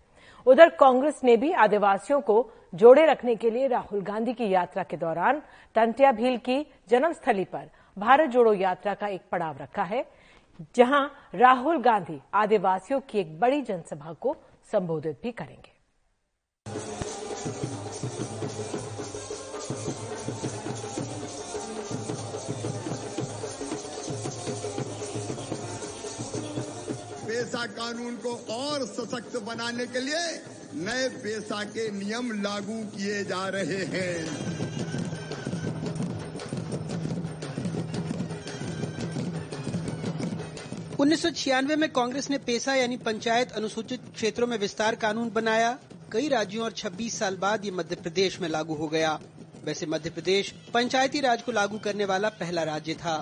उधर 0.46 0.70
कांग्रेस 0.70 1.22
ने 1.24 1.36
भी 1.38 1.52
आदिवासियों 1.54 2.20
को 2.22 2.52
जोड़े 2.76 3.06
रखने 3.06 3.36
के 3.36 3.50
लिए 3.50 3.68
राहुल 3.68 4.02
गांधी 4.02 4.34
की 4.34 4.50
यात्रा 4.50 4.84
के 4.84 4.98
दौरान 4.98 5.42
टंटिया 5.76 6.12
भील 6.12 6.38
की 6.38 6.66
जन्मस्थली 6.90 7.46
पर 7.46 7.70
भारत 7.98 8.30
जोड़ो 8.30 8.54
यात्रा 8.54 8.94
का 8.94 9.08
एक 9.08 9.22
पड़ाव 9.32 9.58
रखा 9.58 9.84
है, 9.84 10.06
जहाँ 10.76 11.12
राहुल 11.36 11.82
गांधी 11.82 12.20
आदिवासियों 12.34 13.00
की 13.00 13.20
एक 13.20 13.40
बड़ी 13.40 13.62
जनसभा 13.62 14.14
को 14.14 14.36
संबोधित 14.72 15.20
भी 15.24 15.32
करेंगे। 15.32 15.78
पेशा 27.50 27.66
कानून 27.66 28.16
को 28.16 28.32
और 28.54 28.86
सशक्त 28.86 29.38
बनाने 29.42 29.86
के 29.86 30.00
लिए 30.00 30.22
नए 30.78 31.08
पेशा 31.18 31.64
के 31.66 31.90
नियम 31.92 32.32
लागू 32.42 32.78
किए 32.94 33.24
जा 33.26 33.48
रहे 33.48 33.78
हैं। 33.86 34.18
उन्नीस 41.00 41.22
सौ 41.22 41.30
छियानवे 41.32 41.76
में 41.76 41.90
कांग्रेस 41.92 42.30
ने 42.30 42.38
पेशा 42.38 42.76
यानी 42.76 42.98
पंचायत 43.00 43.52
अनुसूचित 43.52 44.02
क्षेत्रों 44.16 44.48
में 44.48 44.58
विस्तार 44.58 44.96
कानून 44.96 45.30
बनाया। 45.30 45.78
कई 46.12 46.28
राज्यों 46.28 46.64
और 46.64 46.72
26 46.74 47.18
साल 47.20 47.38
बाद 47.38 47.66
ये 47.66 47.72
मध्य 47.72 47.96
प्रदेश 47.96 48.40
में 48.42 48.50
लागू 48.50 48.76
हो 48.76 48.88
गया। 48.88 49.20
वैसे 49.66 49.86
मध्य 49.86 50.10
प्रदेश 50.10 50.54
पंचायती 50.74 51.20
राज 51.20 51.42
को 51.42 51.52
लागू 51.52 51.78
करने 51.80 52.06
वाला 52.06 52.30
पहला 52.38 52.64
राज्य 52.64 52.94
था। 52.94 53.18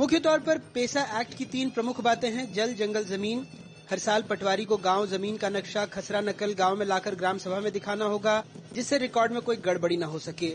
मुख्य 0.00 0.18
तौर 0.18 0.38
पर 0.38 0.58
पेशा 0.74 1.02
एक्ट 1.20 1.34
की 1.34 1.44
तीन 1.44 1.70
प्रमुख 1.70 2.00
बातें 2.00 2.30
हैं, 2.30 2.52
जल, 2.54 2.74
जंगल, 2.74 3.04
ज़मीन। 3.04 3.46
हर 3.90 3.98
साल 3.98 4.22
पटवारी 4.22 4.64
को 4.64 4.76
गाँव 4.76 5.06
ज़मीन 5.06 5.36
का 5.36 5.48
नक्शा, 5.48 5.84
खसरा 5.86 6.20
नकल 6.20 6.52
गाँव 6.54 6.76
में 6.76 6.84
लाकर 6.86 7.14
ग्राम 7.14 7.38
सभा 7.38 7.60
में 7.60 7.70
दिखाना 7.72 8.04
होगा, 8.04 8.42
जिससे 8.74 8.98
रिकॉर्ड 8.98 9.32
में 9.32 9.40
कोई 9.42 9.56
गड़बड़ी 9.56 9.96
न 9.96 10.02
हो 10.02 10.18
सके। 10.18 10.48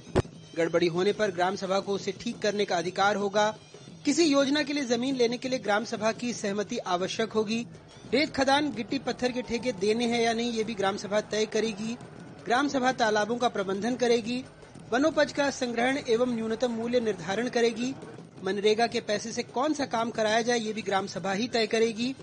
गड़बड़ी 0.57 0.87
होने 0.87 1.13
पर 1.13 1.31
ग्राम 1.31 1.55
सभा 1.55 1.79
को 1.79 1.93
उसे 1.93 2.11
ठीक 2.11 2.37
करने 2.39 2.65
का 2.65 2.77
अधिकार 2.77 3.15
होगा। 3.15 3.49
किसी 4.05 4.25
योजना 4.25 4.63
के 4.63 4.73
लिए 4.73 4.85
ज़मीन 4.85 5.15
लेने 5.15 5.37
के 5.37 5.49
लिए 5.49 5.59
ग्राम 5.59 5.83
सभा 5.83 6.11
की 6.11 6.33
सहमति 6.33 6.77
आवश्यक 6.77 7.31
होगी। 7.31 7.59
रेत 8.13 8.35
खदान, 8.35 8.71
गिट्टी 8.71 8.99
पत्थर 8.99 9.31
के 9.31 9.41
ठेके 9.41 9.71
देने 9.71 10.07
हैं 10.07 10.21
या 10.21 10.33
नहीं, 10.33 10.51
ये 10.51 10.63
भी 10.63 10.73
ग्राम 10.73 10.97
सभा 10.97 11.21
तय 11.21 11.45
करेगी। 11.45 11.97
ग्राम 12.45 12.67
सभा 12.67 12.91
तालाबों 12.91 13.37
का 13.37 13.47
प्रबंधन 13.47 13.95
करेगी। 13.95 14.43
वनोपज 14.91 15.31
का 15.31 15.49
संग्रहण 15.49 15.97
एवं 16.09 16.35
न्यूनतम 16.35 16.71
मूल्य 16.71 16.99
निर्धारण 16.99 17.49
करेगी। 17.49 17.93
मनरेगा 18.43 18.87
के 18.87 18.99
पैसे 19.01 19.31
से 19.31 19.43
कौन 19.43 19.73
सा 19.73 19.85
काम 19.85 20.09
कराया 20.11 20.41
जाए, 20.41 20.59
ये 20.59 20.73
भी 20.73 20.81
ग्राम 20.81 21.07
सभा 21.07 21.33
ही 21.33 21.47
तय 21.47 21.67
करेगी। 21.67 22.13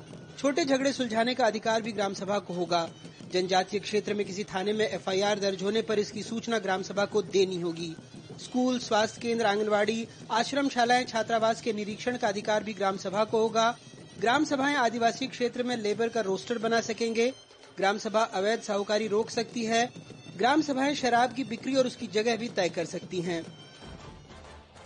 छोटे 0.40 0.64
झगड़े 0.64 0.92
सुलझाने 0.92 1.32
का 1.34 1.46
अधिकार 1.46 1.82
भी 1.82 1.92
ग्राम 1.92 2.14
सभा 2.14 2.38
को 2.38 2.54
होगा। 2.54 2.88
जनजातीय 3.32 3.80
क्षेत्र 3.80 4.14
में 4.14 4.24
किसी 4.26 4.44
थाने 4.44 4.72
में 4.72 4.86
एफआईआर 4.88 5.38
दर्ज 5.38 5.62
होने 5.62 5.82
पर 5.82 5.98
इसकी 5.98 6.22
सूचना 6.22 6.58
ग्राम 6.58 6.82
सभा 6.82 7.04
को 7.04 7.22
देनी 7.24 7.60
होगी। 7.60 7.94
स्कूल, 8.40 8.78
स्वास्थ्य 8.78 9.20
केंद्र, 9.20 9.46
आंगनवाड़ी, 9.46 10.06
आश्रम 10.30 10.68
शालाएँ, 10.68 11.04
छात्रावास 11.04 11.60
के 11.60 11.72
निरीक्षण 11.72 12.16
का 12.16 12.28
अधिकार 12.28 12.64
भी 12.64 12.72
ग्राम 12.72 12.96
सभा 12.96 13.24
को 13.24 13.38
होगा। 13.38 13.68
ग्राम 14.20 14.44
सभाएँ 14.44 14.76
आदिवासी 14.76 15.26
क्षेत्र 15.26 15.62
में 15.62 15.76
लेबर 15.76 16.08
का 16.08 16.20
रोस्टर 16.20 16.58
बना 16.58 16.80
सकेंगे। 16.80 17.30
ग्राम 17.76 17.98
सभा 17.98 18.22
अवैध 18.22 18.60
साहूकारी 18.60 19.08
रोक 19.08 19.30
सकती 19.30 19.64
है। 19.64 19.88
ग्राम 20.36 20.62
सभाएँ 20.62 20.94
शराब 20.94 21.34
की 21.34 21.44
बिक्री 21.44 21.74
और 21.74 21.86
उसकी 21.86 22.06
जगह 22.06 22.36
भी 22.36 22.48
तय 22.48 22.68
कर 22.68 22.84
सकती 22.86 23.20
हैं। 23.20 23.44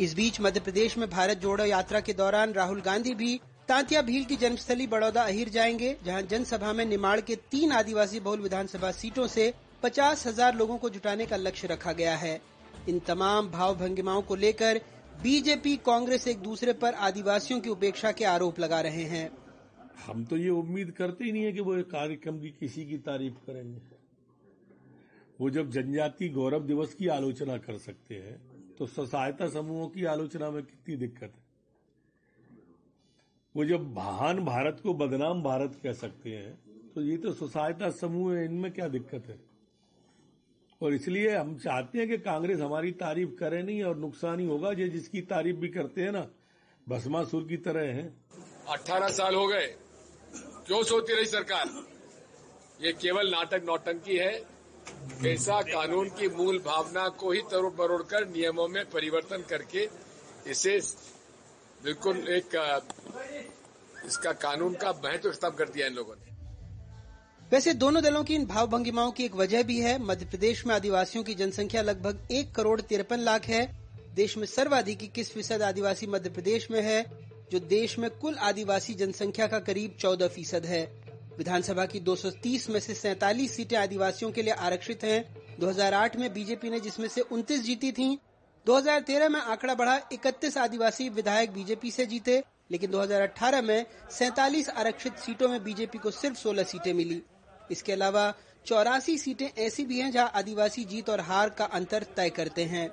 इस 0.01 0.15
बीच 0.15 0.41
मध्य 0.41 0.61
प्रदेश 0.61 0.99
में 0.99 1.11
भारत 1.11 1.39
जोड़ो 1.39 1.65
यात्रा 1.65 2.01
के 2.01 2.13
दौरान 2.13 2.53
राहुल 2.53 2.81
गांधी 2.81 3.15
भी 3.15 3.41
तांतिया 3.69 4.01
भील 4.03 4.25
की 4.25 4.37
जन्मस्थली 4.37 4.87
बड़ौदा 4.87 5.23
अहिर 5.23 5.49
जाएँगे, 5.49 5.97
जहाँ 6.05 6.23
जनसभा 6.23 6.73
में 6.73 6.85
निमाड़ 6.85 7.21
के 7.21 7.37
तीन 7.51 7.71
आदिवासी 7.73 8.21
बहुल 8.21 8.41
विधानसभा 8.41 8.91
सीटों 8.93 9.27
से 9.27 9.53
पचास 9.83 10.27
हज़ार 10.27 10.55
लोगों 10.55 10.77
को 10.79 10.91
जुटाने 10.91 11.27
का 11.27 11.37
लक्ष्य 11.37 11.69
रखा 11.69 11.93
गया 11.93 12.17
है। 12.17 12.41
इन 12.89 12.99
तमाम 12.99 13.49
भाव 13.51 13.75
भंगिमाओं 13.77 14.23
को 14.23 14.35
लेकर 14.35 14.81
बीजेपी 15.23 15.77
कांग्रेस 15.77 16.27
एक 16.29 16.39
दूसरे 16.39 16.73
पर 16.75 16.95
आदिवासियों 17.03 17.61
की 17.61 17.71
उपेक्षा 17.71 18.13
के 18.13 18.25
आरोप 18.27 18.59
लगा 18.61 18.81
रहे 18.81 19.05
हैं। 19.05 19.31
हम 20.07 20.25
तो 20.25 20.37
ये 20.37 20.51
उम्मीद 20.51 20.91
करते 20.91 21.25
ही 21.25 21.33
नहीं 21.33 21.45
है 21.45 21.53
कि 21.53 21.61
वो 21.61 21.83
कार्यक्रम 21.91 22.41
की 22.41 22.51
किसी 22.51 22.85
की 22.85 22.99
तारीफ़ 23.01 23.35
करेंगे। 23.47 23.81
वो 25.39 25.51
जब 25.51 25.71
जनजाति 25.71 26.29
गौरव 26.31 26.67
दिवस 26.67 26.95
की 26.95 27.09
आलोचना 27.11 27.57
कर 27.59 27.79
सकते 27.81 28.15
हैं 28.17 28.37
तो 28.79 28.87
सहायता 28.89 29.49
समूहों 29.51 29.89
की 29.89 30.05
आलोचना 30.07 30.51
में 30.51 30.63
कितनी 30.63 30.97
दिक्कत 30.97 31.33
है। 31.35 31.44
वो 33.55 33.65
जब 33.65 33.93
महान 33.97 34.39
भारत 34.45 34.81
को 34.83 34.95
बदनाम 34.97 35.43
भारत 35.43 35.79
कह 35.83 35.93
सकते 35.95 36.31
हैं 36.31 36.53
तो 36.95 37.03
ये 37.03 37.17
तो 37.17 37.33
सहायता 37.33 37.91
समूह 37.93 38.35
है, 38.35 38.45
इनमें 38.45 38.71
क्या 38.73 38.89
दिक्कत 38.89 39.27
है? 39.29 39.39
और 40.81 40.95
इसलिए 40.95 41.37
हम 41.37 41.55
चाहते 41.59 41.99
हैं 41.99 42.09
कि 42.09 42.17
कांग्रेस 42.21 42.61
हमारी 42.61 42.91
तारीफ़ 42.95 43.31
करे 43.31 43.63
नहीं 43.63 43.83
और 43.83 43.97
नुकसान 43.99 44.41
ही 44.41 44.47
होगा 44.47 44.71
ये 44.73 44.89
जिसकी 44.89 45.21
तारीफ़ 45.25 45.57
भी 45.57 45.69
करते 45.69 46.03
हैं 46.03 46.13
ना, 46.13 46.27
भस्मासुर 46.87 47.45
की 47.49 47.57
तरह 47.59 47.93
है। 47.95 48.05
अठारह 48.69 49.09
साल 49.11 49.35
हो 49.35 49.47
गए, 49.47 49.67
क्यों 50.67 50.83
सोती 50.85 51.15
रही 51.15 51.27
सरकार? 51.27 51.71
ये 52.81 52.93
केवल 52.95 53.31
नाटक 53.31 53.65
नौटंकी 53.67 54.17
है। 54.17 54.33
ऐसा 55.27 55.61
कानून 55.65 56.09
की 56.11 56.29
मूल 56.29 56.59
भावना 56.59 57.09
को 57.11 57.31
ही 57.33 57.41
तरोड़ 57.51 57.73
बरोड़ 57.75 58.03
कर 58.05 58.27
नियमों 58.29 58.69
में 58.69 58.85
परिवर्तन 58.91 59.45
करके 59.49 59.89
इसे 60.47 60.79
बिल्कुल 61.85 62.17
एक 62.29 62.55
इसका 64.07 64.33
कानून 64.33 64.75
का 64.75 64.91
महत्व 65.05 65.31
खत्म 65.31 65.51
कर 65.51 65.69
दिया 65.69 65.87
इन 65.87 65.95
लोगों 65.95 66.15
ने। 66.15 66.33
वैसे 67.53 67.73
दोनों 67.75 68.03
दलों 68.03 68.23
की 68.25 68.35
इन 68.35 68.47
भाव 68.47 68.67
भंगिमाओं 68.67 69.11
की 69.13 69.25
एक 69.25 69.35
वजह 69.35 69.63
भी 69.63 69.79
है। 69.81 69.99
मध्य 70.03 70.27
प्रदेश 70.27 70.67
में 70.67 70.75
आदिवासियों 70.75 71.25
की 71.25 71.35
जनसंख्या 71.35 71.83
लगभग 71.83 72.29
एक 72.33 72.55
करोड़ 72.55 72.81
तिरपन 72.81 73.21
लाख 73.21 73.45
है। 73.45 73.63
देश 74.15 74.37
में 74.39 74.47
सर्वाधिक 74.47 75.03
इक्कीस 75.05 75.33
फ़ीसद 75.33 75.63
आदिवासी 75.63 76.07
मध्य 76.07 76.31
प्रदेश 76.31 76.71
में 76.71 76.81
है, 76.83 77.05
जो 77.53 77.59
देश 77.59 77.99
में 77.99 78.11
कुल 78.11 78.35
आदिवासी 78.35 78.95
जनसंख्या 78.95 79.47
का 79.47 79.59
करीब 79.59 79.97
चौदह 80.01 80.29
फ़ीसद 80.29 80.67
है। 80.67 80.85
विधानसभा 81.39 81.87
की 81.87 82.01
230 82.01 82.69
में 82.71 82.81
से 82.81 82.95
सैतालीस 82.95 83.57
सीटें 83.57 83.77
आदिवासियों 83.77 84.31
के 84.33 84.43
लिए 84.43 84.53
आरक्षित 84.53 85.05
हैं। 85.05 85.59
2008 85.61 86.17
में 86.17 86.33
बीजेपी 86.33 86.71
ने 86.71 86.81
जिसमें 86.81 87.09
से 87.09 87.21
29 87.21 87.63
जीती 87.63 87.93
थीं 87.93 88.17
2013 88.67 89.29
में 89.29 89.41
आंकड़ा 89.41 89.75
बढ़ा 89.75 89.99
31 90.13 90.57
आदिवासी 90.59 91.09
विधायक 91.09 91.51
बीजेपी 91.53 91.91
से 91.91 92.05
जीते, 92.07 92.43
लेकिन 92.71 92.91
2018 92.91 93.63
में 93.63 93.87
सैतालीस 94.11 94.69
आरक्षित 94.71 95.17
सीटों 95.17 95.49
में 95.49 95.63
बीजेपी 95.65 95.99
को 95.99 96.11
सिर्फ़ 96.11 96.37
16 96.39 96.65
सीटें 96.65 96.93
मिली। 96.95 97.21
इसके 97.71 97.93
अलावा 97.93 98.33
चौरासी 98.67 99.17
सीटें 99.19 99.49
ऐसी 99.59 99.85
भी 99.85 100.01
हैं 100.01 100.11
जहाँ 100.11 100.31
आदिवासी 100.35 100.85
जीत 100.85 101.11
और 101.11 101.21
हार 101.21 101.49
का 101.49 101.65
अंतर 101.65 102.03
तय 102.17 102.31
करते 102.31 102.65
हैं। 102.65 102.89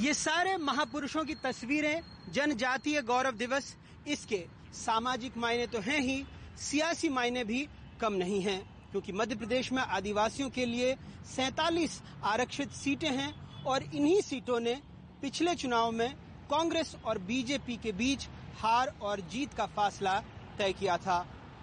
ये 0.00 0.14
सारे 0.14 0.56
महापुरुषों 0.58 1.24
की 1.24 1.34
तस्वीरें 1.44 2.00
जनजातीय 2.32 3.00
गौरव 3.02 3.36
दिवस, 3.36 3.74
इसके 4.08 4.44
सामाजिक 4.74 5.36
मायने 5.36 5.66
तो 5.66 5.80
हैं 5.80 6.00
ही, 6.00 6.24
सियासी 6.60 7.08
मायने 7.08 7.44
भी 7.44 7.66
कम 8.00 8.12
नहीं 8.14 8.40
हैं, 8.42 8.60
क्योंकि 8.90 9.12
मध्य 9.12 9.34
प्रदेश 9.34 9.72
में 9.72 9.82
आदिवासियों 9.82 10.48
के 10.50 10.66
लिए 10.66 10.94
सैतालीस 11.26 12.00
आरक्षित 12.24 12.70
सीटें 12.74 13.10
हैं 13.10 13.34
और 13.64 13.82
इन्हीं 13.84 14.20
सीटों 14.20 14.60
ने 14.60 14.78
पिछले 15.22 15.54
चुनाव 15.54 15.90
में 15.92 16.14
कांग्रेस 16.50 16.94
और 17.04 17.18
बीजेपी 17.18 17.76
के 17.76 17.92
बीच 17.92 18.26
हार 18.58 18.92
और 19.02 19.20
जीत 19.32 19.54
का 19.54 19.66
फासला 19.66 20.18
तय 20.58 20.72
किया 20.72 20.96
था। 20.96 21.18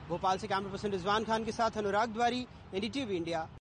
भोपाल 0.10 0.38
से 0.38 0.48
कैमरा 0.48 0.72
पर्सन 0.72 0.92
रिजवान 0.92 1.24
खान 1.24 1.46
के 1.46 1.52
साथ 1.52 1.78
अनुराग 1.78 2.10
द्वारी 2.10 2.46
एनडीटीवी 2.74 3.16
इंडिया। 3.16 3.48